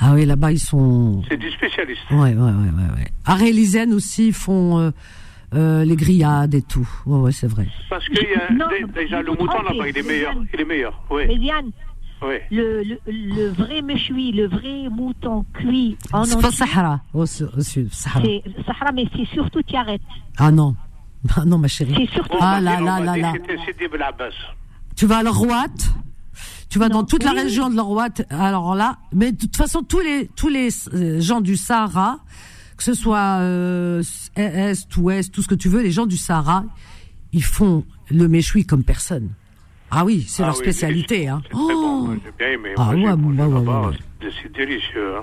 [0.00, 1.22] Ah oui, là-bas, ils sont.
[1.28, 2.02] C'est du spécialiste.
[2.10, 3.08] Ouais, ouais, ouais, ouais.
[3.24, 4.90] À Rélisène aussi, ils font euh,
[5.54, 6.88] euh, les grillades et tout.
[7.06, 7.66] Ouais, ouais, c'est vrai.
[7.88, 10.34] Parce que y a, déjà, le mouton là-bas, il est meilleur.
[10.52, 11.24] Il est meilleur, oui.
[11.28, 11.70] Mais Diane,
[12.22, 12.36] oui.
[12.50, 17.48] Le, le, le, vrai méchoui, le vrai mouton cuit en C'est pas Sahara, au, sud.
[17.92, 18.24] Sahara.
[18.24, 20.00] C'est Sahara, mais c'est surtout Tiaret.
[20.38, 20.74] Ah non.
[21.36, 21.94] Ah non, ma chérie.
[21.96, 22.36] C'est surtout.
[22.38, 23.32] Ah là là là là.
[24.94, 25.72] Tu vas à l'Orwat
[26.74, 30.00] tu vas dans toute la région de l'Orwat, alors là, mais de toute façon, tous
[30.00, 32.18] les tous les euh, gens du Sahara,
[32.76, 34.02] que ce soit euh,
[34.34, 36.64] est, ouest, tout ce que tu veux, les gens du Sahara,
[37.32, 39.34] ils font le méchoui comme personne.
[39.92, 41.28] Ah oui, c'est ah leur spécialité.
[41.28, 41.42] Hein.
[41.52, 42.08] Oh.
[42.24, 42.74] J'ai bien aimé.
[42.76, 45.18] Ah ouais, ouais, ouais, C'est délicieux.
[45.18, 45.22] Hein.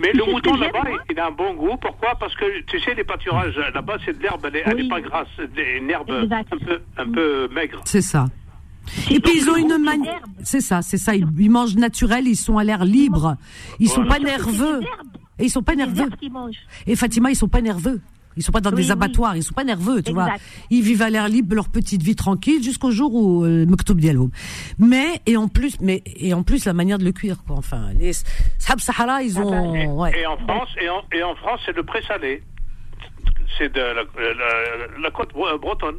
[0.00, 1.76] Mais le mouton là-bas, il a un bon goût.
[1.80, 2.16] Pourquoi?
[2.18, 5.78] Parce que tu sais, les pâturages là-bas, c'est de l'herbe, elle n'est pas grasse, c'est
[5.78, 7.82] une herbe un peu, un peu maigre.
[7.84, 8.26] C'est ça.
[9.10, 11.14] Et puis ils ont une manière, c'est ça, c'est ça.
[11.14, 13.36] Ils, mangent naturel, ils sont à l'air libre,
[13.78, 14.80] ils sont pas nerveux.
[15.38, 16.08] Et ils sont pas nerveux.
[16.86, 18.00] Et Fatima, ils sont pas nerveux.
[18.36, 20.28] Ils sont pas dans des abattoirs, ils sont pas nerveux, tu vois.
[20.70, 23.64] Ils vivent à l'air libre, leur petite vie tranquille jusqu'au jour où euh,
[24.78, 27.56] Mais et en plus, mais et en plus la manière de le cuire, quoi.
[27.56, 28.12] Enfin, les
[28.58, 29.74] Sahab Sahara, ils ont.
[29.74, 30.20] Et, ouais.
[30.20, 32.42] et en France, et en, et en France, c'est le présalé.
[33.56, 34.02] C'est de la,
[35.00, 35.96] la côte bretonne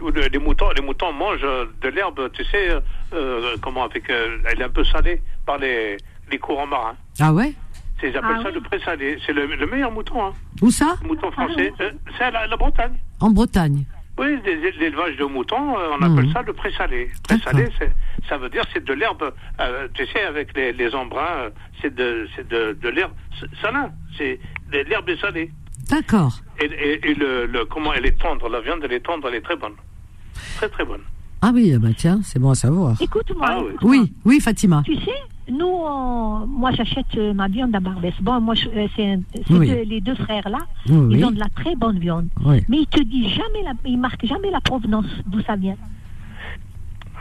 [0.00, 1.40] les moutons, les moutons mangent
[1.80, 2.80] de l'herbe, tu sais, euh,
[3.12, 5.96] euh, comment avec, euh, elle est un peu salée par les,
[6.30, 6.96] les courants marins.
[7.20, 7.54] Ah ouais?
[8.02, 9.18] Ils appellent ah ça le présalé.
[9.26, 10.24] C'est le, le, meilleur mouton.
[10.24, 10.32] Hein.
[10.62, 10.96] Où ça?
[11.02, 11.72] Le mouton français.
[11.80, 11.84] Ah
[12.16, 12.96] c'est à la, Bretagne.
[13.20, 13.84] En Bretagne
[14.20, 16.32] oui, l'élevage de moutons, on appelle mmh.
[16.32, 17.08] ça le présalé.
[17.22, 17.68] Présalé,
[18.28, 19.32] ça veut dire c'est de l'herbe,
[19.94, 23.12] tu sais, avec les, les embruns, c'est de, de, de l'herbe
[23.62, 24.40] salin, c'est
[24.72, 25.52] l'herbe est salée.
[25.88, 26.40] D'accord.
[26.60, 29.36] Et, et, et le, le, comment elle est tendre, la viande elle est tendre, elle
[29.36, 29.74] est très bonne.
[30.56, 31.02] Très très bonne.
[31.40, 33.00] Ah oui, bah tiens, c'est bon à savoir.
[33.00, 33.46] Écoute-moi.
[33.48, 34.12] Ah oui.
[34.24, 34.40] oui.
[34.40, 34.82] Fatima.
[34.84, 35.14] Tu sais,
[35.48, 35.84] nous,
[36.48, 38.12] moi j'achète euh, ma viande à Barbès.
[38.20, 39.20] Bon, moi, euh, c'est
[39.84, 42.28] les deux frères là, ils ont de la très bonne viande.
[42.68, 45.76] Mais ils te disent jamais, la, ils marquent jamais la provenance d'où ça vient.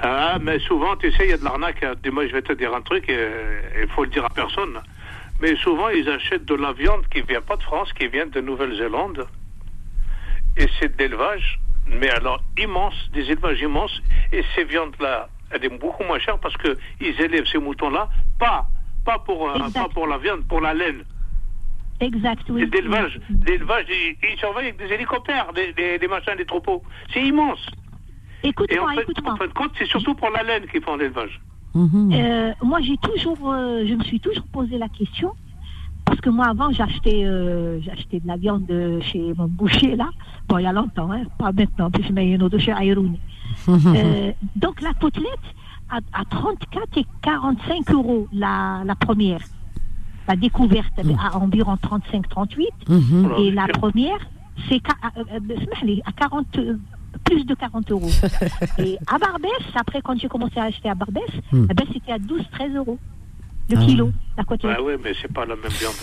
[0.01, 1.83] Ah, mais souvent, tu sais, il y a de l'arnaque.
[2.11, 4.77] Moi, je vais te dire un truc, il faut le dire à personne.
[5.41, 8.41] Mais souvent, ils achètent de la viande qui vient pas de France, qui vient de
[8.41, 9.27] Nouvelle-Zélande.
[10.57, 11.59] Et c'est d'élevage
[11.89, 16.55] mais alors immense, des élevages immenses, et ces viandes-là, elles sont beaucoup moins chères parce
[16.57, 18.09] qu'ils élèvent ces moutons-là,
[18.39, 18.67] pas,
[19.05, 21.03] pas, pour, euh, pas pour la viande, pour la laine.
[21.99, 22.61] Exact, oui.
[22.61, 26.83] C'est d'élevage, d'élevage, ils, surveillent avec des hélicoptères, des, des, machins, des troupeaux.
[27.11, 27.65] C'est immense.
[28.43, 29.33] Écoute-moi, écoute-moi.
[29.33, 31.41] En fin de compte, c'est surtout pour la laine qu'ils font l'élevage.
[31.77, 32.11] Mhm.
[32.11, 35.31] Euh, moi, j'ai toujours, euh, je me suis toujours posé la question
[36.05, 38.71] parce que moi, avant, j'achetais euh, j'achetais de la viande
[39.01, 40.09] chez mon boucher, là.
[40.47, 43.19] Bon, il y a longtemps, hein, pas maintenant, puis je mets une autre chez Ayrouni.
[43.69, 45.47] euh, donc, la côtelette,
[45.89, 49.41] à, à, 34 et 45 euros, la, la première.
[50.27, 52.67] La découverte, à environ 35-38.
[52.89, 53.31] Mhm.
[53.39, 54.19] Et la première,
[54.67, 56.59] c'est à, à 40
[57.23, 58.09] plus de 40 euros.
[58.77, 61.67] et à Barbès, après, quand j'ai commencé à acheter à Barbès, hmm.
[61.69, 62.99] eh ben, c'était à 12-13 euros
[63.69, 63.85] le ah.
[63.85, 64.77] kilo, la côtelette.
[64.79, 65.93] Ah oui, mais c'est pas la même viande.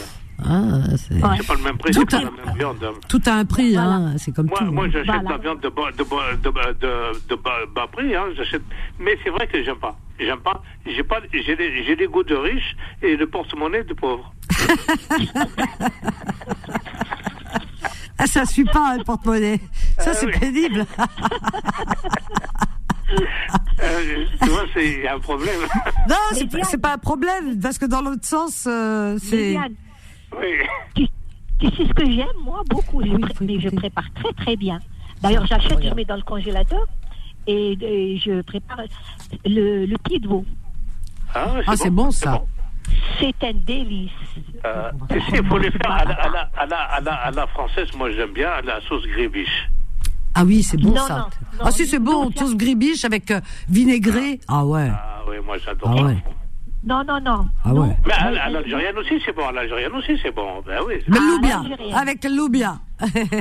[0.46, 1.20] Ah, c'est ouais.
[1.46, 2.84] pas le même prix, c'est pas la même viande.
[3.08, 4.72] Tout a un prix, hein, c'est comme moi, tout.
[4.72, 5.30] Moi, j'achète voilà.
[5.30, 6.50] la viande de bas, de, de,
[6.80, 8.62] de, de bas, bas, prix, hein, j'achète.
[8.98, 9.96] Mais c'est vrai que j'aime pas.
[10.18, 10.62] J'aime pas.
[10.86, 14.34] J'ai pas, j'ai des, j'ai des goûts de riche et le porte-monnaie de pauvre.
[18.24, 19.60] ah, ça suit pas, hein, le porte-monnaie.
[19.98, 20.32] Ça, ah, c'est oui.
[20.38, 20.86] pénible.
[23.82, 25.60] Euh, tu vois, c'est un problème.
[26.08, 29.56] Non, c'est pas, un problème, parce que dans l'autre sens, euh, c'est.
[29.56, 30.46] Oui.
[30.94, 31.06] Tu,
[31.58, 33.02] tu, sais ce que j'aime, moi, beaucoup?
[33.04, 34.78] Je, mais je prépare très, très bien.
[35.22, 36.86] D'ailleurs, j'achète, je mets dans le congélateur
[37.46, 37.76] et,
[38.24, 38.78] je prépare
[39.44, 40.44] le, le, pied de veau.
[41.34, 42.42] Ah, c'est ah, bon, bon, ça.
[43.18, 44.10] C'est un délice.
[44.64, 44.90] Euh,
[45.32, 47.88] il faut les faire à la, à, la, à, la, à, la, à la française.
[47.96, 49.68] Moi, j'aime bien la sauce grébiche.
[50.34, 51.28] Ah oui, c'est bon ça.
[51.60, 54.40] ah si, c'est bon, sauce gribiche avec euh, vinaigré.
[54.48, 54.90] Ah ouais.
[54.92, 55.94] Ah oui, moi j'adore.
[55.96, 56.16] Ah ouais.
[56.84, 57.46] Non, non, non.
[57.64, 57.96] Ah ouais.
[58.04, 59.46] Mais à, l'algérienne aussi, c'est bon.
[59.46, 60.60] À l'algérienne aussi, c'est bon.
[60.66, 60.94] Ben oui.
[61.06, 61.62] Le loubia.
[61.96, 62.74] Avec le loubia.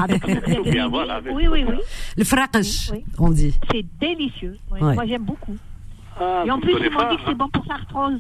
[0.01, 1.19] Avec le loubia, voilà.
[1.31, 1.75] Oui, oui, oui.
[2.15, 3.53] Le fracache, on dit.
[3.71, 4.57] C'est délicieux.
[4.79, 5.57] Moi, j'aime beaucoup.
[6.19, 8.19] Ah, Et en plus, ils m'ont dit que c'est bon pour l'arthrose.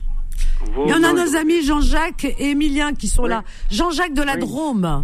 [0.85, 3.43] Il y en a nos amis Jean-Jacques et Emilien qui sont là.
[3.69, 5.03] Jean-Jacques de la Drôme.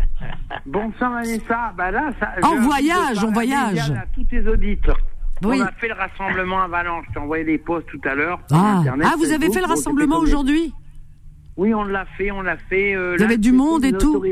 [0.65, 1.73] Bonsoir Vanessa.
[1.77, 3.91] Bah là, ça, en voyage, en voyage.
[3.91, 4.97] À tous tes auditeurs.
[5.43, 5.59] Oui.
[5.61, 7.05] On a fait le rassemblement à Valence.
[7.09, 8.39] Je t'ai envoyé des posts tout à l'heure.
[8.51, 8.83] Ah.
[9.03, 10.73] ah, vous avez fait le rassemblement aujourd'hui?
[11.55, 12.95] Oui, on l'a fait, on l'a fait.
[12.95, 14.23] Euh, vous avez du monde et tout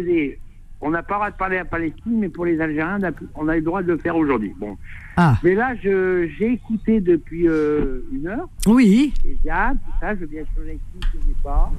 [0.82, 3.00] on n'a pas le droit de parler à Palestine, mais pour les Algériens,
[3.36, 4.54] on a le droit de le faire aujourd'hui.
[4.58, 4.78] Bon.
[5.16, 5.36] Ah.
[5.44, 8.48] Mais là, j'ai écouté depuis euh, une heure.
[8.68, 9.12] Oui.
[9.26, 11.72] Et Diane, tout ça, je veux bien changer avec qui, je ne sais pas.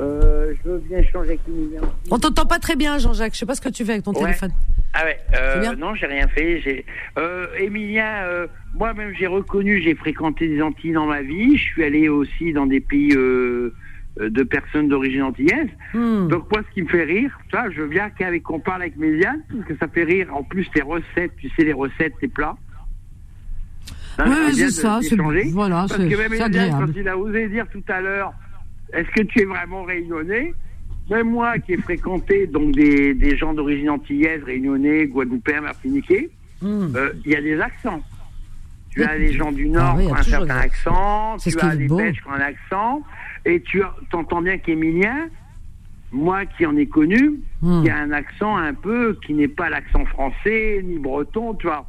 [0.00, 1.82] Euh, je veux bien changer avec l'univers.
[2.10, 3.34] On t'entend pas très bien, Jean-Jacques.
[3.34, 4.22] Je sais pas ce que tu fais avec ton Ouais.
[4.22, 4.50] téléphone.
[4.92, 6.60] Ah ouais, euh, non, j'ai rien fait.
[6.60, 6.84] J'ai,
[7.18, 11.56] euh, Emilien, euh, moi-même, j'ai reconnu, j'ai fréquenté des Antilles dans ma vie.
[11.56, 13.12] Je suis allé aussi dans des pays
[14.20, 15.68] de personnes d'origine antillaise.
[15.92, 16.28] Hmm.
[16.28, 19.42] Donc moi, ce qui me fait rire, ça, je bien qu'avec qu'on parle avec Méliane,
[19.50, 20.28] parce que ça fait rire.
[20.34, 22.56] En plus, tes recettes, tu sais, les recettes, tes plats.
[24.18, 25.16] Hein, bien c'est ça, c'est-
[25.50, 28.32] voilà, Parce que même Méliane, quand il a osé dire tout à l'heure,
[28.92, 30.54] est-ce que tu es vraiment réunionnais?
[31.10, 36.30] Même moi qui ai fréquenté donc des, des gens d'origine antillaise, réunionnais, guadeloupéens, martiniquais,
[36.62, 36.94] Hmm.
[36.96, 38.00] euh, il y a des accents.
[38.94, 41.74] Tu as les gens du Nord Ah oui, qui ont un certain accent, tu as
[41.74, 41.88] les.
[41.88, 43.02] Belges qui ont un accent,
[43.44, 45.28] et tu entends bien qu'Emilien,
[46.12, 47.82] moi qui en ai connu, Hmm.
[47.82, 51.86] qui a un accent un peu qui n'est pas l'accent français ni breton, tu vois.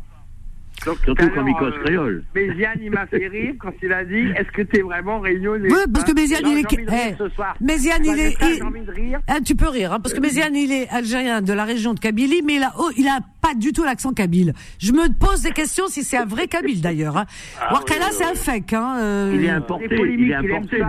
[0.86, 2.24] Donc, Surtout quand il cause euh, créole.
[2.36, 5.68] Méziane, il m'a fait rire quand il a dit Est-ce que tu es vraiment réunionnais
[5.72, 6.66] Oui, parce que Méziane, il est.
[6.72, 7.56] Eh, ce soir.
[7.60, 8.38] Méziane, Ça il est.
[8.40, 9.20] de rire.
[9.28, 12.00] Ah, tu peux rire, hein, parce que Méziane, il est algérien de la région de
[12.00, 14.54] Kabylie, mais il a, oh, il a pas du tout l'accent kabyle.
[14.80, 17.18] Je me pose des questions si c'est un vrai kabyle d'ailleurs.
[17.18, 17.26] Hein.
[17.72, 18.74] Warkala, c'est un fake.
[18.74, 19.32] Hein, euh.
[19.36, 20.82] Il est importé, il est importé,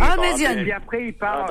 [0.00, 0.58] Ah, Méziane.
[0.66, 1.14] Et après, il.
[1.20, 1.46] Ah,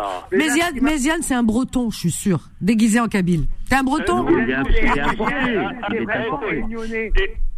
[0.82, 3.46] Méziane, c'est un breton, je suis sûr, déguisé en kabyle.
[3.70, 6.64] T'es un breton Euh, Il est, il est importé.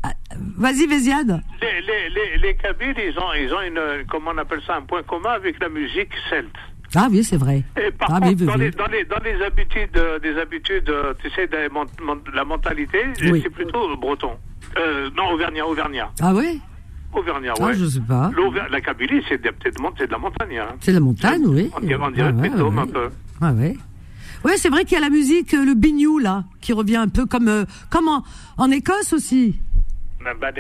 [0.08, 1.42] Les, Vas-y, Méziane.
[1.62, 4.82] les, les, les, les Kabyles, ils ont, ils ont une, comment on appelle ça, un
[4.82, 6.56] point commun avec la musique celte.
[6.96, 7.64] Ah oui, c'est vrai.
[7.78, 8.60] Et par Ah, contre, mais oui, dans, oui.
[8.60, 11.86] les, dans, les, dans les habitudes, euh, des habitudes, euh, tu sais, mon-
[12.34, 13.42] la mentalité, Oui.
[13.44, 14.32] c'est plutôt breton.
[14.78, 16.10] Euh, non, auvergnat, auvergnat.
[16.22, 16.58] Ah ouais?
[17.14, 17.74] Auvergnat, Ah, ouais.
[17.74, 18.32] je sais pas.
[18.70, 20.58] La Kabylie, c'est de, de de la montagne.
[20.60, 20.76] Hein.
[20.80, 21.70] C'est la montagne, oui.
[21.76, 22.80] On dirait, on dirait Ah ouais, plutôt ouais.
[22.80, 23.10] un peu.
[23.42, 23.76] Ah ouais.
[24.46, 27.08] Ouais, c'est vrai qu'il y a la musique, euh, le bignou là, qui revient un
[27.08, 28.24] peu comme euh, comme en,
[28.58, 29.60] en Écosse aussi.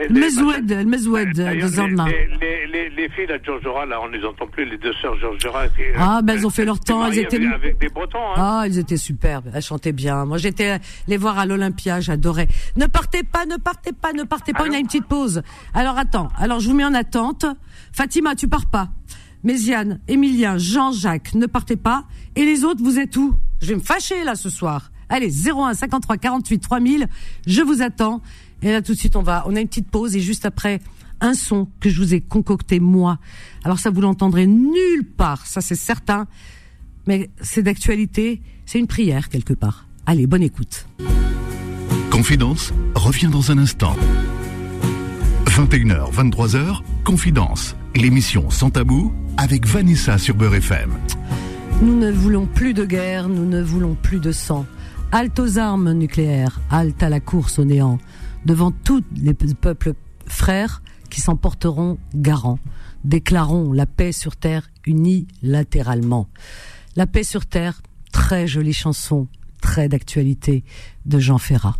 [0.09, 2.05] Mezoued, le Mezoued de D'ailleurs, Zandna.
[2.05, 5.17] les, les, les, les filles de Georgera, là, on les entend plus, les deux sœurs
[5.19, 5.63] Georgera.
[5.97, 8.33] Ah, ben, elles ont fait leur temps, elles étaient- Avec, avec des Bretons, hein.
[8.37, 10.25] Ah, elles étaient superbes, elles chantaient bien.
[10.25, 12.47] Moi, j'étais les voir à l'Olympia, j'adorais.
[12.75, 15.41] Ne partez pas, ne partez pas, ne partez pas, on a une petite pause.
[15.73, 17.45] Alors attends, alors je vous mets en attente.
[17.91, 18.89] Fatima, tu pars pas.
[19.43, 22.05] Méziane, Emilien, Jean-Jacques, ne partez pas.
[22.35, 23.35] Et les autres, vous êtes où?
[23.61, 24.91] Je vais me fâcher là ce soir.
[25.09, 27.07] Allez, 01 53 48 3000,
[27.47, 28.21] je vous attends.
[28.61, 30.81] Et là tout de suite, on va, on a une petite pause et juste après,
[31.19, 33.19] un son que je vous ai concocté moi.
[33.63, 36.27] Alors ça, vous l'entendrez nulle part, ça c'est certain
[37.07, 39.87] mais c'est d'actualité, c'est une prière quelque part.
[40.05, 40.85] Allez, bonne écoute.
[42.11, 43.95] Confidence revient dans un instant.
[45.45, 50.91] 21h, 23h, Confidence, l'émission sans tabou avec Vanessa sur Beurre FM.
[51.81, 54.65] Nous ne voulons plus de guerre, nous ne voulons plus de sang.
[55.11, 57.97] Halte aux armes nucléaires, halte à la course au néant,
[58.47, 59.93] devant tous les pe- peuples
[60.25, 62.59] frères qui s'en porteront garants.
[63.03, 66.27] Déclarons la paix sur terre unilatéralement.
[66.95, 67.81] La paix sur terre,
[68.13, 69.27] très jolie chanson,
[69.61, 70.63] très d'actualité
[71.05, 71.75] de Jean Ferrat.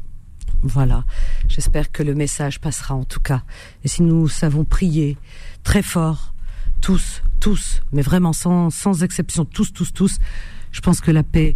[0.61, 1.06] Voilà.
[1.48, 3.44] J'espère que le message passera en tout cas.
[3.85, 5.18] Et si nous savons prier
[5.64, 6.34] très fort,
[6.81, 10.18] tous, tous, mais vraiment sans, sans exception, tous, tous, tous,
[10.72, 11.56] je pense que la paix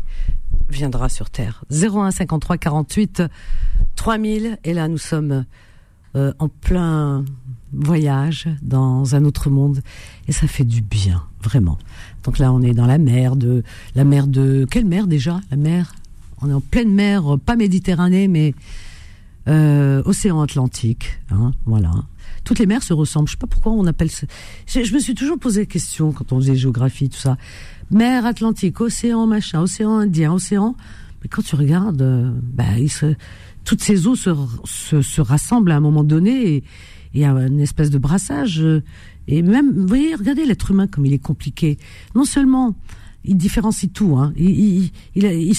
[0.69, 1.64] viendra sur terre.
[1.72, 3.23] 01 53 48
[3.95, 4.57] 3000.
[4.64, 5.45] Et là, nous sommes
[6.15, 7.23] euh, en plein
[7.73, 9.82] voyage dans un autre monde
[10.28, 11.78] et ça fait du bien, vraiment.
[12.23, 13.64] Donc là, on est dans la mer de
[13.95, 15.40] la mer de quelle mer déjà?
[15.52, 15.94] La mer?
[16.41, 18.56] On est en pleine mer, pas Méditerranée, mais
[19.48, 21.20] euh, océan Atlantique.
[21.32, 21.92] Hein, voilà.
[22.44, 23.28] Toutes les mers se ressemblent.
[23.28, 24.12] Je sais pas pourquoi on appelle.
[24.12, 24.28] ça.
[24.68, 27.38] Je, me suis toujours posé la question quand on faisait géographie, tout ça.
[27.92, 30.76] Mer Atlantique, océan machin, océan Indien, océan.
[31.22, 33.16] Mais quand tu regardes, euh, bah, il se,
[33.64, 34.32] toutes ces eaux se,
[34.66, 36.64] se, se rassemblent à un moment donné et
[37.14, 38.62] il y a une espèce de brassage.
[38.62, 38.82] euh,
[39.28, 41.78] Et même, vous voyez, regardez l'être humain comme il est compliqué.
[42.16, 42.76] Non seulement
[43.24, 45.56] il différencie tout, hein, il, il, il, il.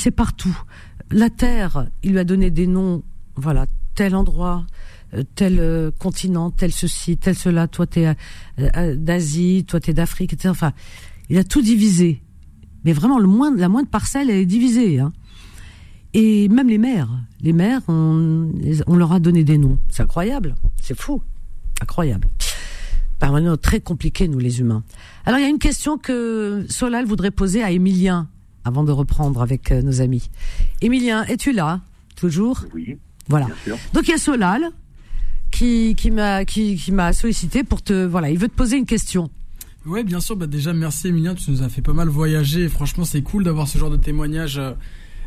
[1.10, 3.02] La Terre, il lui a donné des noms,
[3.36, 4.66] voilà, tel endroit,
[5.14, 7.68] euh, tel euh, continent, tel ceci, tel cela.
[7.68, 8.14] Toi, t'es
[8.58, 10.48] euh, d'Asie, toi, t'es d'Afrique, etc.
[10.50, 10.72] Enfin,
[11.28, 12.22] il a tout divisé.
[12.84, 14.98] Mais vraiment, le la moindre parcelle, elle est divisée.
[14.98, 15.12] Hein.
[16.14, 17.08] Et même les mères,
[17.40, 18.50] les mères, on,
[18.88, 19.78] leur a donné des noms.
[19.88, 21.22] C'est incroyable, c'est fou,
[21.80, 22.28] incroyable.
[23.18, 24.82] Par maintenant, très compliqué, nous les humains.
[25.24, 28.28] Alors, il y a une question que Solal voudrait poser à Émilien,
[28.64, 30.28] avant de reprendre avec nos amis.
[30.82, 31.80] Émilien, es-tu là?
[32.16, 32.64] Toujours?
[32.74, 33.46] Oui, Voilà.
[33.92, 34.70] Donc il y a Solal
[35.50, 38.86] qui, qui m'a qui, qui m'a sollicité pour te voilà, il veut te poser une
[38.86, 39.30] question.
[39.84, 40.36] Ouais, bien sûr.
[40.36, 42.62] Bah déjà, merci Emilien, tu nous as fait pas mal voyager.
[42.62, 44.72] Et franchement, c'est cool d'avoir ce genre de témoignage euh,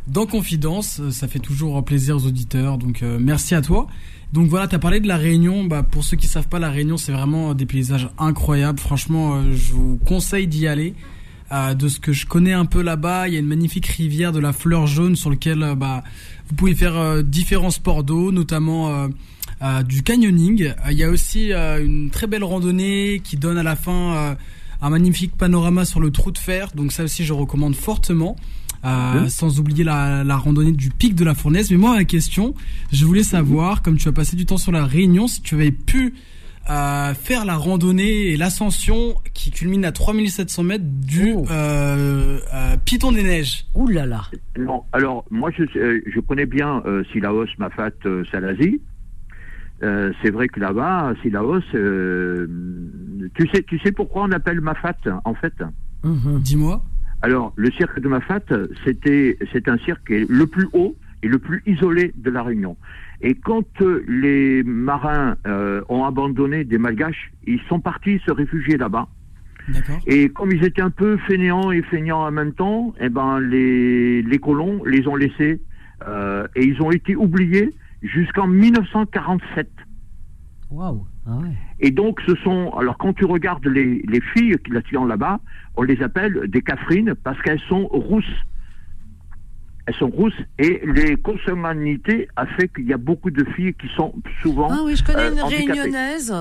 [0.07, 1.01] dans Confidence.
[1.09, 2.77] Ça fait toujours plaisir aux auditeurs.
[2.77, 3.87] Donc merci à toi.
[4.33, 5.65] Donc voilà, tu as parlé de la Réunion.
[5.65, 8.79] Bah, pour ceux qui savent pas, la Réunion, c'est vraiment des paysages incroyables.
[8.79, 10.93] Franchement, je vous conseille d'y aller.
[11.51, 14.39] de ce que je connais un peu là-bas, il y a une magnifique rivière de
[14.39, 16.03] la fleur jaune sur laquelle bah,
[16.49, 19.09] vous pouvez faire différents sports d'eau, notamment
[19.61, 20.63] euh, du canyoning.
[20.63, 24.35] Euh, il y a aussi euh, une très belle randonnée qui donne à la fin
[24.81, 26.71] un magnifique panorama sur le trou de fer.
[26.75, 28.35] Donc ça aussi, je recommande fortement.
[29.29, 31.71] sans oublier la, randonnée du pic de la fournaise.
[31.71, 32.53] Mais moi, la question,
[32.91, 35.71] je voulais savoir, comme tu as passé du temps sur la Réunion, si tu avais
[35.71, 36.13] pu
[36.65, 41.45] faire la randonnée et l'ascension qui culmine à 3700 mètres du oh.
[42.85, 43.65] Piton des Neiges.
[43.75, 44.23] Ouh là là.
[44.57, 47.91] Non, alors moi je, je connais bien Silaos, Mafat,
[48.31, 48.81] Salazi.
[49.83, 52.47] Euh, c'est vrai que là-bas, Silaos, euh,
[53.35, 55.53] tu sais, tu sais pourquoi on appelle Mafat en fait?
[56.03, 56.39] Mhm.
[56.39, 56.83] Dis-moi.
[57.21, 58.41] Alors, le cirque de Mafat,
[58.85, 62.77] c'était, c'est un cirque le plus haut et le plus isolé de la Réunion.
[63.25, 65.35] Et quand euh, les marins
[65.89, 69.07] ont abandonné des Malgaches, ils sont partis se réfugier là-bas.
[70.05, 74.21] Et comme ils étaient un peu fainéants et feignants en même temps, eh ben les,
[74.21, 75.59] les colons les ont laissés
[76.07, 77.73] et ils ont été oubliés
[78.03, 79.67] jusqu'en 1947.
[80.71, 81.39] Waouh ah
[81.79, 82.71] Et donc, ce sont.
[82.77, 85.39] Alors, quand tu regardes les, les filles qui la là-bas,
[85.75, 88.25] on les appelle des cafrines parce qu'elles sont rousses.
[89.87, 93.87] Elles sont rousses et les consommanités a fait qu'il y a beaucoup de filles qui
[93.95, 94.69] sont souvent.
[94.71, 96.33] Ah oui, je connais une euh, réunionnaise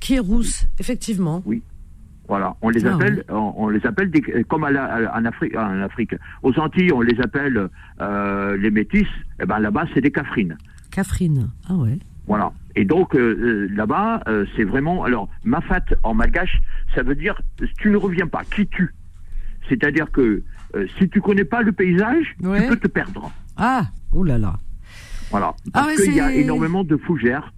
[0.00, 1.42] qui est rousse, effectivement.
[1.44, 1.62] Oui.
[2.30, 6.14] Voilà, on les ah appelle, on, les appelle des, comme à en, Afrique, en Afrique.
[6.44, 7.68] Aux Antilles, on les appelle
[8.00, 9.02] euh, les métis.
[9.02, 10.56] Et eh ben là-bas, c'est des cafrines.
[10.92, 11.50] Cafrine.
[11.68, 11.98] Ah ouais.
[12.28, 12.52] Voilà.
[12.76, 15.02] Et donc euh, là-bas, euh, c'est vraiment.
[15.02, 16.60] Alors, mafat en malgache,
[16.94, 17.40] ça veut dire
[17.78, 18.94] tu ne reviens pas, qui tu?
[19.68, 20.44] C'est-à-dire que
[20.98, 23.30] si tu connais pas le paysage, tu peux te perdre.
[23.56, 24.54] Ah, oh là là.
[25.30, 25.54] Voilà.
[25.74, 27.52] Ah Parce qu'il y a énormément de fougères.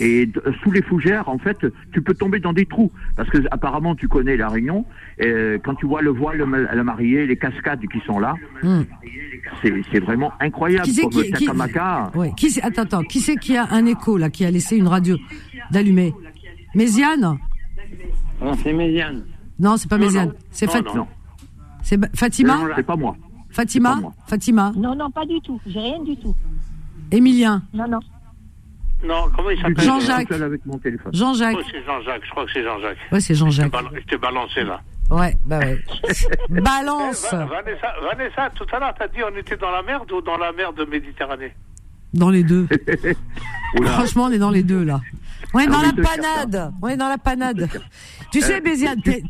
[0.00, 0.28] Et
[0.62, 1.58] sous les fougères, en fait,
[1.92, 2.90] tu peux tomber dans des trous.
[3.16, 4.84] Parce que apparemment, tu connais la Réunion.
[5.18, 8.82] Et quand tu vois le voile la mariée, les cascades qui sont là, hmm.
[9.62, 10.84] c'est vraiment incroyable.
[10.84, 13.02] Qui comme qui, qui, attends, attends.
[13.02, 15.16] Qui c'est qui a un écho là, qui a laissé une radio
[15.70, 16.12] d'allumer?
[16.74, 17.38] Méziane?
[18.40, 19.24] Non, c'est Méziane.
[19.60, 20.32] Non, c'est pas Méziane.
[20.50, 21.06] C'est Fatima.
[21.82, 23.16] C'est Fatima C'est pas moi.
[23.50, 25.60] Fatima Fatima Non, non, pas du tout.
[25.66, 26.34] J'ai rien du tout.
[27.10, 28.00] Emilien Non, non.
[29.04, 30.32] Non, comment il s'appelle Jean-Jacques.
[31.12, 31.56] Jean-Jacques.
[31.58, 32.98] Oh, c'est Jean-Jacques, je crois que c'est Jean-Jacques.
[33.10, 33.72] Oui, c'est Jean-Jacques.
[33.94, 34.80] Je t'ai balancé là.
[35.10, 35.78] Ouais, bah ouais.
[36.48, 37.26] Balance.
[37.32, 40.38] Eh, Vanessa, Vanessa, tout à l'heure, t'as dit on était dans la mer ou dans
[40.38, 41.52] la mer de Méditerranée
[42.14, 42.66] Dans les deux.
[43.84, 45.00] Franchement, on est dans les deux là.
[45.54, 46.72] On est dans la panade.
[46.82, 47.68] On est dans la panade.
[48.30, 49.22] Tu sais, Béziane, t'es,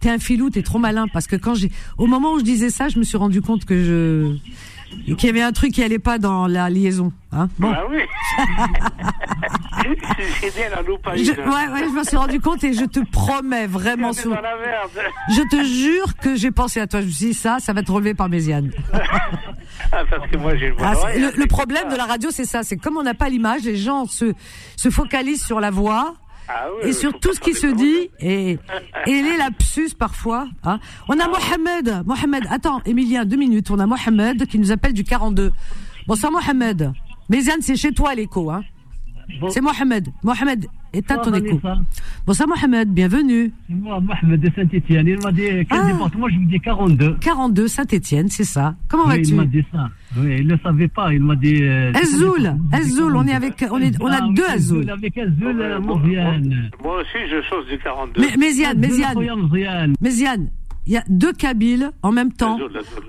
[0.00, 2.70] t'es un filou, t'es trop malin parce que quand j'ai, au moment où je disais
[2.70, 5.98] ça, je me suis rendu compte que je, qu'il y avait un truc qui allait
[5.98, 7.12] pas dans la liaison.
[7.32, 7.72] Hein bon.
[7.74, 7.98] Ah oui.
[10.40, 11.06] C'est bien la loupe.
[11.14, 14.30] Je, ouais, ouais, je me suis rendu compte et je te promets vraiment sur.
[14.30, 14.90] Dans la merde.
[15.30, 17.02] Je te jure que j'ai pensé à toi.
[17.02, 18.70] Je me suis dit ça, ça va te relever par Méziane.
[19.92, 22.62] ah, parce que moi j'ai ah, le, le problème de la radio, c'est ça.
[22.62, 24.32] C'est comme on n'a pas l'image, les gens se
[24.76, 26.14] se focalisent sur la voix
[26.48, 28.58] ah et sur tout ce qui se dit et,
[29.06, 30.46] et les lapsus parfois.
[30.64, 30.78] Hein.
[31.08, 33.70] On a ah Mohamed, Mohamed, attends, Emilien, deux minutes.
[33.70, 35.52] On a Mohamed qui nous appelle du 42.
[36.06, 36.92] Bonsoir Mohamed.
[37.28, 38.62] Méziane, c'est chez toi l'écho, hein.
[39.50, 40.08] C'est Mohamed.
[40.22, 41.60] Mohamed, éteins ton écho.
[42.26, 43.52] Bonsoir Mohamed, bienvenue.
[43.68, 45.06] C'est moi, Mohamed de Saint-Etienne.
[45.06, 45.92] Il m'a dit quel ah.
[45.92, 46.28] département?
[46.28, 47.16] Je lui dis 42.
[47.20, 48.74] 42, Saint-Etienne, c'est ça.
[48.88, 49.88] Comment vas-tu Il m'a dit ça.
[50.16, 51.12] Oui, il ne le savait pas.
[51.12, 51.62] Il m'a dit.
[51.62, 54.90] Euh, Azoul, Azoul, on est avec, on est, on a ah, deux Azoul.
[54.90, 56.70] Avec Azoul, euh, Mouriane.
[56.82, 58.20] Moi aussi, je chose du 42.
[58.20, 59.94] Mais, Méziane, Méziane.
[60.00, 60.50] Méziane.
[60.86, 62.58] Il y a deux Kabyles en même temps.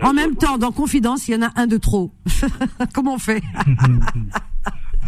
[0.01, 2.11] En même temps, dans Confidence, il y en a un de trop.
[2.93, 3.43] Comment on fait?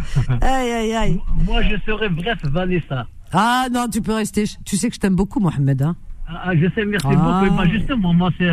[0.40, 1.20] Aïe, aïe, aïe.
[1.46, 3.06] Moi, je serais bref Vanessa.
[3.32, 4.44] Ah non, tu peux rester.
[4.64, 5.82] Tu sais que je t'aime beaucoup, Mohamed.
[5.82, 5.96] Hein
[6.28, 7.42] ah, je sais, merci ah.
[7.42, 7.56] beaucoup.
[7.56, 8.48] Bah, justement, moi, c'est.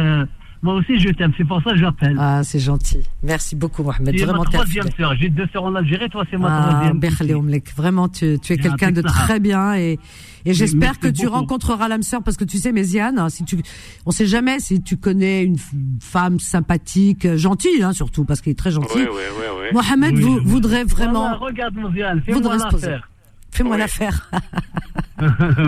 [0.57, 2.15] Euh, moi aussi, je t'aime, c'est pour ça que j'appelle.
[2.19, 2.99] Ah, c'est gentil.
[3.23, 4.15] Merci beaucoup, Mohamed.
[4.15, 5.15] Tu Vraiment, ma troisième sœur.
[5.19, 7.61] J'ai deux sœurs en Algérie, toi, c'est ma ah, troisième.
[7.75, 9.99] Vraiment, tu, tu es quelqu'un de très bien et,
[10.45, 13.57] et j'espère que tu rencontreras l'âme sœur parce que tu sais, Méziane, si tu,
[14.05, 15.57] on sait jamais si tu connais une
[16.01, 18.97] femme sympathique, gentille, hein, surtout, parce qu'il est très gentil.
[18.97, 21.37] Oui, oui, oui, Mohamed vous, voudrait vraiment.
[21.37, 23.09] regarde, Méziane, fais-moi l'affaire.
[23.51, 24.29] Fais-moi l'affaire.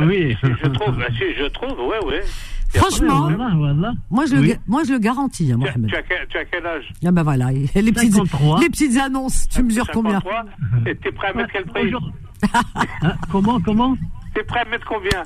[0.08, 0.38] oui.
[0.44, 2.24] Je trouve, bah, je trouve, ouais, ouais.
[2.74, 3.30] Franchement,
[4.10, 5.90] moi je le, moi je le garantis, hein, Mohamed.
[5.90, 6.94] Tu as, quel, tu as quel âge?
[7.06, 8.16] Ah ben voilà, les petites,
[8.62, 9.48] les petites annonces.
[9.50, 10.22] Tu mesures combien?
[10.84, 11.92] T'es prêt à mettre quel prix?
[13.32, 13.98] Comment, comment?
[14.34, 15.24] T'es prêt à mettre combien?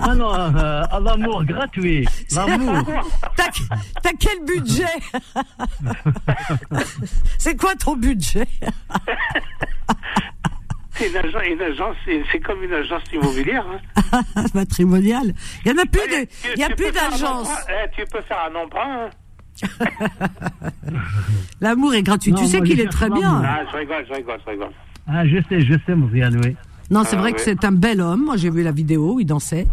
[0.00, 2.06] Ah non, euh, l'amour gratuit.
[2.34, 2.78] L'amour.
[3.36, 4.84] T'as quel budget?
[7.38, 8.46] C'est quoi ton budget?
[10.98, 11.96] C'est une agence,
[12.32, 13.64] c'est comme une agence immobilière.
[14.12, 14.22] Hein.
[14.54, 15.32] Matrimoniale.
[15.64, 17.50] Il n'y a plus de, il y a plus d'agence.
[17.68, 19.06] Eh, tu peux faire un emprunt.
[19.06, 19.10] Hein.
[21.60, 22.32] L'amour est gratuit.
[22.34, 23.42] tu sais qu'il est très bien.
[23.44, 24.70] Ah, je rigole, je rigole, je rigole.
[25.06, 26.56] Ah, je sais, je sais, Mouziane, oui.
[26.90, 28.24] Non, c'est ah, vrai que c'est un bel homme.
[28.24, 29.66] Moi, j'ai vu la vidéo où il dansait.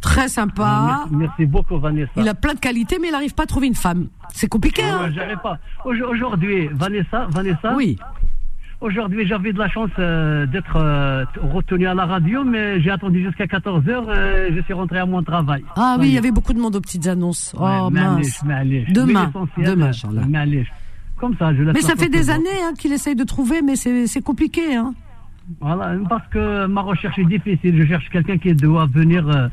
[0.00, 0.64] Très sympa.
[0.66, 2.10] Ah, merci, beaucoup, Vanessa.
[2.16, 4.08] Il a plein de qualités, mais il n'arrive pas à trouver une femme.
[4.32, 5.10] C'est compliqué, hein
[5.42, 5.58] pas.
[5.84, 7.74] Aujourd'hui, Vanessa, Vanessa.
[7.76, 7.98] Oui.
[8.80, 13.22] Aujourd'hui, j'avais de la chance euh, d'être euh, retenu à la radio, mais j'ai attendu
[13.22, 15.62] jusqu'à 14 h euh, je suis rentré à mon travail.
[15.76, 17.54] Ah oui, il y avait beaucoup de monde aux petites annonces.
[17.58, 18.42] oh mince.
[18.88, 19.90] Demain, demain,
[21.18, 24.22] Comme ça, je Mais ça fait des années hein, qu'il essaye de trouver, mais c'est
[24.22, 24.94] compliqué, hein.
[25.60, 27.82] Voilà, parce que ma recherche est difficile.
[27.82, 29.50] Je cherche quelqu'un qui doit venir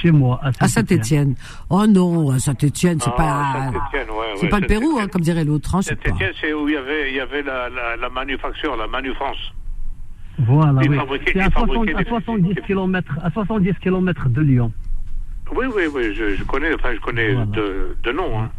[0.00, 1.34] chez moi, à Saint-Étienne.
[1.70, 3.70] oh non, à Saint-Étienne, c'est pas,
[4.36, 5.74] c'est pas le Pérou, hein, comme dirait l'autre.
[5.74, 9.52] Hein, Saint-Étienne, c'est où il y avait, il y avait la, la, manufacture, la Manufrance.
[10.38, 10.98] Voilà, oui.
[11.32, 14.72] C'est à, 70 km, à 70 km de Lyon.
[15.54, 18.40] Oui, oui, oui, je, connais, enfin, je connais de, de nom.
[18.40, 18.50] Hein.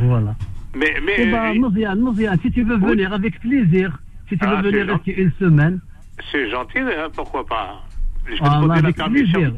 [0.00, 0.34] Voilà.
[0.74, 1.14] Mais, mais.
[1.18, 3.98] Eh ben, si tu veux venir, avec plaisir.
[4.28, 5.80] Si tu veux ah, venir rester une semaine.
[6.32, 7.82] C'est gentil, hein, pourquoi pas
[8.40, 9.54] ah, la permission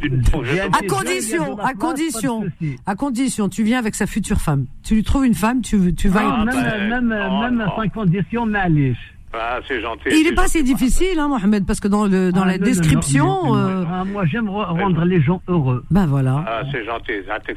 [0.72, 2.44] à condition, à condition,
[2.86, 4.66] à condition, tu viens avec sa future femme.
[4.82, 6.38] Tu lui trouves une femme, tu, tu vas.
[6.40, 8.94] Ah, même, ben, même, oh, même sans condition, mais
[9.32, 10.08] Ah, c'est gentil.
[10.10, 13.54] Il n'est pas si difficile, hein, Mohamed, parce que dans, le, dans ah, la description.
[13.56, 15.84] Euh, ah, moi, j'aime rendre les gens heureux.
[15.90, 16.44] Ben voilà.
[16.46, 17.12] Ah, c'est gentil,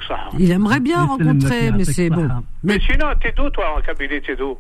[0.08, 0.18] ça.
[0.38, 2.28] Il aimerait bien rencontrer, mais c'est bon.
[2.64, 4.58] Mais, sinon, t'es d'où, toi, en Kabylie, t'es d'où?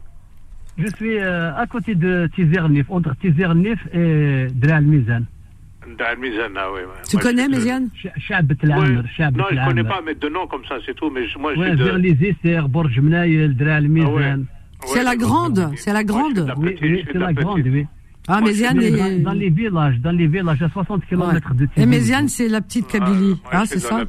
[0.77, 4.47] Je suis euh, à côté de Tizernif, entre Tizernif et
[5.99, 7.89] Ah oui, Tu connais, Méziane Non,
[8.29, 11.09] je ne connais pas, mais de nom comme ça, c'est tout.
[11.09, 13.55] Mais moi, je vers les Borj Mnaïl,
[13.89, 14.43] Mizan.
[14.85, 16.53] C'est la grande, c'est la grande.
[16.57, 17.85] Oui, c'est la grande, oui.
[18.27, 19.19] Ah, Méziane est...
[19.19, 22.87] Dans les villages, dans les villages, à 60 km de Et Méziane, c'est la petite
[22.87, 24.03] Kabylie, ah, c'est ça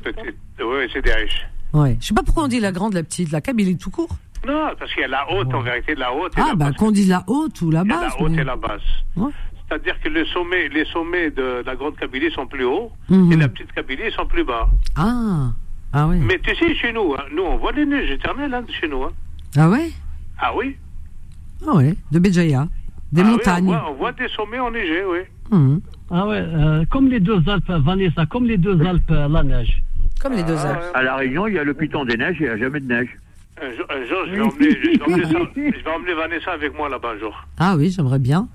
[0.60, 1.46] Oui, c'est des riches.
[1.72, 1.96] Ouais.
[1.98, 4.14] Je sais pas pourquoi on dit la grande, la petite, la Kabylie tout court.
[4.46, 6.32] Non, parce qu'il y a la haute, en vérité, la haute.
[6.36, 8.14] Ah, bah, qu'on dise la haute ou la basse.
[8.18, 8.80] La haute et la basse.
[9.72, 13.32] C'est-à-dire que les sommets, les sommets de la grande Kabylie sont plus hauts mhm.
[13.32, 14.68] et la petite Kabylie sont plus bas.
[14.96, 15.52] Ah,
[15.94, 16.18] ah oui.
[16.20, 19.04] Mais tu sais, chez nous, hein, nous on voit des neiges éternelles hein, chez nous.
[19.04, 19.12] Hein.
[19.56, 19.90] Ah ouais?
[20.38, 20.76] Ah oui
[21.66, 22.68] Ah ouais, de Béjaïa,
[23.12, 23.70] des ah montagnes.
[23.70, 25.20] Oui, on, voit, des sommets enneigés, oui.
[25.50, 25.80] Mhm.
[26.10, 29.82] Ah ouais, euh, comme les deux Alpes, Vanessa, comme les deux Alpes, euh, la neige.
[30.20, 30.84] Comme les deux ah, Alpes.
[30.92, 32.80] À La Réunion, il y a le piton des neiges et il n'y a jamais
[32.80, 33.08] de neige.
[33.58, 33.86] Un jour,
[34.26, 34.70] je, vais emmener,
[35.72, 37.46] je vais emmener Vanessa avec moi là-bas un jour.
[37.58, 38.48] Ah oui, j'aimerais bien.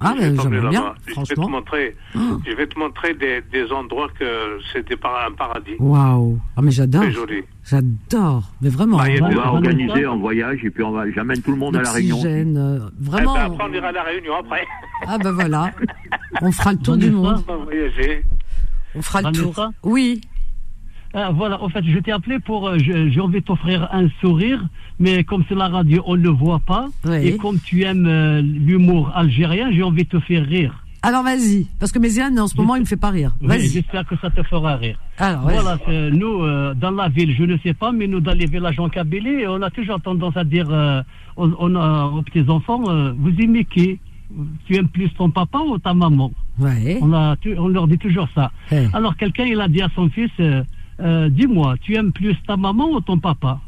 [0.00, 2.18] Ah, mais j'aimerais bien, Je vais te montrer, ah.
[2.44, 5.76] je vais te montrer des, des endroits que c'était un paradis.
[5.78, 7.04] Waouh Ah, mais j'adore.
[7.64, 8.98] J'adore, mais vraiment.
[8.98, 11.82] Bah, on va organiser un voyage et puis on va, j'amène tout le monde à
[11.82, 12.20] la Réunion.
[12.24, 13.34] Euh, vraiment.
[13.36, 14.66] Eh ben, après, on ira à la Réunion après.
[15.06, 15.70] Ah, ben voilà.
[16.40, 17.44] On fera le tour du monde.
[18.94, 19.70] On fera le tour.
[19.82, 20.20] Oui.
[21.16, 22.68] Ah, voilà, en fait, je t'ai appelé pour.
[22.68, 24.60] Euh, j'ai envie de t'offrir un sourire,
[24.98, 26.88] mais comme c'est la radio, on ne le voit pas.
[27.22, 30.80] Et comme tu aimes euh, l'humour algérien, j'ai envie de te faire rire.
[31.02, 33.32] Alors vas-y, parce que Méziane, en ce moment, il me fait pas rire.
[33.40, 33.68] Vas-y.
[33.68, 34.98] J'espère que ça te fera rire.
[35.18, 35.78] Alors, voilà,
[36.10, 38.88] nous, euh, dans la ville, je ne sais pas, mais nous, dans les villages en
[38.88, 40.66] Kabylie, on a toujours tendance à dire
[41.36, 43.98] on, a, aux petits-enfants vous aimez qui?
[44.66, 46.32] Tu aimes plus ton papa ou ta maman?
[46.58, 46.98] Ouais.
[47.02, 48.50] on, a, on leur dit toujours ça.
[48.94, 50.32] Alors, quelqu'un, il a dit à son fils
[51.00, 53.60] euh, dis-moi, tu aimes plus ta maman ou ton papa?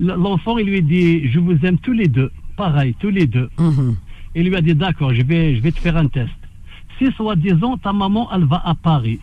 [0.00, 3.48] L'enfant, il lui dit, je vous aime tous les deux, pareil, tous les deux.
[3.58, 3.96] Mhm.
[4.34, 6.32] Il lui a dit, d'accord, je vais, je vais te faire un test.
[6.98, 9.20] Si, soi-disant, ta maman, elle va à Paris,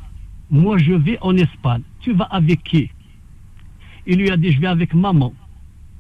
[0.50, 2.90] moi, je vais en Espagne, tu vas avec qui?
[4.08, 5.34] Il lui a dit, je vais avec maman.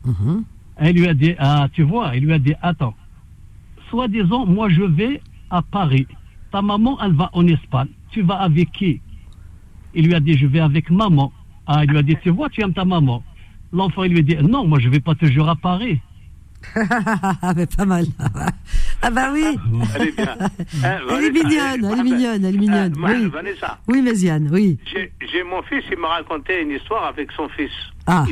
[0.05, 0.43] Mhm.
[0.77, 2.95] Elle lui a dit, ah, tu vois, il lui a dit, attends,
[3.89, 6.07] soi-disant, moi, je vais à Paris,
[6.51, 9.01] ta maman, elle va en Espagne, tu vas avec qui?
[9.93, 11.31] Il lui a dit, je vais avec maman.
[11.67, 13.23] Ah, il lui a dit, tu vois, tu aimes ta maman.
[13.71, 15.99] L'enfant, il lui a dit, non, moi, je vais pas toujours à Paris.
[16.75, 18.05] ah, mais pas mal.
[19.01, 19.57] ah, bah oui.
[19.95, 20.35] Elle est bien.
[20.83, 22.93] Elle est mignonne, elle est mignonne, elle est mignonne.
[22.97, 23.29] Euh, oui.
[23.29, 23.77] Vanessa.
[23.87, 24.77] Oui, Méziane, oui.
[24.93, 27.71] J'ai mon fils, il m'a raconté une histoire avec son fils,
[28.07, 28.25] ah.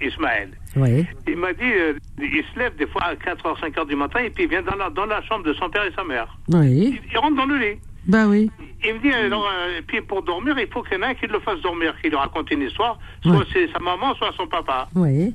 [0.00, 0.50] Ismaël.
[0.76, 1.06] Oui.
[1.28, 4.30] Il m'a dit, euh, il se lève des fois à 4h, 5h du matin et
[4.30, 6.26] puis il vient dans la, dans la chambre de son père et sa mère.
[6.48, 7.00] Oui.
[7.10, 7.78] il rentre dans le lit.
[8.06, 8.50] Ben oui.
[8.84, 11.14] Il me dit, alors, euh, puis pour dormir, il faut qu'il y en ait un
[11.14, 14.46] qui le fasse dormir, qui lui raconte une histoire, soit c'est sa maman, soit son
[14.46, 14.88] papa.
[14.94, 15.34] Oui.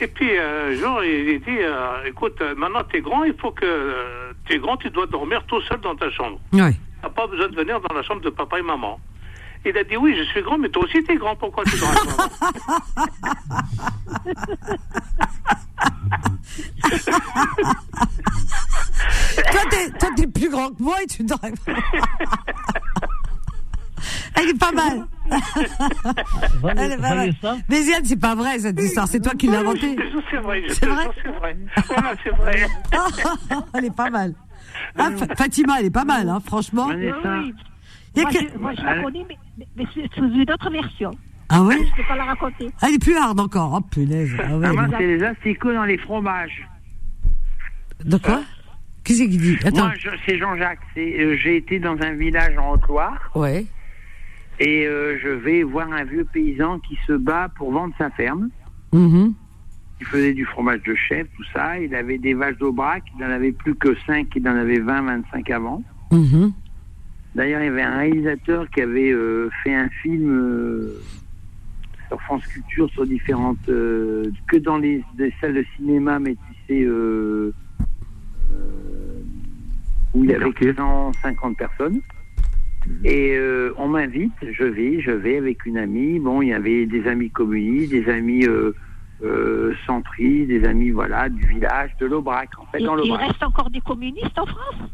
[0.00, 4.32] Et puis, euh, genre, il, dit, euh, écoute, maintenant tu es grand, il faut que
[4.46, 6.40] tu es grand, tu dois dormir tout seul dans ta chambre.
[6.52, 6.72] Oui.
[6.72, 8.98] Tu n'as pas besoin de venir dans la chambre de papa et maman.
[9.68, 11.34] Il a dit oui, je suis grand, mais toi aussi t'es grand.
[11.34, 11.90] Pourquoi tu grand
[19.50, 21.36] Toi, t'es, toi, t'es plus grand que moi et tu t'en
[24.34, 25.06] Elle est pas mal.
[26.76, 27.34] Elle est pas mal.
[27.68, 29.08] Mais Ziane, c'est pas vrai cette histoire.
[29.08, 29.96] C'est toi qui l'as inventée.
[30.30, 30.62] C'est vrai.
[30.68, 31.08] C'est vrai.
[31.22, 31.56] C'est vrai.
[31.88, 32.68] Voilà, c'est vrai.
[33.74, 34.34] elle est pas mal.
[34.98, 36.88] Ah, Fatima, elle est pas mal, hein, franchement.
[38.16, 39.84] Moi, je, moi, je la connais, mais, mais
[40.14, 41.10] sous une autre version.
[41.48, 42.68] Ah ouais Je ne peux pas la raconter.
[42.82, 43.74] Elle est plus hard encore.
[43.76, 44.32] Oh punaise.
[44.42, 46.66] Ah ouais, Ah, c'est les asticots dans les fromages.
[48.04, 48.42] De quoi
[49.04, 49.84] Qui c'est qui dit Attends.
[49.86, 50.80] Moi, je- c'est Jean-Jacques.
[50.94, 53.64] C'est, euh, j'ai été dans un village en Haute-Loire Ouais.
[54.58, 58.48] et euh, je vais voir un vieux paysan qui se bat pour vendre sa ferme.
[58.92, 59.34] Mhm.
[60.00, 61.78] Il faisait du fromage de chèvre, tout ça.
[61.78, 63.02] Il avait des vaches d'Aubrac.
[63.14, 64.26] Il n'en avait plus que 5.
[64.36, 65.82] Il en avait 20, 25 avant.
[66.12, 66.52] Mhm.
[67.36, 70.98] D'ailleurs, il y avait un réalisateur qui avait euh, fait un film euh,
[72.08, 73.68] sur France Culture sur différentes.
[73.68, 76.82] euh, que dans les, des salles de cinéma, mais tu sais.
[76.84, 77.52] euh,
[78.52, 79.20] euh,
[80.14, 82.00] où il y avait 150 personnes.
[83.04, 86.18] Et euh, on m'invite, je vais, je vais avec une amie.
[86.20, 88.72] Bon, il y avait des amis communistes, des amis euh,
[89.22, 92.48] euh, centristes, des amis voilà du village, de l'Aubrac.
[92.58, 94.90] En fait, Il, dans il reste encore des communistes en France?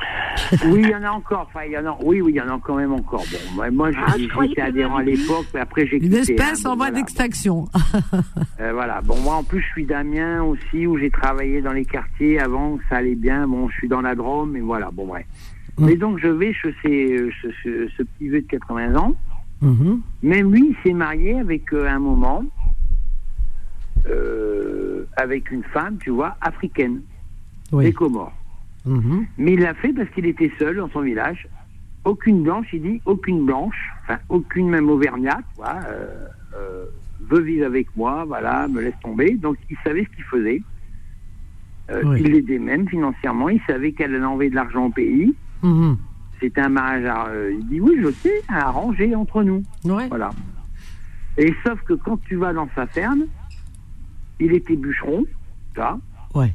[0.66, 1.48] Oui, il y en a encore.
[1.50, 1.98] Enfin, il y en a.
[2.02, 3.24] Oui, oui, il y en a quand même encore.
[3.30, 6.18] Bon, moi, moi Ah, j'étais en adhérent à l'époque, mais après j'ai Une quitté.
[6.32, 6.92] espèce hein, en voie voilà.
[6.96, 7.68] d'extinction.
[8.60, 9.00] Euh, voilà.
[9.02, 12.78] Bon, moi en plus, je suis d'Amiens aussi, où j'ai travaillé dans les quartiers avant,
[12.88, 13.46] ça allait bien.
[13.46, 14.90] Bon, je suis dans la Drôme, et voilà.
[14.92, 15.26] Bon, bref.
[15.78, 19.14] Mais donc, je vais chez ces- ce, ce- ce petit vieux de 80 ans.
[19.60, 20.00] Mhm.
[20.24, 22.42] Même lui, il s'est marié avec euh, un moment
[24.06, 27.00] euh, avec une femme, tu vois, africaine,
[27.72, 27.84] Oui.
[27.84, 28.32] des Comores.
[28.86, 29.26] Mhm.
[29.38, 31.48] Mais il l'a fait parce qu'il était seul dans son village.
[32.04, 36.26] Aucune blanche, il dit, aucune blanche, enfin aucune même auvergnate, vois, euh,
[36.56, 36.84] euh,
[37.28, 39.32] veut vivre avec moi, voilà, me laisse tomber.
[39.36, 40.62] Donc il savait ce qu'il faisait.
[41.90, 42.20] Euh, Oui.
[42.24, 45.34] Il l'aidait même financièrement, il savait qu'elle allait envoyer de l'argent au pays.
[45.62, 45.96] Mhm.
[46.40, 49.64] C'était un mariage, à- il dit, oui, je sais, à arranger entre nous.
[49.84, 50.06] Ouais.
[50.08, 50.30] Voilà.
[51.36, 53.24] Et sauf que quand tu vas dans sa ferme,
[54.38, 55.24] il était bûcheron,
[55.74, 55.98] tu vois.
[56.34, 56.52] Ouais.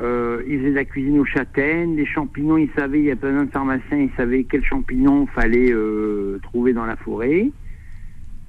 [0.00, 3.16] Euh, il faisait de la cuisine aux châtaignes, les champignons, il savait, il y a
[3.16, 7.50] plein de pharmaciens, il savait quels champignons fallait euh, trouver dans la forêt.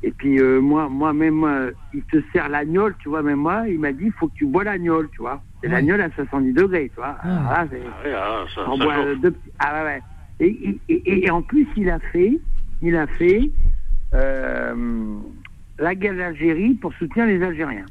[0.03, 3.63] Et puis euh, moi, moi même, euh, il te sert l'agnole, tu vois, même moi,
[3.67, 5.41] il m'a dit, il faut que tu bois l'agnole, tu vois.
[5.61, 5.73] C'est Ouais.
[5.73, 7.17] l'agnole à 70 degrés, tu vois.
[7.23, 7.55] Ah.
[7.61, 7.79] Ah oui,
[8.13, 10.01] ah, ça, on ça boit, euh, deux petits- Ah ouais, ouais.
[10.39, 12.37] Et, et- et- et en plus, il a fait,
[12.81, 13.49] il a fait
[14.13, 14.75] euh,
[15.79, 17.85] la guerre d'Algérie pour soutenir les Algériens.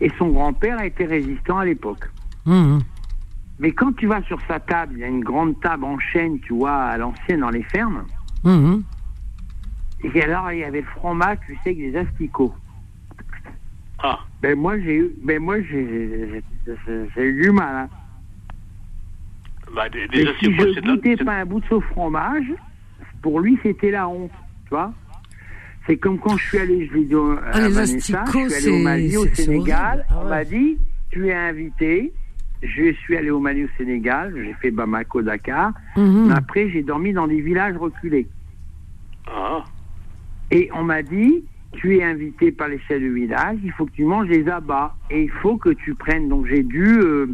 [0.00, 2.08] Et son grand-père a été résistant à l'époque.
[2.46, 2.80] Mhm.
[3.58, 6.38] Mais quand tu vas sur sa table, il y a une grande table en chêne,
[6.40, 8.04] tu vois, à l'ancienne dans les fermes.
[8.44, 8.84] Mhm.
[10.04, 12.54] Et alors, il y avait le fromage, tu sais, avec des asticots.
[14.00, 16.42] Ah, Ben moi, j'ai eu, ben moi, j'ai
[17.16, 17.74] eu du mal.
[17.74, 17.88] Hein.
[19.74, 20.06] bah, des,
[20.38, 22.46] si je goûtais pas un bout de ce fromage,
[23.22, 24.30] pour lui, c'était la honte,
[24.66, 24.92] tu vois.
[25.88, 28.48] C'est comme quand je suis allé, je l'ai dit au- à Ah, les Vanessa, je
[28.48, 30.06] suis allé au Mali, au Sénégal.
[30.10, 30.78] Ah on m'a dit,
[31.10, 32.12] tu es invité.
[32.62, 35.72] Je suis allé au Mali, au Sénégal, j'ai fait Bamako, Dakar.
[35.96, 36.26] Mhm.
[36.28, 38.28] Mais après, j'ai dormi dans des villages reculés.
[39.26, 39.64] Ah,
[40.50, 43.92] Et on m'a dit, tu es invité par les chefs de village, il faut que
[43.92, 44.94] tu manges des abats.
[45.10, 46.28] Et il faut que tu prennes.
[46.28, 47.28] Donc j'ai dû euh,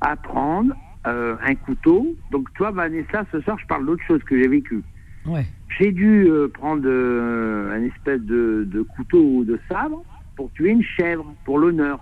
[0.00, 0.74] apprendre
[1.06, 2.14] euh, un couteau.
[2.32, 4.82] Donc toi, Vanessa, ce soir, je parle d'autre chose que j'ai vécu.
[5.26, 5.46] Ouais.
[5.78, 10.02] J'ai dû euh, prendre euh, un espèce de, de couteau ou de sabre
[10.36, 11.98] pour tuer une chèvre, pour l'honneur.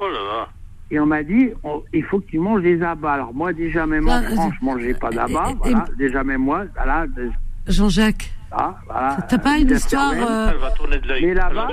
[0.00, 0.48] oh là là.
[0.90, 3.12] Et on m'a dit, on- il faut que tu manges des abats.
[3.12, 5.52] Alors moi, déjà, même en Ah, France, je mangeais pas d'abats.
[5.60, 5.84] Voilà.
[5.98, 7.06] Déjà, même moi, voilà.
[7.66, 11.26] Jean-Jacques, ah, voilà t'as pas une histoire euh, Elle va tourner de l'œil.
[11.26, 11.68] Mais là-bas,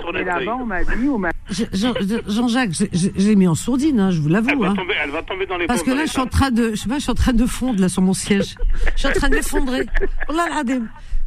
[0.59, 4.19] on m'a dit, on m'a Jean-Jacques, je, je- je l'ai mis en sourdine, hein, je
[4.19, 4.63] vous l'avoue.
[4.63, 4.73] Hein.
[5.03, 6.89] elle va tomber dans les Parce que là, je suis en train de, je sais
[6.89, 8.55] pas, je suis en train de fondre là sur mon siège.
[8.95, 9.85] Je suis en train de m'effondrer.
[10.29, 10.79] Oh là là, des-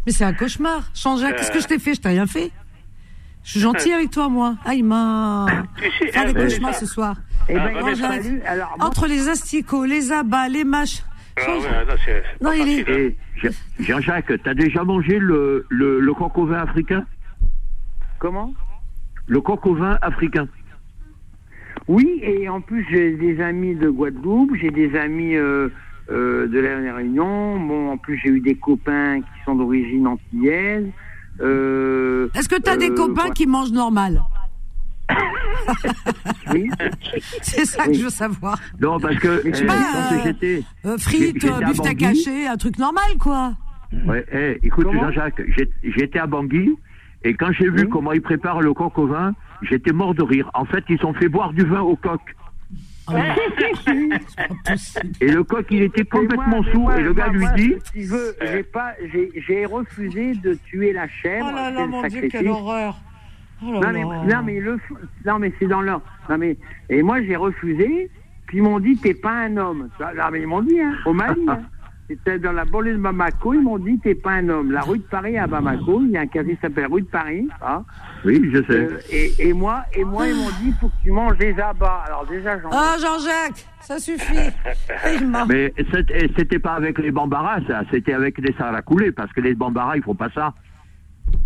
[0.06, 0.82] mais c'est un cauchemar.
[0.94, 1.94] Jean-Jacques, qu'est-ce que je t'ai fait?
[1.94, 2.50] Je t'ai rien fait.
[3.44, 4.56] Je suis gentil avec toi, moi.
[4.66, 5.46] Ah, il m'a
[5.76, 7.16] Tu sais, fait des cauchemars ce soir.
[7.48, 7.72] Eh ben,
[8.46, 11.02] Ah, Entre les asticots, les abats, les mâches.
[11.46, 12.98] Ah ouais, là, c'est- c'est Non, pas il est- facile, hein.
[12.98, 17.04] Et Jean- Jean-Jacques, t'as déjà mangé le, le, le coq au vin africain?
[18.18, 18.52] Comment?
[19.26, 20.48] Le coq au vin africain
[21.86, 25.68] Oui, et en plus, j'ai des amis de Guadeloupe, j'ai des amis euh,
[26.10, 27.58] euh, de la Réunion.
[27.60, 30.86] Bon, en plus, j'ai eu des copains qui sont d'origine antillaise.
[31.40, 34.20] Euh, Est-ce que t'as des euh, copains qui mangent normal?
[36.52, 36.70] Oui.
[37.42, 38.58] C'est ça que je veux savoir.
[38.80, 40.62] Non, parce que Mais euh, c'est pas, quand euh, j'étais...
[40.84, 43.54] Euh, frites, euh, beefsteak haché, un truc normal, quoi.
[44.06, 45.42] Ouais, eh, écoute, Jean-Jacques,
[45.82, 46.76] j'étais à Bangui,
[47.24, 50.50] et quand j'ai vu comment ils préparent le coq au vin, j'étais mort de rire.
[50.54, 52.20] En fait, ils ont fait boire du vin au coq.
[53.10, 53.14] Ah
[55.22, 57.74] et le coq, il était complètement sourd, et le gars lui dit...
[57.84, 58.92] Si tu veux, j'ai pas,
[59.46, 61.48] j'ai refusé de tuer la chèvre.
[61.50, 63.00] Oh là là, mon Dieu, quelle horreur
[63.62, 64.78] oh non, mais, non, mais, le,
[65.24, 66.00] non, mais c'est dans leur...
[66.28, 66.56] Non, mais,
[66.88, 68.10] et moi, j'ai refusé,
[68.46, 69.88] puis ils m'ont dit, t'es pas un homme.
[70.00, 71.44] Non, mais ils m'ont dit, hein, au Mali.
[71.48, 71.60] Hein.
[72.08, 73.52] C'était dans la banlieue de Bamako.
[73.52, 74.72] Ils m'ont dit, t'es pas un homme.
[74.72, 77.06] La rue de Paris à Bamako, il y a un quartier qui s'appelle rue de
[77.06, 77.46] Paris.
[77.60, 77.84] Hein.
[78.24, 78.72] Oui, je sais.
[78.72, 82.04] Euh, et, et, moi, et moi, ils m'ont dit, faut que tu manges des abats.
[82.06, 82.70] Alors déjà, Jean.
[82.72, 84.50] Ah, Jean-Jacques, ça suffit.
[85.48, 85.74] Mais
[86.34, 87.82] c'était pas avec les bambaras, ça.
[87.90, 90.54] C'était avec des saracoulés, parce que les bambaras, ils font pas ça.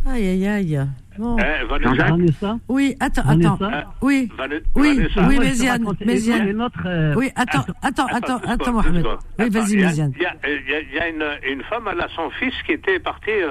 [0.07, 0.87] Aïe, aïe, aïe.
[1.19, 1.37] Bon.
[1.39, 3.59] Eh, Vanessa Oui, attends, attends.
[4.01, 4.31] Oui,
[4.75, 5.85] oui, oui, Méziane.
[6.05, 6.69] Méziane.
[6.87, 9.07] Euh, oui, attends, attends, attends, attends, Mohamed.
[9.39, 10.13] Oui, vas-y, Méziane.
[10.17, 13.51] Il y a, une, une, femme, elle a son fils qui était parti euh,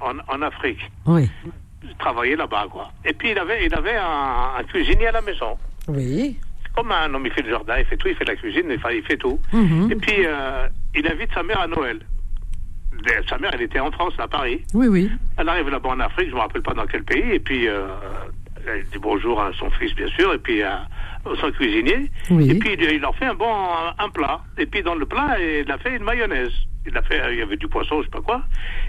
[0.00, 0.90] en, en, Afrique.
[1.06, 1.30] Oui.
[1.98, 2.90] Travailler là-bas, quoi.
[3.04, 5.56] Et puis, il avait, il avait un, cuisinier à la maison.
[5.88, 6.36] Oui.
[6.74, 8.80] Comme un homme, il fait le jardin, il fait tout, il fait la cuisine, il
[8.80, 9.38] fait, il fait tout.
[9.52, 9.92] Mhm.
[9.92, 12.00] Et puis, euh, il invite sa mère à Noël.
[13.28, 14.62] Sa mère, elle était en France, à Paris.
[14.74, 15.10] Oui, oui.
[15.36, 17.68] Elle arrive là-bas en Afrique, je ne me rappelle pas dans quel pays, et puis
[17.68, 17.86] euh,
[18.66, 20.86] elle dit bonjour à son fils, bien sûr, et puis à,
[21.40, 22.10] son cuisinier.
[22.30, 23.52] Et puis il leur fait un bon
[23.98, 24.40] un plat.
[24.58, 26.52] Et puis dans le plat, il a fait une mayonnaise.
[26.86, 28.42] Il a fait, il y avait du poisson, je sais pas quoi.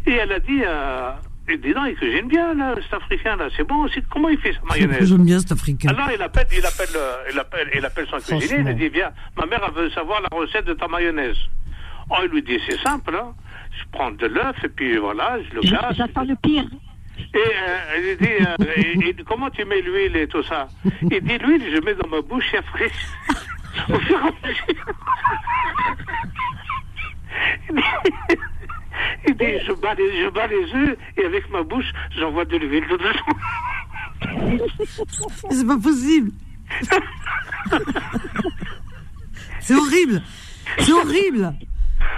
[0.06, 0.61] Et elle a dit.
[0.65, 1.11] Euh,
[1.49, 4.02] il dit non, il cuisine bien, là, cet Africain, là, c'est bon aussi.
[4.10, 5.10] Comment il fait sa mayonnaise?
[5.10, 5.90] J'aime bien cet Africain.
[5.90, 8.88] Alors il appelle, il appelle, euh, il appelle, il appelle son cuisinier, il lui dit
[8.88, 11.35] viens, ma mère elle veut savoir la recette de ta mayonnaise.
[12.10, 13.34] Oh, il lui dit c'est simple, hein
[13.77, 15.95] je prends de l'œuf et puis voilà, je le casse.
[15.95, 16.65] J'attends le pire.
[17.17, 20.67] Et euh, dit, euh, comment tu mets l'huile et tout ça
[21.01, 22.89] Il dit, l'huile, je mets dans ma bouche et après,
[23.89, 24.85] au fur et à mesure.
[29.27, 32.57] Il dit, je bats les, je bats les œufs et avec ma bouche, j'envoie de
[32.57, 32.85] l'huile.
[35.49, 36.31] C'est pas possible.
[39.59, 40.21] C'est horrible.
[40.79, 41.53] C'est horrible.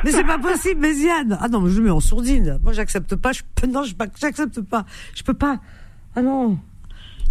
[0.04, 1.38] Mais c'est pas possible, Méziane.
[1.42, 2.60] Ah non, je me mets en sourdine.
[2.64, 3.32] Moi, j'accepte pas.
[3.32, 4.86] Je peux, non, j'accepte pas.
[5.16, 5.60] Je peux pas.
[6.16, 6.60] Ah non.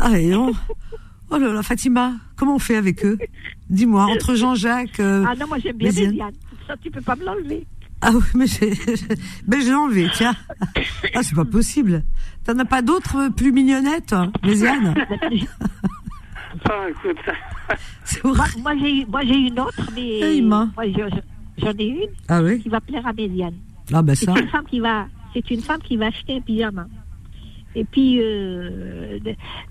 [0.00, 0.52] Ah et non.
[1.30, 3.18] Oh là là, Fatima, comment on fait avec eux?
[3.70, 5.00] Dis-moi, entre Jean-Jacques.
[5.00, 6.32] Euh, ah non, moi j'aime bien Méziane.
[6.66, 7.66] Ça, tu peux pas me l'enlever.
[8.00, 8.44] Ah oui, mais,
[9.48, 10.34] mais je l'ai enlevé, tiens.
[11.14, 12.04] Ah, c'est pas possible.
[12.44, 14.94] T'en as pas d'autres plus mignonnettes, hein, Méziane
[16.68, 17.16] Ah, écoute.
[18.22, 18.46] Moi,
[19.08, 20.40] moi j'ai une autre, mais.
[20.42, 21.20] moi, je,
[21.58, 22.60] J'en ai une ah oui?
[22.60, 23.54] qui va plaire à Méziane.
[23.92, 24.32] Ah ben ça.
[24.34, 26.86] C'est une femme qui va, c'est une femme qui va acheter un pyjama.
[27.74, 29.18] Et puis euh,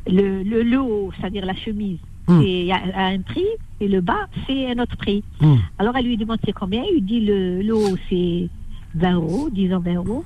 [0.08, 2.42] le, le, le haut, c'est-à-dire la chemise, hmm.
[2.42, 3.48] c'est à, un prix
[3.80, 5.24] et le bas c'est un autre prix.
[5.42, 5.56] Hmm.
[5.80, 8.50] Alors elle lui demande c'est combien, il dit le, le haut c'est
[8.96, 10.26] 20 euros, disons 20 euros,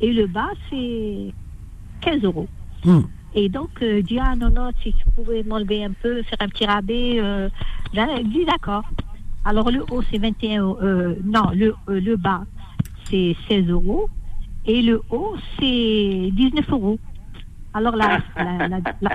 [0.00, 1.32] et le bas c'est
[2.02, 2.48] 15 euros.
[2.84, 3.02] Hmm.
[3.36, 6.48] Et donc, euh, dit, ah non, non, si tu pouvais m'enlever un peu, faire un
[6.48, 7.50] petit rabais, euh,
[7.92, 8.84] là, elle dit d'accord.
[9.46, 10.78] Alors le haut c'est 21 euros.
[10.82, 12.42] Euh, non, le, euh, le bas
[13.04, 14.08] c'est 16 euros
[14.66, 16.98] et le haut c'est 19 euros.
[17.72, 18.18] Alors la,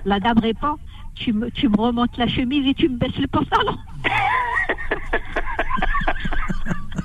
[0.05, 0.77] la, dame répond,
[1.15, 3.75] tu me, tu me remontes la chemise et tu me baisses le pantalon.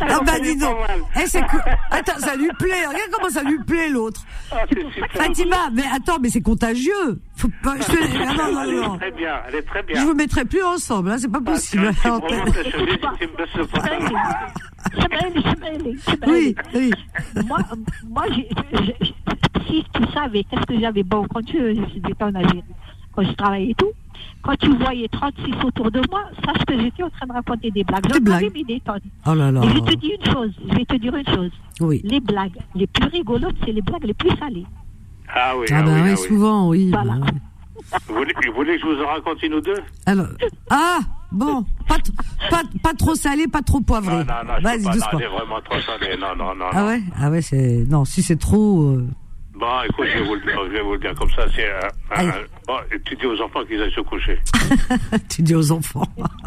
[0.00, 0.76] Ah bah dis donc.
[1.16, 1.42] Eh, c'est
[1.90, 2.86] Attends, ça lui plaît.
[2.86, 4.22] Regarde comment ça lui plaît l'autre.
[4.50, 4.64] Ah,
[5.12, 7.20] Fatima, mais attends, mais c'est contagieux.
[7.36, 7.76] Faut pas.
[7.76, 7.96] Je te...
[8.28, 8.98] ah, non, non, non.
[9.00, 9.42] Elle est très bien.
[9.48, 10.00] Elle est très bien.
[10.00, 11.10] Je vous mettrai plus ensemble.
[11.10, 11.90] Hein, c'est pas bah, possible.
[16.26, 16.90] Oui, oui.
[17.46, 17.58] Moi,
[18.08, 18.24] moi,
[19.66, 22.64] si tu savais qu'est-ce que j'avais bon quand j'étais en Algérie,
[23.14, 23.92] quand je travaillais et tout
[24.42, 27.84] quand tu voyais 36 autour de moi, sache que j'étais en train de raconter des
[27.84, 28.06] blagues.
[28.12, 29.00] Des blagues mis des tonnes.
[29.26, 29.60] Oh là là.
[29.62, 31.50] Et je te dis une chose, je vais te dire une chose.
[31.80, 32.00] Oui.
[32.04, 34.66] Les blagues les plus rigolotes, c'est les blagues les plus salées.
[35.28, 36.90] Ah oui, ah, ah bah oui, oui, souvent, oui.
[36.90, 37.14] Voilà.
[38.08, 39.74] Vous voulez, vous voulez, que je vous en raconte une ou deux?
[40.06, 40.26] Alors,
[40.70, 40.98] ah,
[41.30, 41.96] bon, pas,
[42.50, 44.16] pas, pas trop salé, pas trop poivré.
[44.16, 45.08] Non, non, non, Vas-y, doucement.
[45.12, 46.66] Non, vraiment trop salé, non, non, non.
[46.72, 48.82] Ah ouais, ah ouais, c'est, non, si c'est trop.
[48.82, 49.06] Euh...
[49.62, 51.46] Bon, écoute, je vais vous le dire, je vais vous le dire comme ça.
[51.54, 52.32] C'est un,
[52.66, 54.36] bon, tu dis aux enfants qu'ils aillent se coucher.
[55.30, 56.02] tu dis aux enfants.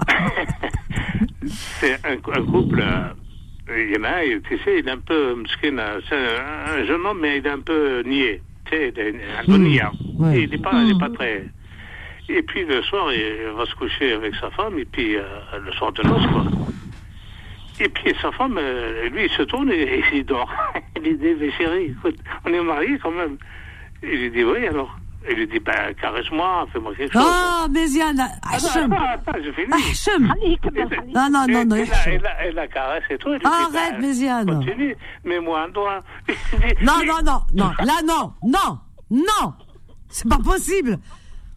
[1.80, 2.82] c'est un, un, couple.
[2.82, 7.06] Euh, il y en a un, tu sais, il est un peu c'est un, jeune
[7.06, 8.42] homme, mais il est un peu niais.
[8.66, 8.94] Tu sais,
[9.40, 9.84] un peu niais.
[10.34, 11.46] Il n'est pas, il est pas très.
[12.28, 15.24] Et puis le soir, il va se coucher avec sa femme, et puis euh,
[15.64, 16.44] le soir de noces, quoi.
[17.80, 20.50] Et puis sa femme, euh, lui, il se tourne et, il dort.
[20.96, 23.38] il lui dit, mais chérie, écoute, on est mariés quand même.
[24.02, 24.98] Il lui dit, oui, alors?
[25.28, 27.24] Il lui dit, ben, caresse-moi, fais-moi quelque chose.
[27.26, 28.94] Oh, Méziane, Hachem.
[28.94, 30.58] Attends, je finis.
[31.14, 31.76] Non, non, non, non.
[31.76, 33.30] Et la, caresse et tout.
[33.34, 34.46] il Arrête, ben, Méziane.
[34.46, 36.04] Continue, mets-moi un doigt.
[36.84, 37.72] Non, non, non, non.
[37.84, 38.80] Là, non, non,
[39.10, 39.54] non.
[40.10, 41.00] C'est pas possible.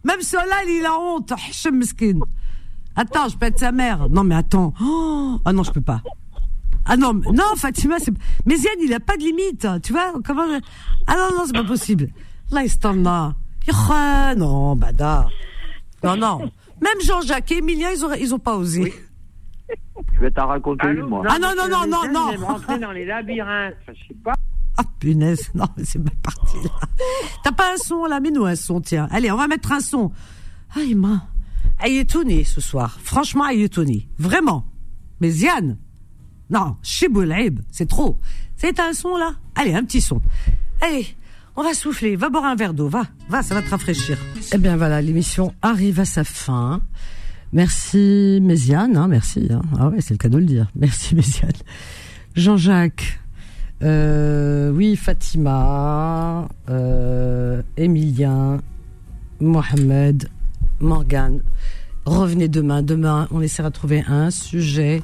[0.03, 1.31] Même Solal, il a honte.
[1.31, 2.19] Hachem Meskin.
[2.99, 4.09] Attends, je peux être sa mère.
[4.09, 4.73] Non, mais attends.
[4.83, 6.01] Oh, ah non, je peux pas.
[6.83, 8.11] Ah non, mais- non, Fatima, c'est.
[8.45, 9.65] Méziane, il a pas de limite.
[9.81, 10.43] Tu vois comment
[11.07, 12.09] Ah non, non, c'est pas possible.
[12.51, 13.35] Là, il se tend là.
[14.35, 15.27] Non, bada.
[16.03, 16.39] Non, non.
[16.81, 18.93] Même Jean-Jacques et Emilien, ils ont, ils ont pas osé.
[20.13, 21.23] Je vais t'en raconter une, moi.
[21.29, 22.31] Ah non, non, non, non, non.
[22.31, 24.33] Même rentrer dans les labyrinthes, je sais pas.
[24.75, 26.71] Ah punaise, non, mais c'est mal parti là.
[27.43, 28.19] T'as pas un son là?
[28.19, 29.07] Mets-nous un son, tiens.
[29.11, 30.11] Allez, on va mettre un son.
[30.75, 31.27] Ah, il m'a.
[31.87, 32.99] Il est ce soir.
[33.03, 34.07] Franchement, il est.
[34.17, 34.65] Vraiment.
[35.21, 35.77] Mais Ziane,
[36.49, 38.17] non, Chiboulaib, c'est trop.
[38.55, 40.21] C'est un son là Allez, un petit son.
[40.81, 41.05] Allez,
[41.55, 42.15] on va souffler.
[42.15, 42.89] Va boire un verre d'eau.
[42.89, 44.17] Va, va, ça va te rafraîchir.
[44.53, 46.81] Eh bien voilà, l'émission arrive à sa fin.
[47.53, 49.47] Merci Méziane, hein, merci.
[49.51, 49.61] hein.
[49.79, 50.69] Ah ouais, c'est le cas de le dire.
[50.75, 51.51] Merci Méziane.
[52.35, 53.19] Jean-Jacques,
[53.83, 58.59] euh, oui, Fatima, euh, Emilien,
[59.39, 60.29] Mohamed,
[60.79, 61.41] Morgane.
[62.05, 62.81] Revenez demain.
[62.81, 65.01] Demain, on essaiera de trouver un sujet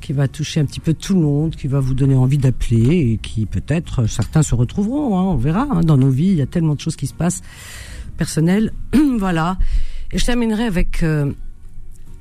[0.00, 3.12] qui va toucher un petit peu tout le monde, qui va vous donner envie d'appeler
[3.12, 5.18] et qui peut-être certains se retrouveront.
[5.18, 5.68] hein, on verra.
[5.70, 7.42] hein, dans nos vies, il y a tellement de choses qui se passent
[8.16, 8.72] personnelles.
[9.18, 9.58] voilà.
[10.10, 11.32] Et je terminerai avec euh,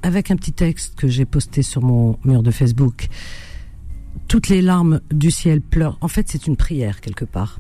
[0.04, 3.08] avec un petit texte que j'ai posté sur mon mur de Facebook.
[4.28, 5.98] Toutes les larmes du ciel pleurent.
[6.02, 7.60] En fait, c'est une prière quelque part.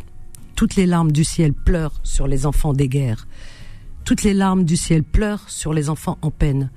[0.55, 3.27] Toutes les larmes du ciel pleurent sur les enfants des guerres.
[4.05, 6.69] Toutes les larmes du ciel pleurent sur les enfants en peine.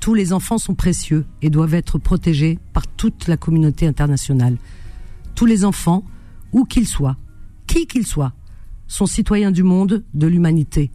[0.00, 4.56] Tous les enfants sont précieux et doivent être protégés par toute la communauté internationale.
[5.34, 6.04] Tous les enfants,
[6.52, 7.16] où qu'ils soient,
[7.66, 8.32] qui qu'ils soient,
[8.86, 10.90] sont citoyens du monde, de l'humanité.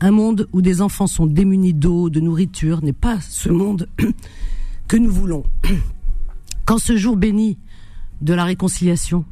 [0.00, 3.88] Un monde où des enfants sont démunis d'eau, de nourriture, n'est pas ce monde
[4.88, 5.44] que nous voulons.
[6.64, 7.58] Quand ce jour béni
[8.20, 9.24] de la réconciliation,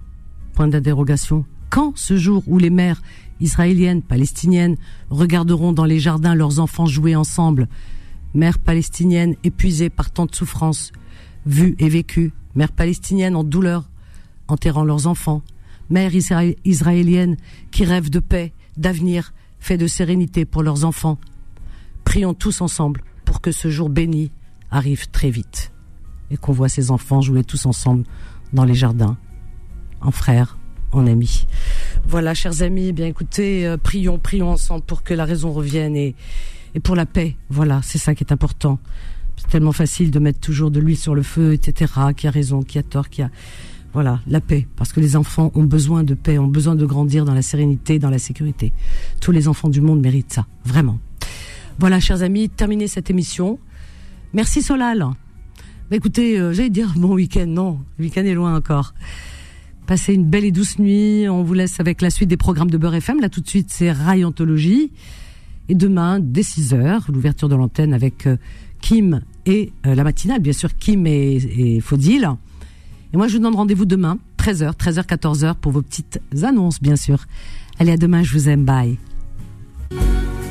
[0.55, 3.03] point d'interrogation, quand ce jour où les mères
[3.41, 4.77] israéliennes, palestiniennes
[5.11, 7.69] regarderont dans les jardins leurs enfants jouer ensemble,
[8.35, 10.93] mères palestiniennes épuisées par tant de souffrances,
[11.47, 13.89] vues et vécues, mères palestiniennes en douleur,
[14.49, 15.43] enterrant leurs enfants,
[15.91, 17.37] mères isra- israéliennes
[17.71, 21.19] qui rêvent de paix, d'avenir, fait de sérénité pour leurs enfants.
[22.05, 24.31] Prions tous ensemble pour que ce jour béni
[24.71, 25.73] arrive très vite
[26.31, 28.05] et qu'on voit ces enfants jouer tous ensemble
[28.53, 29.17] dans les jardins,
[30.01, 30.59] en frères,
[30.93, 31.47] en amis.
[32.09, 36.15] Voilà, chers amis, bien écoutez, euh, prions, prions ensemble pour que la raison revienne et,
[36.75, 37.35] et pour la paix.
[37.51, 38.79] Voilà, c'est ça qui est important.
[39.37, 41.93] C'est tellement facile de mettre toujours de l'huile sur le feu, etc.
[42.17, 43.31] Qui a raison, qui a tort, qui a
[43.93, 47.25] voilà la paix, parce que les enfants ont besoin de paix, ont besoin de grandir
[47.25, 48.73] dans la sérénité, dans la sécurité.
[49.21, 50.99] Tous les enfants du monde méritent ça, vraiment.
[51.81, 53.59] Voilà, chers amis, terminez cette émission.
[54.33, 55.01] Merci Solal.
[55.01, 58.95] Bah, écoutez, euh, j'allais dire bon week-end, non, le week-end est loin encore.
[59.87, 61.29] Passez une belle et douce nuit.
[61.29, 63.21] On vous laisse avec la suite des programmes de Beurre FM.
[63.21, 64.91] Là, tout de suite, c'est Rayontologie.
[65.69, 68.37] Et demain, dès 6 heures, l'ouverture de l'antenne avec euh,
[68.81, 72.29] Kim et euh, la matinale, bien sûr, Kim et, et Faudil.
[73.13, 76.97] Et moi, je vous donne rendez-vous demain, 13h, 13h, 14h, pour vos petites annonces, bien
[76.97, 77.25] sûr.
[77.79, 78.65] Allez, à demain, je vous aime.
[78.65, 78.99] Bye.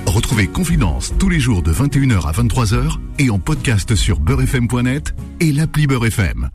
[0.05, 5.51] Retrouvez Confidence tous les jours de 21h à 23h et en podcast sur beurrefm.net et
[5.51, 6.49] l'appli Beurre FM.